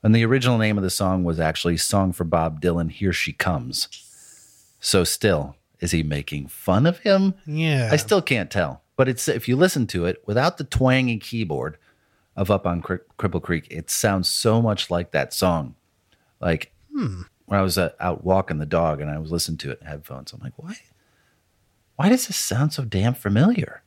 And 0.04 0.14
the 0.14 0.24
original 0.26 0.58
name 0.58 0.76
of 0.76 0.84
the 0.84 0.90
song 0.90 1.24
was 1.24 1.40
actually 1.40 1.78
Song 1.78 2.12
for 2.12 2.24
Bob 2.24 2.60
Dylan, 2.60 2.90
Here 2.90 3.12
She 3.12 3.32
Comes. 3.32 3.88
So 4.78 5.02
still, 5.02 5.56
is 5.80 5.92
he 5.92 6.02
making 6.02 6.48
fun 6.48 6.84
of 6.84 6.98
him? 6.98 7.32
Yeah, 7.46 7.88
I 7.90 7.96
still 7.96 8.20
can't 8.20 8.50
tell. 8.50 8.82
But 8.96 9.08
it's 9.08 9.28
if 9.28 9.48
you 9.48 9.56
listen 9.56 9.86
to 9.88 10.04
it 10.04 10.22
without 10.26 10.58
the 10.58 10.64
twangy 10.64 11.16
keyboard 11.16 11.78
of 12.36 12.50
Up 12.50 12.66
on 12.66 12.82
Cri- 12.82 12.98
Cripple 13.18 13.42
Creek, 13.42 13.66
it 13.70 13.88
sounds 13.88 14.28
so 14.28 14.60
much 14.60 14.90
like 14.90 15.12
that 15.12 15.32
song. 15.32 15.74
Like 16.38 16.70
when 17.46 17.58
I 17.58 17.62
was 17.62 17.78
uh, 17.78 17.92
out 17.98 18.24
walking 18.24 18.58
the 18.58 18.66
dog 18.66 19.00
and 19.00 19.10
I 19.10 19.18
was 19.18 19.32
listening 19.32 19.58
to 19.58 19.70
it 19.70 19.80
in 19.80 19.86
headphones, 19.86 20.34
I'm 20.34 20.40
like, 20.44 20.52
why? 20.56 20.76
Why 21.96 22.10
does 22.10 22.26
this 22.26 22.36
sound 22.36 22.74
so 22.74 22.84
damn 22.84 23.14
familiar? 23.14 23.82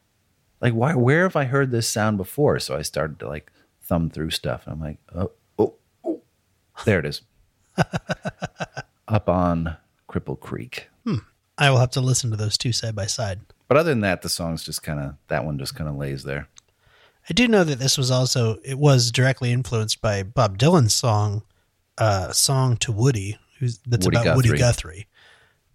Like, 0.62 0.74
why? 0.74 0.96
Where 0.96 1.24
have 1.24 1.36
I 1.36 1.44
heard 1.44 1.70
this 1.70 1.88
sound 1.88 2.18
before? 2.18 2.58
So 2.58 2.76
I 2.76 2.82
started 2.82 3.20
to 3.20 3.28
like 3.28 3.52
thumb 3.84 4.10
through 4.10 4.32
stuff, 4.32 4.66
and 4.66 4.74
I'm 4.74 4.82
like, 4.82 4.98
oh. 5.14 5.32
There 6.86 7.00
it 7.00 7.06
is. 7.06 7.22
Up 9.08 9.30
on 9.30 9.78
Cripple 10.10 10.40
Creek. 10.40 10.90
I 11.58 11.70
will 11.72 11.80
have 11.80 11.92
to 11.92 12.02
listen 12.02 12.30
to 12.32 12.38
those 12.38 12.58
two 12.58 12.72
side 12.72 12.96
by 12.96 13.08
side. 13.08 13.40
But 13.68 13.78
other 13.78 13.90
than 13.90 14.02
that, 14.02 14.22
the 14.22 14.30
song's 14.30 14.64
just 14.64 14.84
kind 14.84 15.00
of 15.00 15.16
that 15.28 15.44
one 15.44 15.58
just 15.58 15.76
kind 15.76 15.90
of 15.90 15.96
lays 15.96 16.24
there. 16.24 16.48
I 17.30 17.34
do 17.34 17.48
know 17.48 17.64
that 17.64 17.80
this 17.80 17.98
was 17.98 18.12
also 18.12 18.60
it 18.64 18.78
was 18.78 19.12
directly 19.12 19.52
influenced 19.52 20.02
by 20.02 20.24
Bob 20.24 20.58
Dylan's 20.58 20.94
song, 20.94 21.44
uh, 21.98 22.32
"Song 22.32 22.78
to 22.78 22.92
Woody," 22.92 23.38
who's 23.60 23.80
that's 23.88 24.06
Woody 24.06 24.18
about 24.18 24.36
Woody 24.36 24.50
Guthrie. 24.50 24.60
Guthrie. 24.60 25.08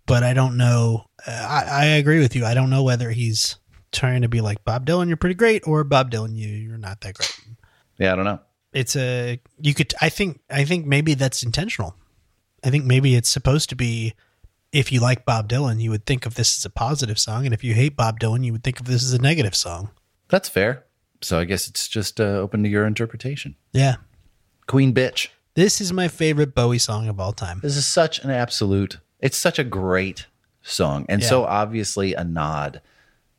But 0.06 0.22
I 0.22 0.34
don't 0.34 0.56
know. 0.56 1.06
I, 1.26 1.64
I 1.68 1.84
agree 1.84 2.20
with 2.20 2.34
you. 2.34 2.44
I 2.44 2.54
don't 2.54 2.70
know 2.70 2.82
whether 2.82 3.10
he's 3.10 3.56
trying 3.92 4.22
to 4.22 4.28
be 4.28 4.40
like 4.40 4.64
Bob 4.64 4.86
Dylan, 4.86 5.08
you're 5.08 5.16
pretty 5.16 5.34
great, 5.34 5.66
or 5.66 5.84
Bob 5.84 6.10
Dylan, 6.10 6.34
you 6.34 6.48
you're 6.48 6.78
not 6.78 7.00
that 7.02 7.14
great. 7.14 7.38
Yeah, 7.98 8.12
I 8.12 8.16
don't 8.16 8.24
know. 8.24 8.40
It's 8.72 8.96
a 8.96 9.40
you 9.60 9.74
could. 9.74 9.92
I 10.00 10.08
think. 10.08 10.40
I 10.50 10.64
think 10.64 10.86
maybe 10.86 11.14
that's 11.14 11.42
intentional. 11.42 11.94
I 12.64 12.70
think 12.70 12.84
maybe 12.84 13.14
it's 13.14 13.28
supposed 13.28 13.68
to 13.70 13.76
be 13.76 14.14
if 14.72 14.90
you 14.92 15.00
like 15.00 15.24
Bob 15.26 15.48
Dylan, 15.48 15.80
you 15.80 15.90
would 15.90 16.06
think 16.06 16.24
of 16.26 16.34
this 16.36 16.56
as 16.58 16.64
a 16.64 16.70
positive 16.70 17.18
song, 17.18 17.44
and 17.44 17.52
if 17.52 17.62
you 17.62 17.74
hate 17.74 17.96
Bob 17.96 18.18
Dylan, 18.20 18.44
you 18.44 18.52
would 18.52 18.64
think 18.64 18.80
of 18.80 18.86
this 18.86 19.02
as 19.04 19.12
a 19.12 19.18
negative 19.20 19.54
song. 19.54 19.90
That's 20.28 20.48
fair. 20.48 20.84
So 21.20 21.38
I 21.38 21.44
guess 21.44 21.68
it's 21.68 21.86
just 21.88 22.20
uh, 22.20 22.24
open 22.24 22.62
to 22.62 22.68
your 22.68 22.86
interpretation. 22.86 23.54
Yeah. 23.72 23.96
Queen 24.66 24.94
Bitch. 24.94 25.28
This 25.54 25.80
is 25.80 25.92
my 25.92 26.08
favorite 26.08 26.54
Bowie 26.54 26.78
song 26.78 27.08
of 27.08 27.20
all 27.20 27.32
time. 27.32 27.60
This 27.62 27.76
is 27.76 27.84
such 27.86 28.24
an 28.24 28.30
absolute. 28.30 28.98
It's 29.20 29.36
such 29.36 29.58
a 29.58 29.64
great 29.64 30.26
song, 30.62 31.04
and 31.10 31.20
Yeah. 31.20 31.28
so 31.28 31.44
obviously 31.44 32.14
a 32.14 32.24
nod 32.24 32.80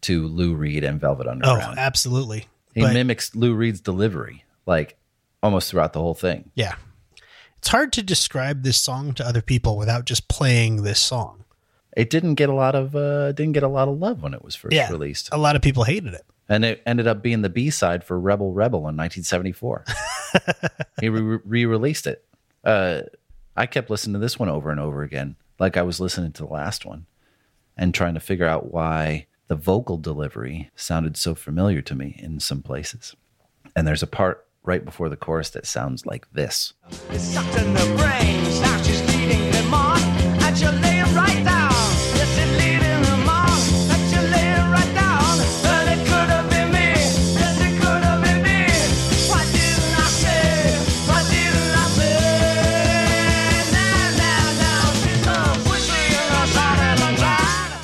to 0.01 0.27
Lou 0.27 0.53
Reed 0.53 0.83
and 0.83 1.01
Velvet 1.01 1.25
Underground. 1.27 1.43
Oh, 1.45 1.63
Underground. 1.63 1.79
absolutely. 1.79 2.47
he 2.75 2.81
But- 2.81 2.93
mimics 2.93 3.35
Lou 3.35 3.53
Reed's 3.55 3.81
delivery, 3.81 4.43
like 4.65 4.95
almost 5.43 5.69
throughout 5.69 5.93
the 5.93 5.99
whole 5.99 6.15
thing. 6.15 6.49
Yeah. 6.55 6.75
It's 7.57 7.67
hard 7.67 7.93
to 7.93 8.01
describe 8.03 8.63
this 8.63 8.79
song 8.81 9.13
to 9.13 9.25
other 9.27 9.41
people 9.41 9.77
without 9.77 10.05
just 10.05 10.27
playing 10.27 10.81
this 10.83 10.99
song. 10.99 11.43
It 11.95 12.09
didn't 12.09 12.35
get 12.35 12.49
a 12.49 12.53
lot 12.53 12.73
of 12.73 12.95
uh, 12.95 13.33
didn't 13.33 13.53
get 13.53 13.61
a 13.63 13.67
lot 13.67 13.87
of 13.87 13.99
love 13.99 14.23
when 14.23 14.33
it 14.33 14.43
was 14.43 14.55
first 14.55 14.73
Yeah. 14.73 14.89
released, 14.89 15.29
A 15.31 15.37
lot 15.37 15.55
of 15.55 15.61
people 15.61 15.83
hated 15.83 16.13
it. 16.15 16.25
and 16.49 16.65
it 16.65 16.81
ended 16.85 17.05
up 17.07 17.21
being 17.21 17.41
the 17.43 17.49
B 17.49 17.69
side 17.69 18.03
for 18.03 18.19
Rebel 18.19 18.51
Rebel 18.53 18.79
in 18.89 18.97
1974. 18.97 19.85
he 21.01 21.09
re 21.09 21.65
released 21.65 22.07
it. 22.07 22.25
Uh, 22.63 23.01
I 23.55 23.65
kept 23.67 23.89
listening 23.89 24.13
to 24.13 24.19
this 24.19 24.39
one 24.39 24.49
over 24.49 24.71
and 24.71 24.79
over 24.79 25.03
again, 25.03 25.35
like 25.59 25.77
I 25.77 25.83
was 25.83 25.99
listening 25.99 26.31
to 26.33 26.43
the 26.45 26.51
last 26.51 26.85
one, 26.85 27.05
and 27.77 27.93
trying 27.93 28.15
to 28.15 28.19
figure 28.19 28.47
out 28.47 28.71
why 28.73 29.27
the 29.47 29.55
vocal 29.55 29.97
delivery 29.97 30.71
sounded 30.75 31.15
so 31.17 31.35
familiar 31.35 31.81
to 31.83 31.93
me 31.95 32.15
in 32.17 32.39
some 32.39 32.61
places. 32.63 33.15
And 33.75 33.85
there's 33.87 34.01
a 34.03 34.07
part 34.07 34.45
right 34.63 34.83
before 34.83 35.09
the 35.09 35.17
chorus 35.17 35.49
that 35.51 35.65
sounds 35.65 36.05
like 36.05 36.31
this. 36.31 36.73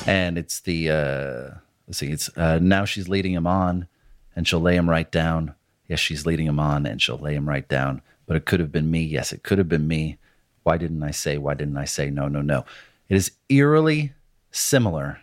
and 0.06 0.38
it's 0.38 0.60
the 0.60 0.90
uh 0.90 1.54
let's 1.86 1.98
see 1.98 2.10
it's 2.10 2.36
uh 2.36 2.58
now 2.60 2.84
she's 2.84 3.08
leading 3.08 3.32
him 3.32 3.46
on 3.46 3.86
and 4.34 4.46
she'll 4.48 4.60
lay 4.60 4.74
him 4.74 4.90
right 4.90 5.10
down 5.12 5.54
yes 5.90 5.98
she's 5.98 6.24
leading 6.24 6.46
him 6.46 6.60
on 6.60 6.86
and 6.86 7.02
she'll 7.02 7.18
lay 7.18 7.34
him 7.34 7.48
right 7.48 7.68
down. 7.68 8.00
But 8.26 8.36
it 8.36 8.46
could 8.46 8.60
have 8.60 8.72
been 8.72 8.90
me. 8.90 9.02
Yes 9.02 9.32
it 9.32 9.42
could 9.42 9.58
have 9.58 9.68
been 9.68 9.86
me. 9.88 10.16
Why 10.62 10.78
didn't 10.78 11.02
i 11.02 11.10
say? 11.10 11.36
Why 11.36 11.54
didn't 11.54 11.76
i 11.76 11.84
say? 11.84 12.08
No 12.08 12.28
no 12.28 12.40
no. 12.40 12.64
It 13.08 13.16
is 13.16 13.32
eerily 13.48 14.12
similar 14.52 15.20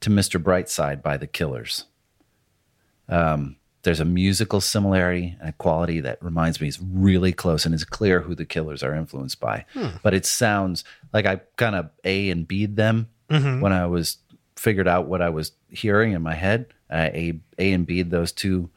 to 0.00 0.10
mr 0.10 0.42
brightside 0.42 1.02
by 1.02 1.16
the 1.18 1.26
killers. 1.28 1.84
Um 3.08 3.56
there's 3.82 4.00
a 4.00 4.04
musical 4.04 4.60
similarity 4.60 5.36
and 5.40 5.48
a 5.48 5.52
quality 5.52 6.00
that 6.00 6.22
reminds 6.22 6.60
me 6.60 6.68
is 6.68 6.78
really 6.82 7.32
close 7.32 7.64
and 7.64 7.74
it's 7.74 7.84
clear 7.84 8.20
who 8.20 8.34
the 8.34 8.44
killers 8.44 8.82
are 8.82 8.94
influenced 8.94 9.40
by. 9.40 9.64
But 10.02 10.14
it 10.14 10.26
sounds 10.26 10.84
like 11.12 11.26
i 11.26 11.40
kind 11.56 11.74
of 11.76 11.90
a 12.04 12.30
and 12.30 12.48
b'd 12.48 12.76
them 12.76 13.08
when 13.60 13.72
i 13.72 13.86
was 13.86 14.18
figured 14.56 14.88
out 14.88 15.06
what 15.06 15.22
i 15.22 15.28
was 15.28 15.52
hearing 15.68 16.12
in 16.12 16.22
my 16.22 16.34
head. 16.34 16.66
Uh, 16.90 17.08
a 17.14 17.38
a 17.58 17.72
and 17.72 17.86
b'd 17.86 18.10
those 18.10 18.32
two 18.32 18.68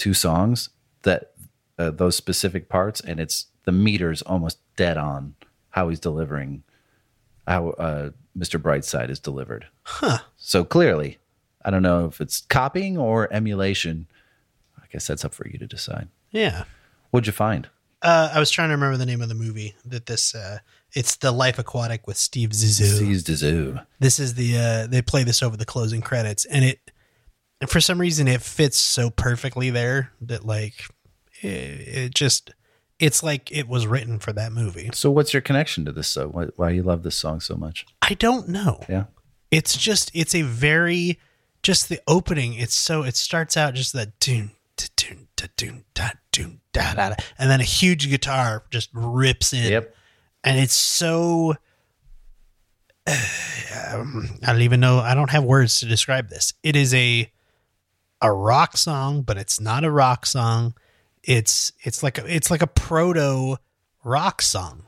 two 0.00 0.14
songs 0.14 0.70
that 1.02 1.32
uh, 1.78 1.90
those 1.90 2.16
specific 2.16 2.68
parts 2.68 3.00
and 3.00 3.20
it's 3.20 3.46
the 3.64 3.72
meters 3.72 4.22
almost 4.22 4.58
dead 4.76 4.96
on 4.96 5.34
how 5.70 5.88
he's 5.90 6.00
delivering 6.00 6.62
how 7.46 7.70
uh, 7.70 8.10
mr 8.36 8.60
brightside 8.60 9.10
is 9.10 9.20
delivered 9.20 9.66
Huh. 9.84 10.18
so 10.36 10.64
clearly 10.64 11.18
i 11.64 11.70
don't 11.70 11.82
know 11.82 12.06
if 12.06 12.20
it's 12.20 12.40
copying 12.48 12.96
or 12.98 13.32
emulation 13.32 14.06
i 14.78 14.84
guess 14.90 15.06
that's 15.06 15.24
up 15.24 15.34
for 15.34 15.46
you 15.48 15.58
to 15.58 15.66
decide 15.66 16.08
Yeah. 16.30 16.64
what'd 17.10 17.26
you 17.26 17.32
find 17.32 17.68
Uh, 18.02 18.30
I 18.34 18.38
was 18.40 18.50
trying 18.50 18.70
to 18.70 18.74
remember 18.74 18.96
the 18.96 19.04
name 19.04 19.20
of 19.20 19.28
the 19.28 19.34
movie 19.34 19.74
that 19.84 20.06
this, 20.06 20.34
uh, 20.34 20.60
it's 20.94 21.16
The 21.16 21.30
Life 21.32 21.58
Aquatic 21.58 22.06
with 22.06 22.16
Steve 22.16 22.50
Zissou. 22.50 22.96
Steve 22.96 23.20
zoo 23.36 23.78
this 23.98 24.18
is 24.18 24.34
the 24.34 24.56
uh 24.56 24.86
they 24.86 25.02
play 25.02 25.22
this 25.24 25.42
over 25.42 25.56
the 25.56 25.66
closing 25.66 26.00
credits 26.00 26.46
and 26.46 26.64
it 26.64 26.89
and 27.60 27.68
for 27.68 27.80
some 27.80 28.00
reason 28.00 28.28
it 28.28 28.42
fits 28.42 28.78
so 28.78 29.10
perfectly 29.10 29.70
there 29.70 30.12
that 30.20 30.44
like 30.44 30.84
it, 31.42 31.48
it 31.48 32.14
just 32.14 32.52
it's 32.98 33.22
like 33.22 33.50
it 33.50 33.66
was 33.66 33.86
written 33.86 34.18
for 34.18 34.32
that 34.32 34.52
movie. 34.52 34.90
So 34.92 35.10
what's 35.10 35.32
your 35.32 35.40
connection 35.40 35.84
to 35.86 35.92
this 35.92 36.08
so 36.08 36.28
why, 36.28 36.46
why 36.56 36.70
you 36.70 36.82
love 36.82 37.02
this 37.02 37.16
song 37.16 37.40
so 37.40 37.56
much? 37.56 37.86
I 38.02 38.14
don't 38.14 38.48
know. 38.48 38.84
Yeah. 38.88 39.04
It's 39.50 39.76
just 39.76 40.10
it's 40.14 40.34
a 40.34 40.42
very 40.42 41.18
just 41.62 41.88
the 41.88 42.00
opening 42.06 42.54
it's 42.54 42.74
so 42.74 43.02
it 43.02 43.16
starts 43.16 43.56
out 43.56 43.74
just 43.74 43.92
that 43.92 44.18
tune 44.20 44.52
tune 44.76 45.28
tune 45.56 45.84
da 45.94 46.10
tune 46.32 46.60
da 46.72 46.94
da 46.94 47.10
da 47.10 47.14
and 47.38 47.50
then 47.50 47.60
a 47.60 47.64
huge 47.64 48.08
guitar 48.08 48.64
just 48.70 48.90
rips 48.94 49.52
in. 49.52 49.70
Yep. 49.70 49.94
And 50.44 50.58
it's 50.58 50.74
so 50.74 51.54
um, 53.06 54.38
I 54.42 54.52
don't 54.52 54.62
even 54.62 54.80
know. 54.80 54.98
I 54.98 55.14
don't 55.14 55.30
have 55.30 55.44
words 55.44 55.80
to 55.80 55.86
describe 55.86 56.28
this. 56.28 56.54
It 56.62 56.76
is 56.76 56.94
a 56.94 57.30
a 58.22 58.32
rock 58.32 58.76
song, 58.76 59.22
but 59.22 59.36
it's 59.36 59.60
not 59.60 59.84
a 59.84 59.90
rock 59.90 60.26
song. 60.26 60.74
It's 61.24 61.72
it's 61.82 62.02
like 62.02 62.18
a, 62.18 62.34
it's 62.34 62.50
like 62.50 62.62
a 62.62 62.66
proto 62.66 63.56
rock 64.04 64.40
song. 64.42 64.84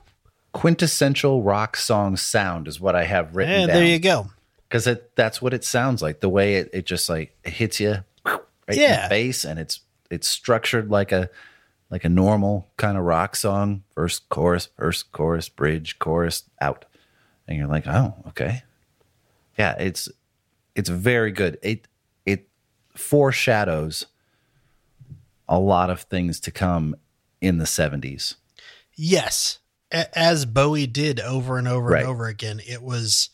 quintessential 0.52 1.42
rock 1.42 1.76
song 1.76 2.16
sound 2.16 2.68
is 2.68 2.78
what 2.80 2.94
i 2.94 3.04
have 3.04 3.34
written 3.36 3.54
And 3.54 3.68
down 3.68 3.76
there 3.76 3.86
you 3.86 3.98
go. 3.98 4.26
because 4.68 4.86
it 4.86 5.14
that's 5.16 5.40
what 5.42 5.52
it 5.54 5.64
sounds 5.64 6.02
like 6.02 6.20
the 6.20 6.28
way 6.28 6.56
it, 6.56 6.70
it 6.72 6.86
just 6.86 7.08
like 7.08 7.34
it 7.44 7.52
hits 7.54 7.80
you 7.80 8.04
right 8.26 8.40
in 8.68 8.78
Yeah. 8.78 9.02
the 9.04 9.08
face 9.08 9.44
and 9.44 9.58
it's 9.58 9.80
it's 10.10 10.28
structured 10.28 10.90
like 10.90 11.10
a 11.12 11.28
like 11.90 12.04
a 12.04 12.08
normal 12.08 12.68
kind 12.76 12.96
of 12.98 13.04
rock 13.04 13.34
song 13.36 13.82
first 13.94 14.28
chorus 14.28 14.68
first 14.76 15.10
chorus 15.12 15.48
bridge 15.48 15.98
chorus 15.98 16.44
out 16.60 16.84
and 17.48 17.56
you're 17.58 17.66
like 17.68 17.86
oh 17.86 18.14
okay 18.28 18.62
yeah 19.58 19.72
it's 19.78 20.08
it's 20.74 20.88
very 20.90 21.32
good 21.32 21.58
it 21.62 21.86
foreshadows 22.94 24.06
a 25.48 25.58
lot 25.58 25.90
of 25.90 26.02
things 26.02 26.40
to 26.40 26.50
come 26.50 26.94
in 27.40 27.58
the 27.58 27.64
70s 27.66 28.36
Yes, 28.94 29.58
A- 29.90 30.16
as 30.18 30.44
Bowie 30.44 30.86
did 30.86 31.18
over 31.20 31.56
and 31.58 31.66
over 31.66 31.88
Right. 31.88 32.02
and 32.02 32.08
over 32.10 32.26
again. 32.26 32.60
It 32.66 32.82
was. 32.82 33.30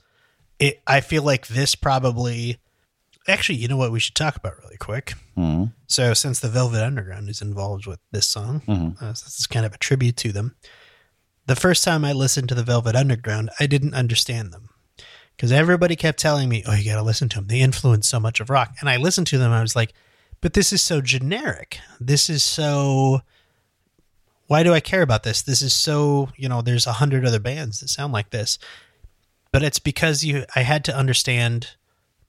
It. 0.61 0.81
I 0.87 1.01
feel 1.01 1.23
like 1.25 1.49
this 1.49 1.75
probably. 1.75 2.59
Actually, 3.27 3.59
you 3.59 3.67
know 3.69 3.77
what 3.77 3.91
we 3.93 3.99
should 4.01 4.15
talk 4.15 4.37
about 4.37 4.57
really 4.63 4.77
quick. 4.79 5.15
Mhm. 5.37 5.73
So, 5.89 6.15
since 6.15 6.39
the 6.41 6.49
Velvet 6.49 6.83
Underground 6.83 7.29
is 7.29 7.43
involved 7.43 7.87
with 7.87 7.99
this 8.13 8.27
song, 8.27 8.63
Mhm. 8.69 9.03
uh, 9.03 9.09
this 9.11 9.39
is 9.39 9.47
kind 9.49 9.67
of 9.67 9.75
a 9.75 9.79
tribute 9.79 10.17
to 10.19 10.33
them. 10.33 10.55
The 11.47 11.57
first 11.57 11.83
time 11.85 12.05
I 12.05 12.13
listened 12.13 12.49
to 12.51 12.55
the 12.55 12.63
Velvet 12.65 12.95
Underground, 12.97 13.51
I 13.61 13.67
didn't 13.67 13.95
understand 13.95 14.53
them 14.53 14.68
because 15.39 15.53
everybody 15.53 15.95
kept 15.95 16.19
telling 16.19 16.49
me, 16.49 16.65
"Oh, 16.67 16.75
you 16.75 16.85
got 16.85 16.97
to 16.97 17.03
listen 17.03 17.29
to 17.29 17.37
them. 17.37 17.47
They 17.47 17.61
influence 17.61 18.09
so 18.09 18.19
much 18.19 18.41
of 18.41 18.51
rock." 18.51 18.75
And 18.81 18.91
I 18.91 18.97
listened 18.97 19.29
to 19.29 19.39
them. 19.39 19.53
I 19.53 19.63
was 19.63 19.77
like, 19.77 19.95
"But 20.41 20.55
this 20.55 20.73
is 20.73 20.83
so 20.83 21.01
generic. 21.01 21.79
This 22.01 22.29
is 22.29 22.43
so." 22.43 23.23
Why 24.49 24.63
do 24.63 24.75
I 24.75 24.81
care 24.81 25.03
about 25.03 25.23
this? 25.23 25.43
This 25.43 25.61
is 25.61 25.75
so, 25.75 26.31
you 26.35 26.49
know, 26.49 26.63
there's 26.63 26.87
a 26.87 26.95
hundred 26.95 27.25
other 27.25 27.39
bands 27.39 27.81
that 27.81 27.89
sound 27.89 28.13
like 28.13 28.31
this. 28.31 28.59
But 29.53 29.63
it's 29.63 29.79
because 29.79 30.25
you 30.25 30.45
I 30.57 30.63
had 30.63 30.85
to 30.87 30.97
understand 30.97 31.77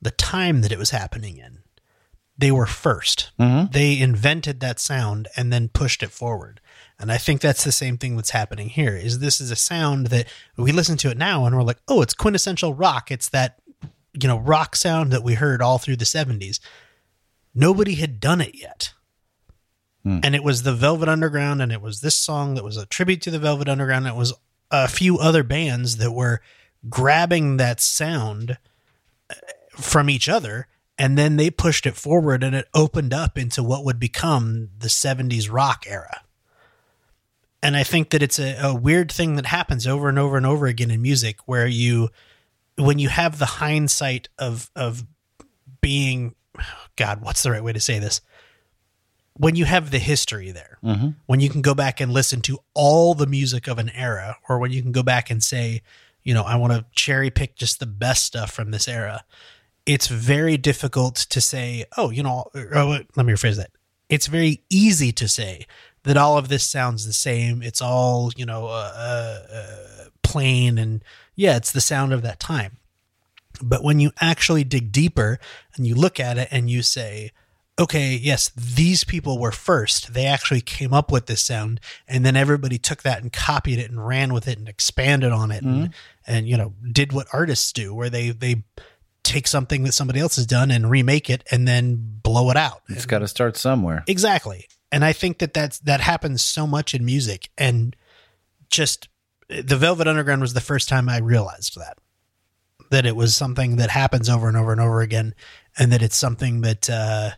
the 0.02 0.12
time 0.12 0.62
that 0.62 0.72
it 0.72 0.78
was 0.78 0.92
happening 0.92 1.38
in. 1.38 1.60
They 2.38 2.52
were 2.52 2.66
1st 2.66 3.32
mm-hmm. 3.38 3.72
They 3.72 4.00
invented 4.00 4.60
that 4.60 4.80
sound 4.80 5.28
and 5.36 5.52
then 5.52 5.68
pushed 5.68 6.04
it 6.04 6.12
forward. 6.12 6.62
And 7.00 7.12
I 7.12 7.18
think 7.18 7.40
that's 7.40 7.64
the 7.64 7.72
same 7.72 7.98
thing 7.98 8.16
that's 8.16 8.32
happening 8.32 8.70
here. 8.70 8.96
Is 8.96 9.20
this 9.20 9.40
is 9.40 9.52
a 9.52 9.56
sound 9.56 10.08
that 10.08 10.28
we 10.58 10.72
listen 10.72 10.98
to 10.98 11.10
it 11.10 11.18
now 11.18 11.46
and 11.46 11.56
we're 11.56 11.64
like, 11.64 11.80
"Oh, 11.88 12.02
it's 12.02 12.14
quintessential 12.14 12.74
rock. 12.74 13.10
It's 13.10 13.30
that 13.30 13.60
you 14.14 14.28
know, 14.28 14.40
rock 14.40 14.76
sound 14.76 15.12
that 15.12 15.24
we 15.24 15.36
heard 15.36 15.62
all 15.62 15.78
through 15.78 15.96
the 15.96 16.06
70s." 16.06 16.60
Nobody 17.56 17.96
had 17.96 18.20
done 18.20 18.42
it 18.42 18.56
yet. 18.56 18.94
And 20.24 20.34
it 20.34 20.44
was 20.44 20.64
the 20.64 20.74
Velvet 20.74 21.10
Underground 21.10 21.62
and 21.62 21.72
it 21.72 21.82
was 21.82 22.02
this 22.02 22.16
song 22.16 22.56
that 22.56 22.64
was 22.64 22.78
a 22.78 22.86
tribute 22.86 23.22
to 23.24 23.32
the 23.32 23.40
Velvet 23.40 23.70
Underground. 23.70 24.08
and 24.08 24.16
It 24.16 24.18
was 24.18 24.34
a 24.72 24.88
few 24.88 25.18
other 25.20 25.44
bands 25.44 25.98
that 25.98 26.12
were 26.12 26.42
grabbing 26.90 27.58
that 27.58 27.82
sound 27.82 28.58
uh, 29.30 29.36
from 29.72 30.10
each 30.10 30.30
other 30.30 30.68
and 30.98 31.18
then 31.18 31.38
they 31.38 31.50
pushed 31.50 31.86
it 31.86 31.96
forward 31.96 32.44
and 32.44 32.56
it 32.56 32.68
opened 32.74 33.14
up 33.14 33.38
into 33.38 33.64
what 33.64 33.86
would 33.86 34.00
become 34.00 34.70
the 34.80 34.88
70s 34.90 35.52
rock 35.52 35.86
era. 35.88 36.22
And 37.62 37.76
I 37.76 37.84
think 37.84 38.12
that 38.12 38.24
it's 38.24 38.40
a, 38.40 38.58
a 38.62 38.76
weird 38.76 39.12
thing 39.12 39.36
that 39.36 39.46
happens 39.46 39.86
over 39.86 40.08
and 40.10 40.18
over 40.18 40.38
and 40.38 40.46
over 40.46 40.66
again 40.66 40.92
in 40.92 41.02
music 41.02 41.38
where 41.46 41.68
you 41.68 42.10
when 42.78 43.00
you 43.00 43.10
have 43.10 43.40
the 43.40 43.46
hindsight 43.46 44.30
of 44.38 44.72
of 44.76 45.04
being 45.82 46.36
god 46.96 47.22
what's 47.22 47.44
the 47.44 47.52
right 47.52 47.64
way 47.64 47.74
to 47.74 47.80
say 47.80 48.00
this 48.00 48.22
when 49.34 49.56
you 49.56 49.66
have 49.66 49.92
the 49.92 50.00
history 50.00 50.52
there 50.52 50.78
mm-hmm. 50.84 51.10
when 51.26 51.40
you 51.40 51.50
can 51.50 51.62
go 51.62 51.74
back 51.74 52.02
and 52.02 52.12
listen 52.12 52.42
to 52.42 52.60
all 52.74 53.14
the 53.14 53.28
music 53.28 53.68
of 53.68 53.78
an 53.80 53.90
era 53.90 54.38
or 54.48 54.60
when 54.60 54.72
you 54.72 54.82
can 54.82 54.92
go 54.92 55.04
back 55.04 55.30
and 55.30 55.44
say 55.44 55.82
you 56.24 56.34
know, 56.34 56.44
I 56.44 56.56
want 56.58 56.74
to 56.74 56.86
cherry 56.92 57.30
pick 57.30 57.56
just 57.56 57.80
the 57.80 57.86
best 57.86 58.24
stuff 58.24 58.52
from 58.52 58.72
this 58.72 58.88
era. 58.88 59.24
It's 59.86 60.08
very 60.08 60.58
difficult 60.58 61.16
to 61.16 61.42
say, 61.42 61.86
oh, 61.98 62.12
you 62.12 62.24
know, 62.24 62.46
oh, 62.56 63.00
let 63.16 63.26
me 63.26 63.34
rephrase 63.34 63.58
that. 63.58 63.72
It's 64.10 64.28
very 64.28 64.64
easy 64.70 65.12
to 65.14 65.28
say 65.28 65.66
that 66.04 66.18
all 66.18 66.38
of 66.38 66.48
this 66.48 66.64
sounds 66.64 67.06
the 67.06 67.14
same. 67.14 67.62
It's 67.62 67.82
all, 67.82 68.32
you 68.36 68.46
know, 68.46 68.68
uh, 68.68 68.92
uh, 68.96 69.54
uh, 69.54 70.10
plain 70.24 70.78
and 70.78 71.04
yeah, 71.36 71.56
it's 71.56 71.72
the 71.72 71.82
sound 71.82 72.14
of 72.14 72.22
that 72.22 72.40
time. 72.40 72.78
But 73.62 73.84
when 73.84 74.00
you 74.00 74.12
actually 74.22 74.64
dig 74.64 74.92
deeper 74.92 75.40
and 75.76 75.86
you 75.86 75.96
look 75.96 76.20
at 76.20 76.38
it 76.38 76.48
and 76.52 76.70
you 76.70 76.82
say, 76.82 77.32
okay, 77.80 78.14
yes, 78.16 78.50
these 78.56 79.04
people 79.04 79.40
were 79.40 79.52
first. 79.52 80.14
They 80.14 80.26
actually 80.26 80.62
came 80.62 80.94
up 80.94 81.12
with 81.12 81.26
this 81.28 81.42
sound, 81.42 81.80
and 82.08 82.26
then 82.26 82.36
everybody 82.36 82.78
took 82.78 83.04
that 83.04 83.22
and 83.22 83.32
copied 83.32 83.80
it 83.80 83.90
and 83.90 84.06
ran 84.06 84.34
with 84.34 84.48
it 84.48 84.60
and 84.60 84.68
expanded 84.68 85.32
on 85.32 85.52
it, 85.52 85.64
and, 85.64 85.94
and 86.28 86.48
you 86.48 86.58
know 86.58 86.74
did 86.92 87.14
what 87.14 87.28
artists 87.32 87.72
do, 87.72 87.94
where 87.94 88.10
they 88.10 88.32
they 88.32 88.64
take 89.24 89.48
something 89.48 89.84
that 89.84 89.94
somebody 89.94 90.20
else 90.20 90.36
has 90.36 90.46
done 90.46 90.72
and 90.72 90.90
remake 90.90 91.30
it 91.30 91.44
and 91.52 91.68
then 91.68 92.20
blow 92.24 92.50
it 92.50 92.58
out. 92.58 92.82
It's 92.90 93.06
got 93.06 93.20
to 93.20 93.28
start 93.28 93.58
somewhere. 93.58 94.04
Exactly. 94.08 94.68
And 94.92 95.06
I 95.06 95.14
think 95.14 95.38
that 95.40 95.54
that's 95.54 95.80
that 95.80 96.02
happens 96.02 96.42
so 96.42 96.66
much 96.66 96.94
in 96.94 97.06
music 97.06 97.50
and 97.58 97.96
just 98.70 99.08
the 99.48 99.76
Velvet 99.78 100.08
Underground 100.08 100.42
was 100.42 100.54
the 100.54 100.62
first 100.62 100.88
time 100.90 101.10
I 101.10 101.18
realized 101.18 101.76
that 101.78 101.98
that 102.92 103.06
it 103.06 103.16
was 103.16 103.36
something 103.36 103.76
that 103.76 103.92
happens 103.92 104.30
over 104.30 104.48
and 104.48 104.58
over 104.58 104.72
and 104.72 104.82
over 104.82 105.02
again 105.02 105.36
and 105.78 105.92
that 105.92 106.02
it's 106.02 106.18
something 106.18 106.62
that 106.62 106.90
uh 106.90 107.32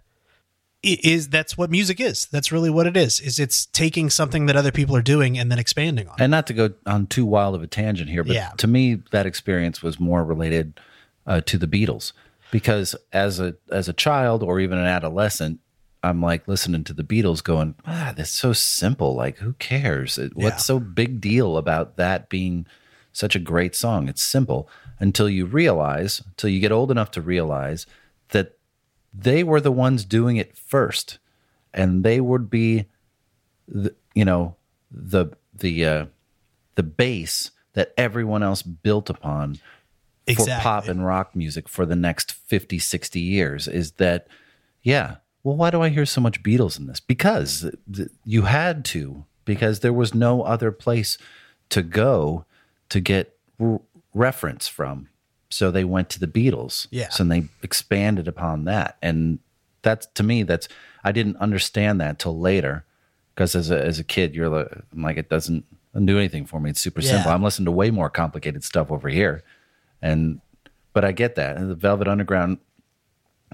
is 0.83 1.29
that's 1.29 1.55
what 1.57 1.69
music 1.69 1.99
is. 1.99 2.25
That's 2.31 2.51
really 2.51 2.69
what 2.71 2.87
it 2.87 2.97
is. 2.97 3.19
Is 3.19 3.37
it's 3.37 3.67
taking 3.67 4.09
something 4.09 4.47
that 4.47 4.55
other 4.55 4.71
people 4.71 4.95
are 4.95 5.01
doing 5.03 5.37
and 5.37 5.51
then 5.51 5.59
expanding 5.59 6.07
on. 6.07 6.15
it. 6.15 6.21
And 6.23 6.31
not 6.31 6.47
to 6.47 6.53
go 6.53 6.71
on 6.87 7.05
too 7.05 7.25
wild 7.25 7.53
of 7.53 7.61
a 7.61 7.67
tangent 7.67 8.09
here, 8.09 8.23
but 8.23 8.35
Yeah. 8.35 8.49
to 8.57 8.65
me, 8.67 8.95
that 9.11 9.25
experience 9.27 9.83
was 9.83 9.99
more 9.99 10.23
related 10.23 10.79
uh, 11.27 11.41
to 11.41 11.57
the 11.59 11.67
Beatles 11.67 12.13
because 12.49 12.95
as 13.13 13.39
a 13.39 13.55
as 13.69 13.87
a 13.87 13.93
child 13.93 14.41
or 14.41 14.59
even 14.59 14.79
an 14.79 14.85
adolescent, 14.87 15.59
I'm 16.03 16.21
like 16.21 16.47
listening 16.47 16.83
to 16.85 16.93
the 16.93 17.03
Beatles, 17.03 17.43
going, 17.43 17.75
"Ah, 17.85 18.13
that's 18.15 18.31
so 18.31 18.53
simple. 18.53 19.15
Like, 19.15 19.37
who 19.37 19.53
cares? 19.53 20.17
It- 20.17 20.33
Yeah. 20.35 20.45
What's 20.45 20.65
so 20.65 20.79
big 20.79 21.21
deal 21.21 21.57
about 21.57 21.97
that 21.97 22.27
being 22.29 22.65
such 23.13 23.35
a 23.35 23.39
great 23.39 23.75
song? 23.75 24.07
It's 24.09 24.21
simple." 24.21 24.69
Until 24.99 25.29
you 25.29 25.45
realize, 25.45 26.21
until 26.27 26.49
you 26.51 26.59
get 26.59 26.71
old 26.71 26.91
enough 26.91 27.09
to 27.11 27.21
realize 27.21 27.85
that 28.29 28.57
they 29.13 29.43
were 29.43 29.59
the 29.59 29.71
ones 29.71 30.05
doing 30.05 30.37
it 30.37 30.55
first, 30.55 31.17
and 31.73 32.03
they 32.03 32.21
would 32.21 32.49
be 32.49 32.85
the, 33.67 33.95
you 34.13 34.25
know 34.25 34.55
the 34.91 35.27
the 35.53 35.85
uh, 35.85 36.05
the 36.75 36.83
base 36.83 37.51
that 37.73 37.93
everyone 37.97 38.43
else 38.43 38.61
built 38.61 39.09
upon 39.09 39.57
for 40.27 40.45
pop 40.61 40.87
and 40.87 41.05
rock 41.05 41.35
music 41.35 41.67
for 41.69 41.85
the 41.85 41.95
next 41.95 42.31
50 42.31 42.77
60 42.79 43.19
years 43.19 43.67
is 43.67 43.93
that 43.93 44.27
yeah 44.83 45.15
well 45.43 45.55
why 45.55 45.69
do 45.69 45.81
i 45.81 45.89
hear 45.89 46.05
so 46.05 46.21
much 46.21 46.43
beatles 46.43 46.77
in 46.79 46.87
this? 46.87 46.99
Because 46.99 47.69
th- 47.93 48.09
you 48.25 48.43
had 48.43 48.85
to 48.85 49.25
because 49.45 49.79
there 49.79 49.93
was 49.93 50.13
no 50.13 50.43
other 50.43 50.71
place 50.71 51.17
to 51.69 51.81
go 51.81 52.45
to 52.89 52.99
get 52.99 53.37
r- 53.59 53.81
reference 54.13 54.67
from. 54.67 55.07
So 55.49 55.71
they 55.71 55.83
went 55.83 56.09
to 56.11 56.19
the 56.19 56.27
beatles. 56.27 56.87
Yeah. 56.91 57.09
so 57.09 57.23
they 57.23 57.43
expanded 57.63 58.27
upon 58.27 58.65
that. 58.65 58.97
And 59.01 59.39
that's 59.81 60.05
to 60.15 60.23
me 60.23 60.43
that's 60.43 60.67
i 61.03 61.11
didn't 61.11 61.37
understand 61.37 61.99
that 62.01 62.19
till 62.19 62.39
later. 62.39 62.85
Because 63.33 63.55
as 63.55 63.71
a, 63.71 63.83
as 63.83 63.97
a 63.99 64.03
kid 64.03 64.35
you're 64.35 64.49
like, 64.49 64.67
I'm 64.93 65.01
like 65.01 65.17
it 65.17 65.29
doesn't 65.29 65.65
do 66.05 66.17
anything 66.17 66.45
for 66.45 66.59
me. 66.59 66.69
It's 66.69 66.79
super 66.81 67.01
Yeah. 67.01 67.11
simple 67.11 67.31
i'm 67.31 67.43
listening 67.43 67.65
to 67.65 67.71
way 67.71 67.89
more 67.91 68.09
complicated 68.09 68.63
stuff 68.63 68.91
over 68.91 69.09
here. 69.09 69.43
And 70.01 70.39
but 70.93 71.03
i 71.03 71.11
get 71.11 71.35
that. 71.35 71.57
And 71.57 71.69
the 71.69 71.75
velvet 71.75 72.07
underground 72.07 72.59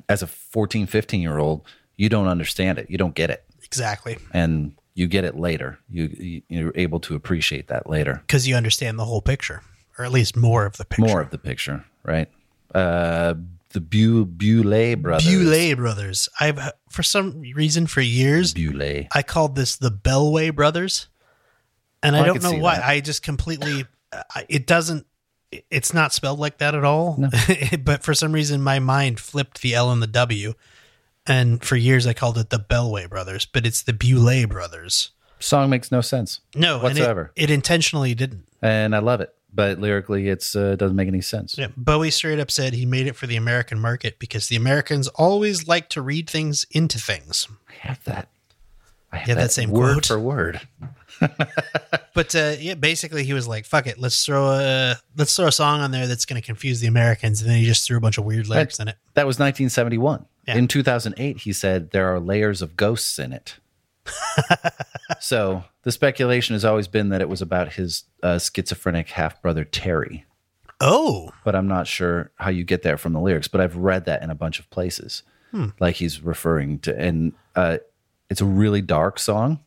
as 0.09 0.21
a 0.21 0.27
14 0.27 0.87
15 0.87 1.21
year 1.21 1.37
old 1.37 1.61
you 1.95 2.09
don't 2.09 2.27
understand 2.27 2.77
it 2.79 2.89
you 2.89 2.97
don't 2.97 3.15
get 3.15 3.29
it 3.29 3.43
exactly. 3.63 4.17
and 4.33 4.73
you 4.93 5.07
get 5.07 5.23
it 5.23 5.35
later 5.35 5.79
you 5.89 6.05
you- 6.19 6.41
you're 6.49 6.71
able 6.75 6.99
to 6.99 7.15
appreciate 7.15 7.67
that 7.67 7.89
later 7.89 8.21
Because 8.27 8.47
you 8.47 8.55
understand 8.55 8.97
the 8.99 9.05
whole 9.05 9.21
picture. 9.21 9.61
Or 9.99 10.05
at 10.05 10.11
least 10.11 10.35
more 10.37 10.65
of 10.65 10.77
the 10.77 10.85
picture. 10.85 11.05
more 11.07 11.21
of 11.21 11.29
the 11.31 11.37
picture 11.39 11.83
right 12.03 12.29
uh 12.75 13.33
the 13.73 13.81
Bu 13.81 14.25
Bewlay 14.25 14.95
brothers 15.01 15.27
Bewlay 15.27 15.75
Brothers. 15.75 16.29
I've 16.39 16.59
for 16.89 17.03
some 17.03 17.41
reason 17.55 17.85
for 17.87 18.01
years 18.01 18.53
Bewlay 18.53 19.07
I 19.13 19.23
called 19.23 19.55
this 19.55 19.75
the 19.75 19.91
Bellway 19.91 20.53
Brothers, 20.55 21.07
and 22.01 22.15
I 22.15 22.21
I 22.21 22.25
don't 22.25 22.35
could 22.39 22.43
know 22.43 22.57
why. 22.59 22.75
that. 22.75 22.85
I 22.85 22.99
just 23.01 23.23
completely 23.23 23.85
I- 24.13 24.45
it 24.47 24.65
doesn't. 24.67 25.05
It's 25.69 25.93
not 25.93 26.13
spelled 26.13 26.39
like 26.39 26.57
that 26.59 26.75
at 26.75 26.83
all. 26.83 27.17
but 27.83 28.03
for 28.03 28.13
some 28.13 28.31
reason, 28.31 28.61
my 28.61 28.79
mind 28.79 29.19
flipped 29.19 29.61
the 29.61 29.73
L 29.75 29.91
and 29.91 30.01
the 30.01 30.07
W, 30.07 30.53
and 31.25 31.63
for 31.63 31.75
years 31.75 32.07
I 32.07 32.13
called 32.13 32.37
it 32.37 32.49
the 32.49 32.59
Bellway 32.59 33.09
Brothers, 33.09 33.45
but 33.45 33.65
it's 33.65 33.81
the 33.81 33.93
Bewlay 33.93 34.47
Brothers. 34.47 35.11
song 35.39 35.69
makes 35.69 35.91
no 35.91 36.01
sense 36.01 36.39
No, 36.55 36.75
and 36.77 36.81
it- 36.81 36.83
Whatsoever. 37.01 37.31
it, 37.35 37.49
intentionally 37.51 38.15
didn't. 38.15 38.45
and 38.61 38.95
i 38.95 38.99
love 38.99 39.21
it 39.21 39.33
but 39.53 39.79
lyrically 39.79 40.29
it's 40.29 40.55
uh, 40.55 40.75
doesn't 40.75 40.95
make 40.95 41.07
any 41.07 41.21
sense 41.21 41.57
Yeah, 41.57 41.67
Bowie 41.77 42.11
straight 42.11 42.39
up 42.39 42.49
said 42.51 42.73
he 42.73 42.85
made 42.85 43.05
it 43.07 43.15
for 43.15 43.27
the 43.27 43.35
American 43.35 43.79
market 43.79 44.17
because 44.19 44.47
the 44.49 44.55
Americans 44.55 45.07
always 45.09 45.67
like 45.67 45.89
to 45.89 46.01
read 46.01 46.27
things 46.29 46.65
into 46.71 46.97
things. 46.99 47.47
i 47.69 47.87
have 47.87 48.03
that 48.05 48.29
i 49.11 49.17
have 49.17 49.27
that, 49.27 49.35
that 49.43 49.51
same 49.51 49.69
word 49.69 49.93
quote. 49.93 50.05
for 50.07 50.19
word 50.19 50.61
But 52.13 52.35
uh, 52.35 52.55
yeah, 52.59 52.73
basically 52.73 53.23
he 53.23 53.33
was 53.33 53.47
like, 53.47 53.65
"Fuck 53.65 53.85
it, 53.87 53.99
let's 53.99 54.25
throw 54.25 54.49
a 54.49 54.95
let's 55.15 55.35
throw 55.35 55.45
a 55.47 55.51
song 55.51 55.81
on 55.81 55.91
there 55.91 56.07
that's 56.07 56.25
going 56.25 56.41
to 56.41 56.45
confuse 56.45 56.79
the 56.79 56.87
Americans," 56.87 57.41
and 57.41 57.49
then 57.49 57.57
he 57.59 57.65
just 57.65 57.85
threw 57.85 57.95
a 57.97 57.99
bunch 58.01 58.17
of 58.17 58.25
weird 58.25 58.47
lyrics 58.47 58.79
in 58.79 58.87
it. 58.87 58.95
That 59.13 59.27
was 59.27 59.35
1971. 59.35 60.25
Yeah. 60.47 60.55
In 60.55 60.67
2008, 60.67 61.37
he 61.41 61.53
said 61.53 61.91
there 61.91 62.07
are 62.13 62.19
layers 62.19 62.61
of 62.63 62.75
ghosts 62.75 63.19
in 63.19 63.33
it. 63.33 63.57
so 65.19 65.63
the 65.83 65.91
speculation 65.91 66.53
has 66.53 66.65
always 66.65 66.87
been 66.87 67.09
that 67.09 67.21
it 67.21 67.29
was 67.29 67.41
about 67.41 67.73
his 67.73 68.03
uh, 68.23 68.39
schizophrenic 68.39 69.09
half 69.09 69.41
brother 69.41 69.63
Terry, 69.63 70.25
Oh, 70.79 71.31
but 71.43 71.55
I'm 71.55 71.67
not 71.67 71.87
sure 71.87 72.31
how 72.35 72.49
you 72.49 72.63
get 72.63 72.81
there 72.83 72.97
from 72.97 73.13
the 73.13 73.19
lyrics. 73.19 73.47
But 73.47 73.61
I've 73.61 73.75
read 73.75 74.05
that 74.05 74.23
in 74.23 74.29
a 74.29 74.35
bunch 74.35 74.59
of 74.59 74.69
places, 74.69 75.23
Hmm. 75.51 75.67
like 75.79 75.95
he's 75.95 76.21
referring 76.21 76.79
to, 76.79 76.97
and 76.99 77.33
uh, 77.55 77.77
it's 78.29 78.41
a 78.41 78.45
really 78.45 78.81
dark 78.81 79.19
song. 79.19 79.59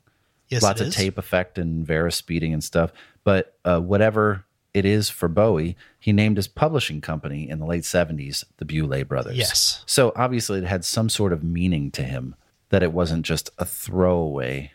Yes, 0.50 0.62
lots 0.62 0.80
of 0.80 0.92
tape 0.92 1.16
effect 1.16 1.58
and 1.58 1.86
varispeeding 1.86 2.52
and 2.52 2.62
stuff. 2.62 2.92
But 3.24 3.56
uh, 3.64 3.80
whatever 3.80 4.44
it 4.74 4.84
is 4.84 5.08
for 5.08 5.28
Bowie, 5.28 5.76
he 5.98 6.12
named 6.12 6.36
his 6.36 6.48
publishing 6.48 7.00
company 7.00 7.48
in 7.48 7.58
the 7.58 7.66
late 7.66 7.82
70s 7.82 8.44
the 8.58 8.64
Bewlay 8.64 9.06
Brothers. 9.06 9.36
Yes. 9.36 9.82
So 9.86 10.12
obviously 10.16 10.58
it 10.58 10.64
had 10.64 10.84
some 10.84 11.08
sort 11.08 11.32
of 11.32 11.42
meaning 11.42 11.90
to 11.92 12.02
him 12.02 12.34
that 12.70 12.82
it 12.82 12.92
wasn't 12.92 13.24
just 13.24 13.50
a 13.58 13.64
throwaway 13.64 14.72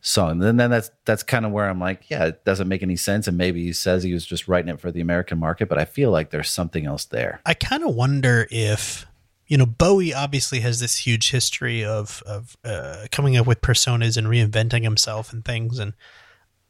song. 0.00 0.42
And 0.42 0.58
then 0.58 0.70
that's 0.70 0.90
that's 1.04 1.22
kind 1.22 1.46
of 1.46 1.52
where 1.52 1.68
I'm 1.68 1.80
like, 1.80 2.10
yeah, 2.10 2.26
it 2.26 2.44
doesn't 2.44 2.68
make 2.68 2.82
any 2.82 2.96
sense. 2.96 3.26
And 3.28 3.38
maybe 3.38 3.62
he 3.62 3.72
says 3.72 4.02
he 4.02 4.12
was 4.12 4.26
just 4.26 4.48
writing 4.48 4.68
it 4.68 4.80
for 4.80 4.90
the 4.90 5.00
American 5.00 5.38
market, 5.38 5.68
but 5.68 5.78
I 5.78 5.84
feel 5.84 6.10
like 6.10 6.30
there's 6.30 6.50
something 6.50 6.84
else 6.84 7.04
there. 7.06 7.40
I 7.46 7.54
kind 7.54 7.84
of 7.84 7.94
wonder 7.94 8.46
if 8.50 9.06
you 9.52 9.58
know 9.58 9.66
Bowie 9.66 10.14
obviously 10.14 10.60
has 10.60 10.80
this 10.80 10.96
huge 10.96 11.30
history 11.30 11.84
of 11.84 12.22
of 12.24 12.56
uh, 12.64 13.04
coming 13.10 13.36
up 13.36 13.46
with 13.46 13.60
personas 13.60 14.16
and 14.16 14.26
reinventing 14.26 14.82
himself 14.82 15.30
and 15.30 15.44
things, 15.44 15.78
and 15.78 15.92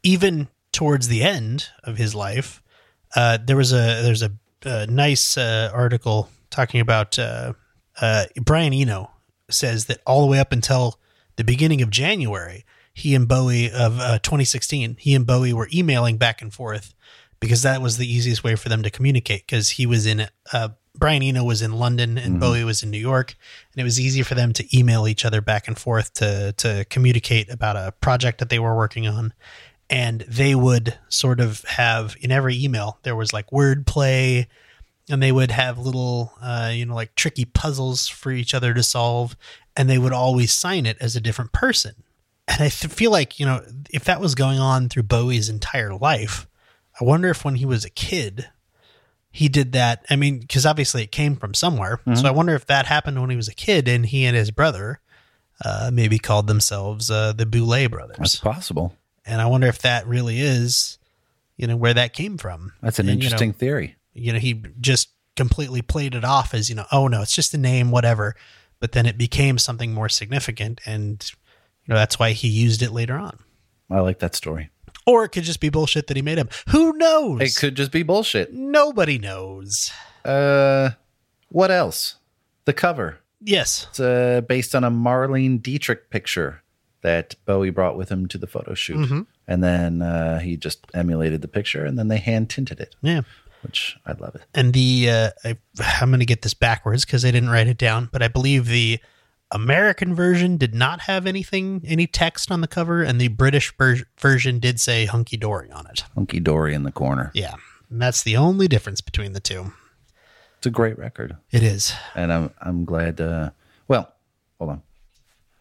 even 0.03 0.49
towards 0.73 1.07
the 1.07 1.23
end 1.23 1.69
of 1.85 1.95
his 1.95 2.13
life, 2.13 2.61
uh, 3.15 3.37
there 3.41 3.55
was 3.55 3.71
a 3.71 4.01
there's 4.03 4.21
a, 4.21 4.33
a 4.65 4.85
nice 4.87 5.37
uh, 5.37 5.71
article 5.73 6.27
talking 6.49 6.81
about 6.81 7.17
uh, 7.17 7.53
uh, 8.01 8.25
Brian 8.41 8.73
Eno 8.73 9.11
says 9.49 9.85
that 9.85 10.01
all 10.05 10.19
the 10.19 10.27
way 10.27 10.39
up 10.39 10.51
until 10.51 10.99
the 11.37 11.45
beginning 11.45 11.81
of 11.81 11.89
January, 11.89 12.65
he 12.93 13.15
and 13.15 13.29
Bowie 13.29 13.71
of 13.71 13.97
uh, 13.97 14.19
2016, 14.19 14.97
he 14.99 15.15
and 15.15 15.25
Bowie 15.25 15.53
were 15.53 15.69
emailing 15.73 16.17
back 16.17 16.41
and 16.41 16.53
forth 16.53 16.93
because 17.39 17.61
that 17.61 17.81
was 17.81 17.95
the 17.95 18.11
easiest 18.11 18.43
way 18.43 18.57
for 18.57 18.67
them 18.67 18.83
to 18.83 18.89
communicate. 18.89 19.47
Because 19.47 19.69
he 19.71 19.85
was 19.85 20.05
in 20.05 20.27
uh, 20.51 20.69
Brian 20.95 21.23
Eno 21.23 21.43
was 21.43 21.61
in 21.61 21.73
London 21.73 22.17
and 22.17 22.39
Bowie 22.39 22.63
was 22.63 22.83
in 22.83 22.91
New 22.91 22.99
York, 22.99 23.35
and 23.73 23.81
it 23.81 23.83
was 23.83 23.99
easy 23.99 24.21
for 24.21 24.35
them 24.35 24.53
to 24.53 24.77
email 24.77 25.07
each 25.07 25.25
other 25.25 25.41
back 25.41 25.67
and 25.67 25.77
forth 25.77 26.13
to 26.15 26.53
to 26.53 26.85
communicate 26.89 27.49
about 27.49 27.75
a 27.75 27.93
project 27.99 28.39
that 28.39 28.49
they 28.49 28.59
were 28.59 28.75
working 28.75 29.07
on. 29.07 29.33
And 29.89 30.21
they 30.21 30.55
would 30.55 30.97
sort 31.09 31.39
of 31.39 31.63
have 31.65 32.15
in 32.21 32.31
every 32.31 32.61
email 32.61 32.99
there 33.03 33.15
was 33.15 33.33
like 33.33 33.49
wordplay, 33.49 34.47
and 35.09 35.21
they 35.21 35.31
would 35.31 35.51
have 35.51 35.77
little 35.79 36.33
uh, 36.41 36.71
you 36.73 36.85
know 36.85 36.95
like 36.95 37.15
tricky 37.15 37.45
puzzles 37.45 38.07
for 38.07 38.31
each 38.31 38.53
other 38.53 38.73
to 38.73 38.83
solve, 38.83 39.35
and 39.75 39.89
they 39.89 39.97
would 39.97 40.13
always 40.13 40.53
sign 40.53 40.85
it 40.85 40.97
as 41.01 41.15
a 41.15 41.21
different 41.21 41.51
person. 41.51 41.95
And 42.47 42.61
I 42.61 42.69
th- 42.69 42.93
feel 42.93 43.11
like 43.11 43.39
you 43.39 43.45
know 43.47 43.63
if 43.89 44.03
that 44.05 44.21
was 44.21 44.35
going 44.35 44.59
on 44.59 44.89
through 44.89 45.03
Bowie's 45.03 45.49
entire 45.49 45.95
life, 45.95 46.47
I 47.01 47.03
wonder 47.03 47.29
if 47.29 47.43
when 47.43 47.55
he 47.55 47.65
was 47.65 47.83
a 47.83 47.89
kid, 47.89 48.49
he 49.35 49.49
did 49.49 49.71
that. 49.73 50.05
I 50.11 50.15
mean, 50.15 50.39
because 50.39 50.63
obviously 50.65 51.01
it 51.03 51.11
came 51.11 51.35
from 51.35 51.55
somewhere. 51.55 51.99
So 52.15 52.27
I 52.27 52.31
wonder 52.31 52.53
if 52.53 52.67
that 52.67 52.85
happened 52.85 53.19
when 53.19 53.31
he 53.31 53.35
was 53.35 53.47
a 53.47 53.53
kid 53.55 53.87
and 53.87 54.05
he 54.05 54.25
and 54.25 54.37
his 54.37 54.51
brother 54.51 55.01
uh, 55.65 55.89
maybe 55.91 56.19
called 56.19 56.45
themselves 56.47 57.09
uh, 57.09 57.33
the 57.33 57.45
Bewlay 57.47 57.81
That's 57.81 57.91
brothers. 57.91 58.35
possible. 58.39 58.95
And 59.25 59.41
I 59.41 59.47
wonder 59.47 59.65
if 59.67 59.79
that 59.79 60.05
really 60.05 60.39
is, 60.39 60.99
you 61.57 61.65
know, 61.65 61.75
where 61.75 61.95
that 61.95 62.13
came 62.13 62.37
from. 62.37 62.73
That's 62.81 62.99
an 62.99 63.09
And, 63.09 63.15
you 63.23 63.23
know, 63.23 63.33
interesting 63.33 63.53
theory. 63.53 63.95
you 64.13 64.33
know, 64.33 64.39
he 64.39 64.63
just 64.79 65.09
completely 65.35 65.81
played 65.81 66.13
it 66.13 66.23
off 66.23 66.53
as, 66.53 66.69
you 66.69 66.75
know, 66.75 66.85
oh 66.91 67.07
no, 67.07 67.23
it's 67.23 67.35
just 67.35 67.55
a 67.55 67.57
name, 67.57 67.89
whatever. 67.89 68.35
But 68.79 68.91
then 68.91 69.07
it 69.07 69.17
became 69.17 69.57
something 69.57 69.93
more 69.93 70.09
significant. 70.09 70.79
And, 70.85 71.27
you 71.85 71.91
know, 71.93 71.95
that's 71.97 72.19
why 72.19 72.33
he 72.33 72.49
used 72.49 72.83
it 72.83 72.91
later 72.91 73.15
on. 73.15 73.39
I 73.89 74.01
like 74.01 74.19
that 74.19 74.35
story. 74.35 74.69
Or 75.05 75.23
it 75.25 75.29
could 75.29 75.43
just 75.43 75.59
be 75.59 75.69
bullshit 75.69 76.07
that 76.07 76.15
he 76.17 76.21
made 76.23 76.39
up. 76.39 76.53
Who 76.69 76.93
knows? 76.93 77.41
It 77.41 77.55
could 77.59 77.75
just 77.75 77.91
be 77.91 78.03
bullshit. 78.03 78.53
Nobody 78.53 79.17
knows. 79.19 79.91
Uh, 80.23 80.91
what 81.49 81.71
else? 81.71 82.15
The 82.65 82.73
cover. 82.73 83.19
Yes. 83.41 83.87
It's 83.89 83.99
uh, 83.99 84.41
based 84.47 84.73
on 84.73 84.83
a 84.85 84.91
Marlene 84.91 85.61
Dietrich 85.61 86.09
picture 86.09 86.61
that 87.01 87.35
Bowie 87.45 87.69
brought 87.69 87.97
with 87.97 88.07
him 88.09 88.27
to 88.29 88.37
the 88.37 88.47
photo 88.47 88.73
shoot. 88.73 88.97
Mm-hmm. 88.97 89.21
And 89.45 89.61
then 89.61 90.01
uh, 90.01 90.39
he 90.39 90.55
just 90.55 90.85
emulated 90.93 91.41
the 91.41 91.49
picture 91.49 91.83
and 91.83 91.99
then 91.99 92.07
they 92.07 92.17
hand 92.17 92.49
tinted 92.49 92.79
it, 92.79 92.95
Yeah. 93.01 93.23
which 93.61 93.97
I 94.05 94.13
love 94.13 94.35
it. 94.35 94.43
And 94.55 94.71
the, 94.71 95.09
uh, 95.09 95.29
I, 95.43 95.57
I'm 95.99 96.11
going 96.11 96.21
to 96.21 96.25
get 96.25 96.43
this 96.43 96.53
backwards 96.53 97.03
because 97.03 97.25
I 97.25 97.31
didn't 97.31 97.49
write 97.49 97.67
it 97.67 97.77
down, 97.77 98.07
but 98.13 98.23
I 98.23 98.29
believe 98.29 98.67
the 98.67 98.99
American 99.53 100.13
version 100.15 100.57
did 100.57 100.73
not 100.75 101.01
have 101.01 101.25
anything, 101.25 101.81
any 101.85 102.07
text 102.07 102.51
on 102.51 102.61
the 102.61 102.67
cover, 102.67 103.01
and 103.03 103.21
the 103.21 103.29
British 103.29 103.73
ver- 103.77 104.03
version 104.19 104.59
did 104.59 104.79
say 104.79 105.05
hunky 105.05 105.37
dory 105.37 105.71
on 105.71 105.87
it. 105.87 106.03
Hunky 106.15 106.39
Dory 106.39 106.73
in 106.73 106.83
the 106.83 106.91
corner. 106.91 107.31
Yeah. 107.33 107.53
And 107.89 108.01
that's 108.01 108.23
the 108.23 108.35
only 108.35 108.67
difference 108.67 109.01
between 109.01 109.33
the 109.33 109.39
two. 109.39 109.71
It's 110.57 110.65
a 110.67 110.71
great 110.71 110.97
record. 110.97 111.37
It 111.51 111.61
is. 111.63 111.93
And 112.15 112.31
I'm, 112.33 112.51
I'm 112.61 112.85
glad. 112.85 113.21
Uh, 113.21 113.51
well, 113.87 114.13
hold 114.57 114.71
on. 114.71 114.81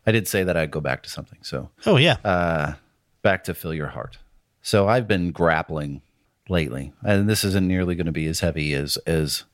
I 0.06 0.12
did 0.12 0.26
say 0.26 0.42
that 0.44 0.56
I'd 0.56 0.70
go 0.70 0.80
back 0.80 1.02
to 1.04 1.10
something. 1.10 1.38
So 1.42 1.70
Oh, 1.86 1.96
yeah. 1.96 2.16
uh, 2.24 2.74
back 3.22 3.44
to 3.44 3.54
Fill 3.54 3.74
Your 3.74 3.88
Heart. 3.88 4.18
So 4.62 4.88
I've 4.88 5.06
been 5.08 5.30
grappling 5.32 6.02
lately, 6.48 6.92
and 7.02 7.28
this 7.28 7.44
isn't 7.44 7.66
nearly 7.68 7.94
going 7.94 8.06
to 8.06 8.12
be 8.12 8.26
as 8.26 8.40
heavy 8.40 8.74
as, 8.74 8.96
as 9.06 9.44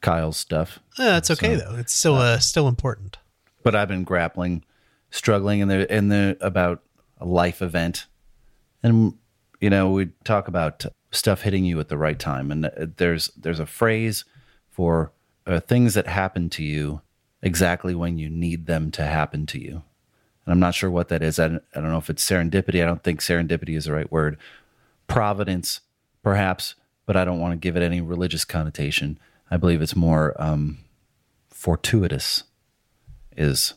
Kyle's 0.00 0.36
stuff. 0.36 0.78
Uh, 0.98 1.16
it's 1.18 1.30
okay, 1.32 1.56
though. 1.56 1.74
It's 1.76 1.92
still, 1.92 2.14
uh, 2.16 2.38
still 2.38 2.68
important. 2.68 3.18
But 3.66 3.74
I've 3.74 3.88
been 3.88 4.04
grappling, 4.04 4.62
struggling 5.10 5.58
in 5.58 5.66
the 5.66 5.92
in 5.92 6.06
the 6.06 6.38
about 6.40 6.84
a 7.18 7.24
life 7.24 7.60
event, 7.60 8.06
and 8.80 9.14
you 9.60 9.70
know 9.70 9.90
we 9.90 10.10
talk 10.22 10.46
about 10.46 10.86
stuff 11.10 11.42
hitting 11.42 11.64
you 11.64 11.80
at 11.80 11.88
the 11.88 11.98
right 11.98 12.16
time, 12.16 12.52
and 12.52 12.66
uh, 12.66 12.70
there's 12.96 13.26
there's 13.36 13.58
a 13.58 13.66
phrase 13.66 14.24
for 14.70 15.10
uh, 15.48 15.58
things 15.58 15.94
that 15.94 16.06
happen 16.06 16.48
to 16.50 16.62
you 16.62 17.00
exactly 17.42 17.92
when 17.92 18.18
you 18.18 18.30
need 18.30 18.66
them 18.66 18.92
to 18.92 19.02
happen 19.02 19.46
to 19.46 19.60
you, 19.60 19.82
and 20.44 20.52
I'm 20.52 20.60
not 20.60 20.76
sure 20.76 20.88
what 20.88 21.08
that 21.08 21.24
is. 21.24 21.40
I 21.40 21.48
don't, 21.48 21.64
I 21.74 21.80
don't 21.80 21.90
know 21.90 21.98
if 21.98 22.08
it's 22.08 22.24
serendipity. 22.24 22.80
I 22.80 22.86
don't 22.86 23.02
think 23.02 23.20
serendipity 23.20 23.76
is 23.76 23.86
the 23.86 23.92
right 23.94 24.12
word. 24.12 24.38
Providence, 25.08 25.80
perhaps, 26.22 26.76
but 27.04 27.16
I 27.16 27.24
don't 27.24 27.40
want 27.40 27.50
to 27.50 27.56
give 27.56 27.76
it 27.76 27.82
any 27.82 28.00
religious 28.00 28.44
connotation. 28.44 29.18
I 29.50 29.56
believe 29.56 29.82
it's 29.82 29.96
more 29.96 30.40
um, 30.40 30.78
fortuitous 31.50 32.44
is 33.36 33.74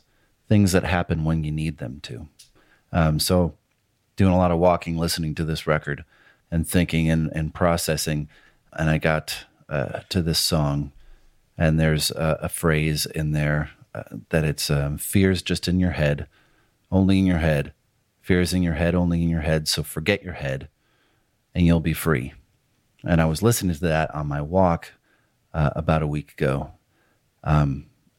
things 0.48 0.72
that 0.72 0.84
happen 0.84 1.24
when 1.24 1.44
you 1.44 1.52
need 1.52 1.78
them 1.78 2.00
to. 2.02 2.28
Um, 2.92 3.18
so, 3.20 3.54
doing 4.16 4.32
a 4.32 4.38
lot 4.38 4.50
of 4.50 4.58
walking, 4.58 4.98
listening 4.98 5.34
to 5.36 5.44
this 5.44 5.66
record, 5.66 6.04
and 6.50 6.66
thinking 6.66 7.08
and, 7.08 7.30
and 7.34 7.54
processing, 7.54 8.28
and 8.72 8.90
I 8.90 8.98
got 8.98 9.46
uh, 9.68 10.00
to 10.08 10.22
this 10.22 10.38
song, 10.38 10.92
and 11.56 11.78
there's 11.78 12.10
a, 12.10 12.38
a 12.42 12.48
phrase 12.48 13.06
in 13.06 13.32
there 13.32 13.70
uh, 13.94 14.02
that 14.30 14.44
it's 14.44 14.70
um, 14.70 14.98
fears 14.98 15.42
just 15.42 15.68
in 15.68 15.78
your 15.78 15.92
head, 15.92 16.26
only 16.90 17.18
in 17.18 17.26
your 17.26 17.38
head, 17.38 17.72
fears 18.20 18.52
in 18.52 18.62
your 18.62 18.74
head, 18.74 18.94
only 18.94 19.22
in 19.22 19.28
your 19.28 19.40
head. 19.42 19.68
So 19.68 19.82
forget 19.82 20.22
your 20.22 20.34
head, 20.34 20.68
and 21.54 21.66
you'll 21.66 21.80
be 21.80 21.92
free. 21.92 22.32
And 23.04 23.20
I 23.20 23.24
was 23.24 23.42
listening 23.42 23.74
to 23.74 23.80
that 23.82 24.14
on 24.14 24.26
my 24.26 24.42
walk 24.42 24.92
uh, 25.54 25.70
about 25.74 26.02
a 26.02 26.06
week 26.06 26.32
ago, 26.32 26.72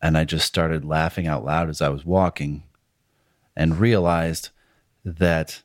and 0.01 0.17
I 0.17 0.23
just 0.23 0.45
started 0.45 0.83
laughing 0.83 1.27
out 1.27 1.45
loud 1.45 1.69
as 1.69 1.81
I 1.81 1.89
was 1.89 2.05
walking 2.05 2.63
and 3.55 3.79
realized 3.79 4.49
that 5.03 5.61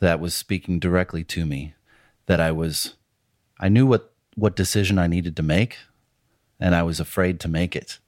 that 0.00 0.20
was 0.20 0.34
speaking 0.34 0.78
directly 0.78 1.24
to 1.24 1.46
me 1.46 1.74
that 2.26 2.40
I 2.40 2.52
was 2.52 2.94
I 3.58 3.68
knew 3.68 3.86
what 3.86 4.12
what 4.34 4.56
decision 4.56 4.98
I 4.98 5.06
needed 5.06 5.36
to 5.36 5.42
make 5.42 5.78
and 6.58 6.74
I 6.74 6.82
was 6.82 7.00
afraid 7.00 7.40
to 7.40 7.48
make 7.48 7.76
it 7.76 7.98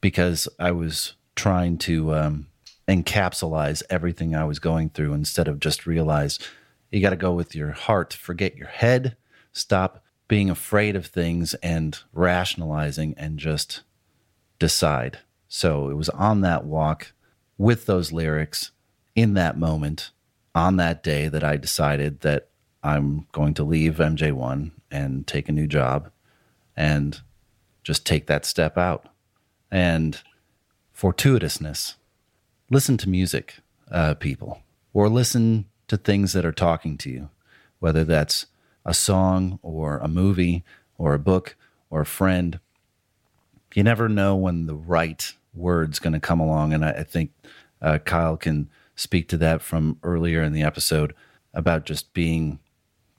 because 0.00 0.48
I 0.58 0.72
was 0.72 1.14
trying 1.34 1.78
to 1.78 2.14
um, 2.14 2.46
encapsulize 2.88 3.82
everything 3.90 4.34
I 4.34 4.44
was 4.44 4.58
going 4.58 4.90
through 4.90 5.14
instead 5.14 5.48
of 5.48 5.60
just 5.60 5.86
realize 5.86 6.38
you 6.90 7.00
got 7.00 7.10
to 7.10 7.16
go 7.16 7.32
with 7.32 7.54
your 7.54 7.72
heart, 7.72 8.12
forget 8.12 8.56
your 8.56 8.68
head, 8.68 9.16
stop 9.52 10.02
being 10.28 10.50
afraid 10.50 10.96
of 10.96 11.06
things 11.06 11.54
and 11.54 11.98
rationalizing 12.12 13.14
and 13.16 13.38
just 13.38 13.82
decide. 14.58 15.20
So 15.48 15.88
it 15.88 15.94
was 15.94 16.08
on 16.10 16.40
that 16.42 16.64
walk 16.64 17.12
with 17.58 17.86
those 17.86 18.12
lyrics 18.12 18.70
in 19.14 19.34
that 19.34 19.58
moment 19.58 20.10
on 20.54 20.76
that 20.76 21.02
day 21.02 21.28
that 21.28 21.44
I 21.44 21.56
decided 21.56 22.20
that 22.20 22.48
I'm 22.82 23.26
going 23.32 23.54
to 23.54 23.64
leave 23.64 23.96
MJ1 23.96 24.70
and 24.90 25.26
take 25.26 25.48
a 25.48 25.52
new 25.52 25.66
job 25.66 26.10
and 26.76 27.20
just 27.82 28.06
take 28.06 28.26
that 28.26 28.44
step 28.44 28.78
out. 28.78 29.08
And 29.70 30.22
fortuitousness. 30.96 31.94
Listen 32.70 32.96
to 32.96 33.08
music, 33.08 33.56
uh, 33.90 34.14
people, 34.14 34.62
or 34.94 35.08
listen 35.08 35.66
to 35.88 35.96
things 35.96 36.32
that 36.32 36.44
are 36.44 36.52
talking 36.52 36.96
to 36.98 37.10
you, 37.10 37.28
whether 37.78 38.02
that's 38.02 38.46
a 38.84 38.94
song 38.94 39.58
or 39.62 39.98
a 39.98 40.08
movie 40.08 40.64
or 40.96 41.12
a 41.12 41.18
book 41.18 41.54
or 41.90 42.00
a 42.00 42.06
friend 42.06 42.58
you 43.76 43.84
never 43.84 44.08
know 44.08 44.34
when 44.34 44.64
the 44.64 44.74
right 44.74 45.34
word's 45.52 45.98
going 45.98 46.14
to 46.14 46.18
come 46.18 46.40
along. 46.40 46.72
And 46.72 46.82
I, 46.82 46.92
I 46.92 47.02
think 47.04 47.30
uh, 47.82 47.98
Kyle 47.98 48.38
can 48.38 48.70
speak 48.96 49.28
to 49.28 49.36
that 49.36 49.60
from 49.60 49.98
earlier 50.02 50.42
in 50.42 50.54
the 50.54 50.62
episode 50.62 51.14
about 51.52 51.84
just 51.84 52.14
being 52.14 52.58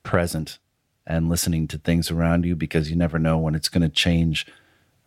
present 0.02 0.58
and 1.06 1.30
listening 1.30 1.68
to 1.68 1.78
things 1.78 2.10
around 2.10 2.44
you 2.44 2.56
because 2.56 2.90
you 2.90 2.96
never 2.96 3.20
know 3.20 3.38
when 3.38 3.54
it's 3.54 3.70
going 3.70 3.84
to 3.84 3.90
change 3.90 4.48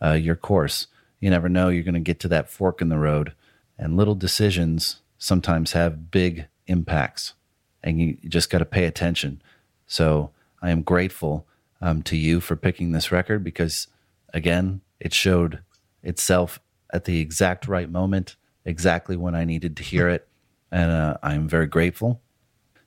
uh, 0.00 0.12
your 0.12 0.36
course. 0.36 0.86
You 1.18 1.30
never 1.30 1.48
know 1.48 1.68
you're 1.68 1.82
going 1.82 1.94
to 1.94 2.00
get 2.00 2.20
to 2.20 2.28
that 2.28 2.48
fork 2.48 2.80
in 2.80 2.88
the 2.88 2.96
road, 2.96 3.34
and 3.76 3.96
little 3.96 4.14
decisions 4.14 5.02
sometimes 5.18 5.72
have 5.72 6.12
big 6.12 6.46
impacts, 6.68 7.34
and 7.82 8.00
you, 8.00 8.16
just 8.28 8.50
got 8.50 8.58
to 8.58 8.64
pay 8.64 8.84
attention. 8.84 9.42
So 9.86 10.30
I 10.62 10.70
am 10.70 10.82
grateful 10.82 11.46
um, 11.82 12.02
to 12.04 12.16
you 12.16 12.40
for 12.40 12.56
picking 12.56 12.92
this 12.92 13.12
record 13.12 13.44
because, 13.44 13.88
again, 14.32 14.80
it 15.00 15.12
showed 15.14 15.60
itself 16.02 16.60
at 16.92 17.04
the 17.04 17.20
exact 17.20 17.66
right 17.66 17.90
moment, 17.90 18.36
exactly 18.64 19.16
when 19.16 19.34
I 19.34 19.44
needed 19.44 19.76
to 19.78 19.82
hear 19.82 20.08
it, 20.08 20.28
and 20.70 20.90
uh, 20.90 21.16
I 21.22 21.34
am 21.34 21.48
very 21.48 21.66
grateful. 21.66 22.20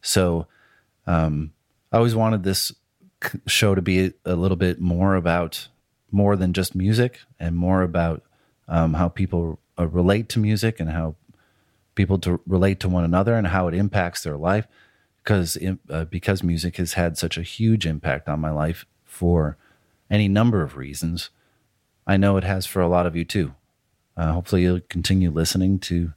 So 0.01 0.47
um, 1.07 1.53
I 1.91 1.97
always 1.97 2.15
wanted 2.15 2.43
this 2.43 2.71
show 3.47 3.75
to 3.75 3.81
be 3.81 4.13
a 4.25 4.35
little 4.35 4.57
bit 4.57 4.79
more 4.79 5.15
about 5.15 5.67
more 6.11 6.35
than 6.35 6.53
just 6.53 6.75
music 6.75 7.19
and 7.39 7.55
more 7.55 7.81
about 7.81 8.23
um, 8.67 8.93
how 8.93 9.09
people 9.09 9.59
uh, 9.79 9.87
relate 9.87 10.29
to 10.29 10.39
music 10.39 10.79
and 10.79 10.91
how 10.91 11.15
people 11.95 12.17
to 12.19 12.39
relate 12.45 12.79
to 12.81 12.89
one 12.89 13.03
another 13.03 13.35
and 13.35 13.47
how 13.47 13.67
it 13.67 13.73
impacts 13.73 14.23
their 14.23 14.37
life 14.37 14.67
because 15.23 15.57
uh, 15.89 16.05
because 16.05 16.43
music 16.43 16.77
has 16.77 16.93
had 16.93 17.17
such 17.17 17.37
a 17.37 17.41
huge 17.41 17.85
impact 17.85 18.27
on 18.27 18.39
my 18.39 18.51
life 18.51 18.85
for 19.05 19.57
any 20.09 20.27
number 20.27 20.61
of 20.61 20.77
reasons 20.77 21.29
i 22.07 22.17
know 22.17 22.37
it 22.37 22.43
has 22.43 22.65
for 22.65 22.81
a 22.81 22.87
lot 22.87 23.05
of 23.05 23.15
you 23.15 23.25
too 23.25 23.53
uh, 24.17 24.31
hopefully 24.33 24.61
you'll 24.61 24.81
continue 24.89 25.31
listening 25.31 25.79
to 25.79 26.13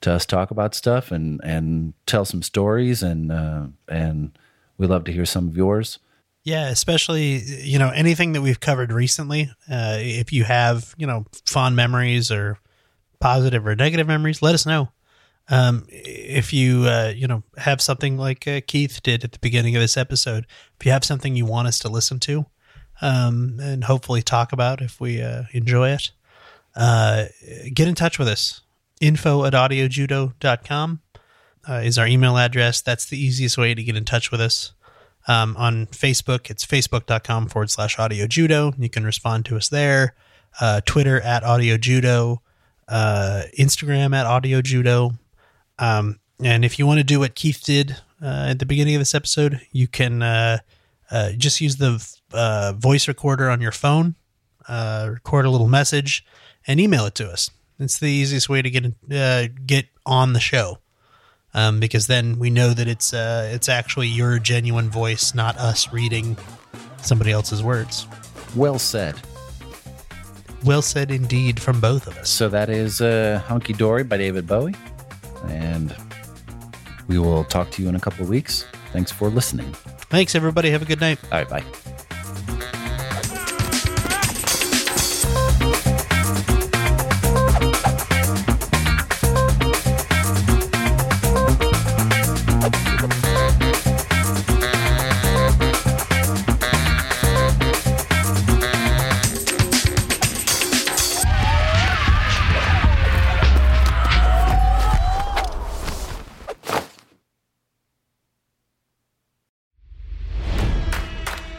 to 0.00 0.12
us 0.12 0.26
talk 0.26 0.50
about 0.50 0.74
stuff 0.74 1.10
and 1.10 1.40
and 1.42 1.94
tell 2.06 2.24
some 2.24 2.42
stories 2.42 3.02
and 3.02 3.32
uh, 3.32 3.66
and 3.88 4.38
we 4.78 4.86
love 4.86 5.04
to 5.04 5.12
hear 5.12 5.26
some 5.26 5.48
of 5.48 5.56
yours 5.56 5.98
Yeah, 6.44 6.68
especially 6.68 7.42
you 7.42 7.76
know 7.78 7.90
anything 7.90 8.32
that 8.34 8.40
we've 8.40 8.60
covered 8.60 8.92
recently. 8.92 9.50
Uh, 9.68 9.98
if 9.98 10.32
you 10.32 10.44
have 10.44 10.94
you 10.96 11.04
know 11.04 11.26
fond 11.44 11.74
memories 11.74 12.30
or 12.30 12.58
positive 13.18 13.66
or 13.66 13.74
negative 13.74 14.06
memories, 14.06 14.42
let 14.42 14.54
us 14.54 14.64
know. 14.64 14.90
Um, 15.48 15.86
if 15.88 16.52
you 16.52 16.84
uh, 16.84 17.12
you 17.16 17.26
know 17.26 17.42
have 17.56 17.80
something 17.80 18.16
like 18.16 18.46
uh, 18.46 18.60
Keith 18.64 19.02
did 19.02 19.24
at 19.24 19.32
the 19.32 19.40
beginning 19.40 19.74
of 19.74 19.82
this 19.82 19.96
episode, 19.96 20.46
if 20.78 20.86
you 20.86 20.92
have 20.92 21.04
something 21.04 21.34
you 21.34 21.46
want 21.46 21.66
us 21.66 21.80
to 21.80 21.88
listen 21.88 22.20
to, 22.20 22.46
um, 23.00 23.58
and 23.60 23.84
hopefully 23.84 24.22
talk 24.22 24.52
about 24.52 24.80
if 24.82 25.00
we 25.00 25.22
uh, 25.22 25.44
enjoy 25.52 25.90
it, 25.90 26.10
uh, 26.74 27.24
get 27.72 27.88
in 27.88 27.94
touch 27.94 28.18
with 28.18 28.28
us. 28.28 28.62
Info 29.00 29.44
at 29.44 29.52
audiojudo.com 29.52 31.00
uh, 31.68 31.72
is 31.84 31.98
our 31.98 32.06
email 32.06 32.38
address. 32.38 32.80
That's 32.80 33.04
the 33.04 33.18
easiest 33.18 33.58
way 33.58 33.74
to 33.74 33.82
get 33.82 33.96
in 33.96 34.04
touch 34.04 34.30
with 34.30 34.40
us. 34.40 34.72
Um, 35.28 35.56
on 35.56 35.86
Facebook, 35.86 36.50
it's 36.50 36.64
facebook.com 36.64 37.48
forward 37.48 37.70
slash 37.70 37.96
audiojudo. 37.96 38.74
You 38.78 38.88
can 38.88 39.04
respond 39.04 39.44
to 39.46 39.56
us 39.56 39.68
there. 39.68 40.14
Uh, 40.60 40.80
Twitter 40.86 41.20
at 41.20 41.42
audiojudo, 41.42 42.38
uh, 42.88 43.42
Instagram 43.58 44.14
at 44.14 44.24
audiojudo. 44.26 45.18
Um, 45.78 46.20
And 46.42 46.64
if 46.64 46.78
you 46.78 46.86
want 46.86 46.98
to 46.98 47.04
do 47.04 47.18
what 47.20 47.34
Keith 47.34 47.60
did 47.64 47.96
uh, 48.22 48.48
at 48.50 48.58
the 48.58 48.66
beginning 48.66 48.94
of 48.94 49.00
this 49.00 49.14
episode, 49.14 49.60
you 49.72 49.88
can 49.88 50.22
uh, 50.22 50.58
uh, 51.10 51.32
just 51.32 51.60
use 51.60 51.76
the 51.76 51.98
uh, 52.32 52.72
voice 52.76 53.08
recorder 53.08 53.48
on 53.50 53.60
your 53.60 53.72
phone, 53.72 54.14
uh, 54.68 55.08
record 55.12 55.44
a 55.44 55.50
little 55.50 55.68
message, 55.68 56.24
and 56.66 56.80
email 56.80 57.06
it 57.06 57.14
to 57.16 57.28
us. 57.28 57.50
It's 57.78 57.98
the 57.98 58.10
easiest 58.10 58.48
way 58.48 58.62
to 58.62 58.70
get 58.70 58.86
uh, 59.12 59.48
get 59.66 59.86
on 60.04 60.32
the 60.32 60.40
show, 60.40 60.78
um, 61.52 61.78
because 61.80 62.06
then 62.06 62.38
we 62.38 62.50
know 62.50 62.72
that 62.72 62.88
it's 62.88 63.12
uh, 63.12 63.50
it's 63.52 63.68
actually 63.68 64.08
your 64.08 64.38
genuine 64.38 64.88
voice, 64.90 65.34
not 65.34 65.56
us 65.58 65.92
reading 65.92 66.36
somebody 67.02 67.32
else's 67.32 67.62
words. 67.62 68.06
Well 68.54 68.78
said. 68.78 69.20
Well 70.64 70.82
said 70.82 71.10
indeed 71.10 71.60
from 71.60 71.80
both 71.80 72.06
of 72.06 72.16
us. 72.16 72.30
So 72.30 72.48
that 72.48 72.70
is 72.70 73.00
uh, 73.00 73.42
Hunky 73.46 73.72
Dory 73.72 74.02
by 74.04 74.16
David 74.16 74.46
Bowie. 74.46 74.74
And 75.48 75.94
we 77.08 77.18
will 77.18 77.44
talk 77.44 77.70
to 77.72 77.82
you 77.82 77.88
in 77.88 77.94
a 77.94 78.00
couple 78.00 78.22
of 78.22 78.28
weeks. 78.28 78.64
Thanks 78.92 79.12
for 79.12 79.28
listening. 79.28 79.70
Thanks, 80.08 80.34
everybody. 80.34 80.70
Have 80.70 80.82
a 80.82 80.86
good 80.86 81.00
night. 81.00 81.18
All 81.30 81.38
right, 81.38 81.48
bye. 81.48 81.85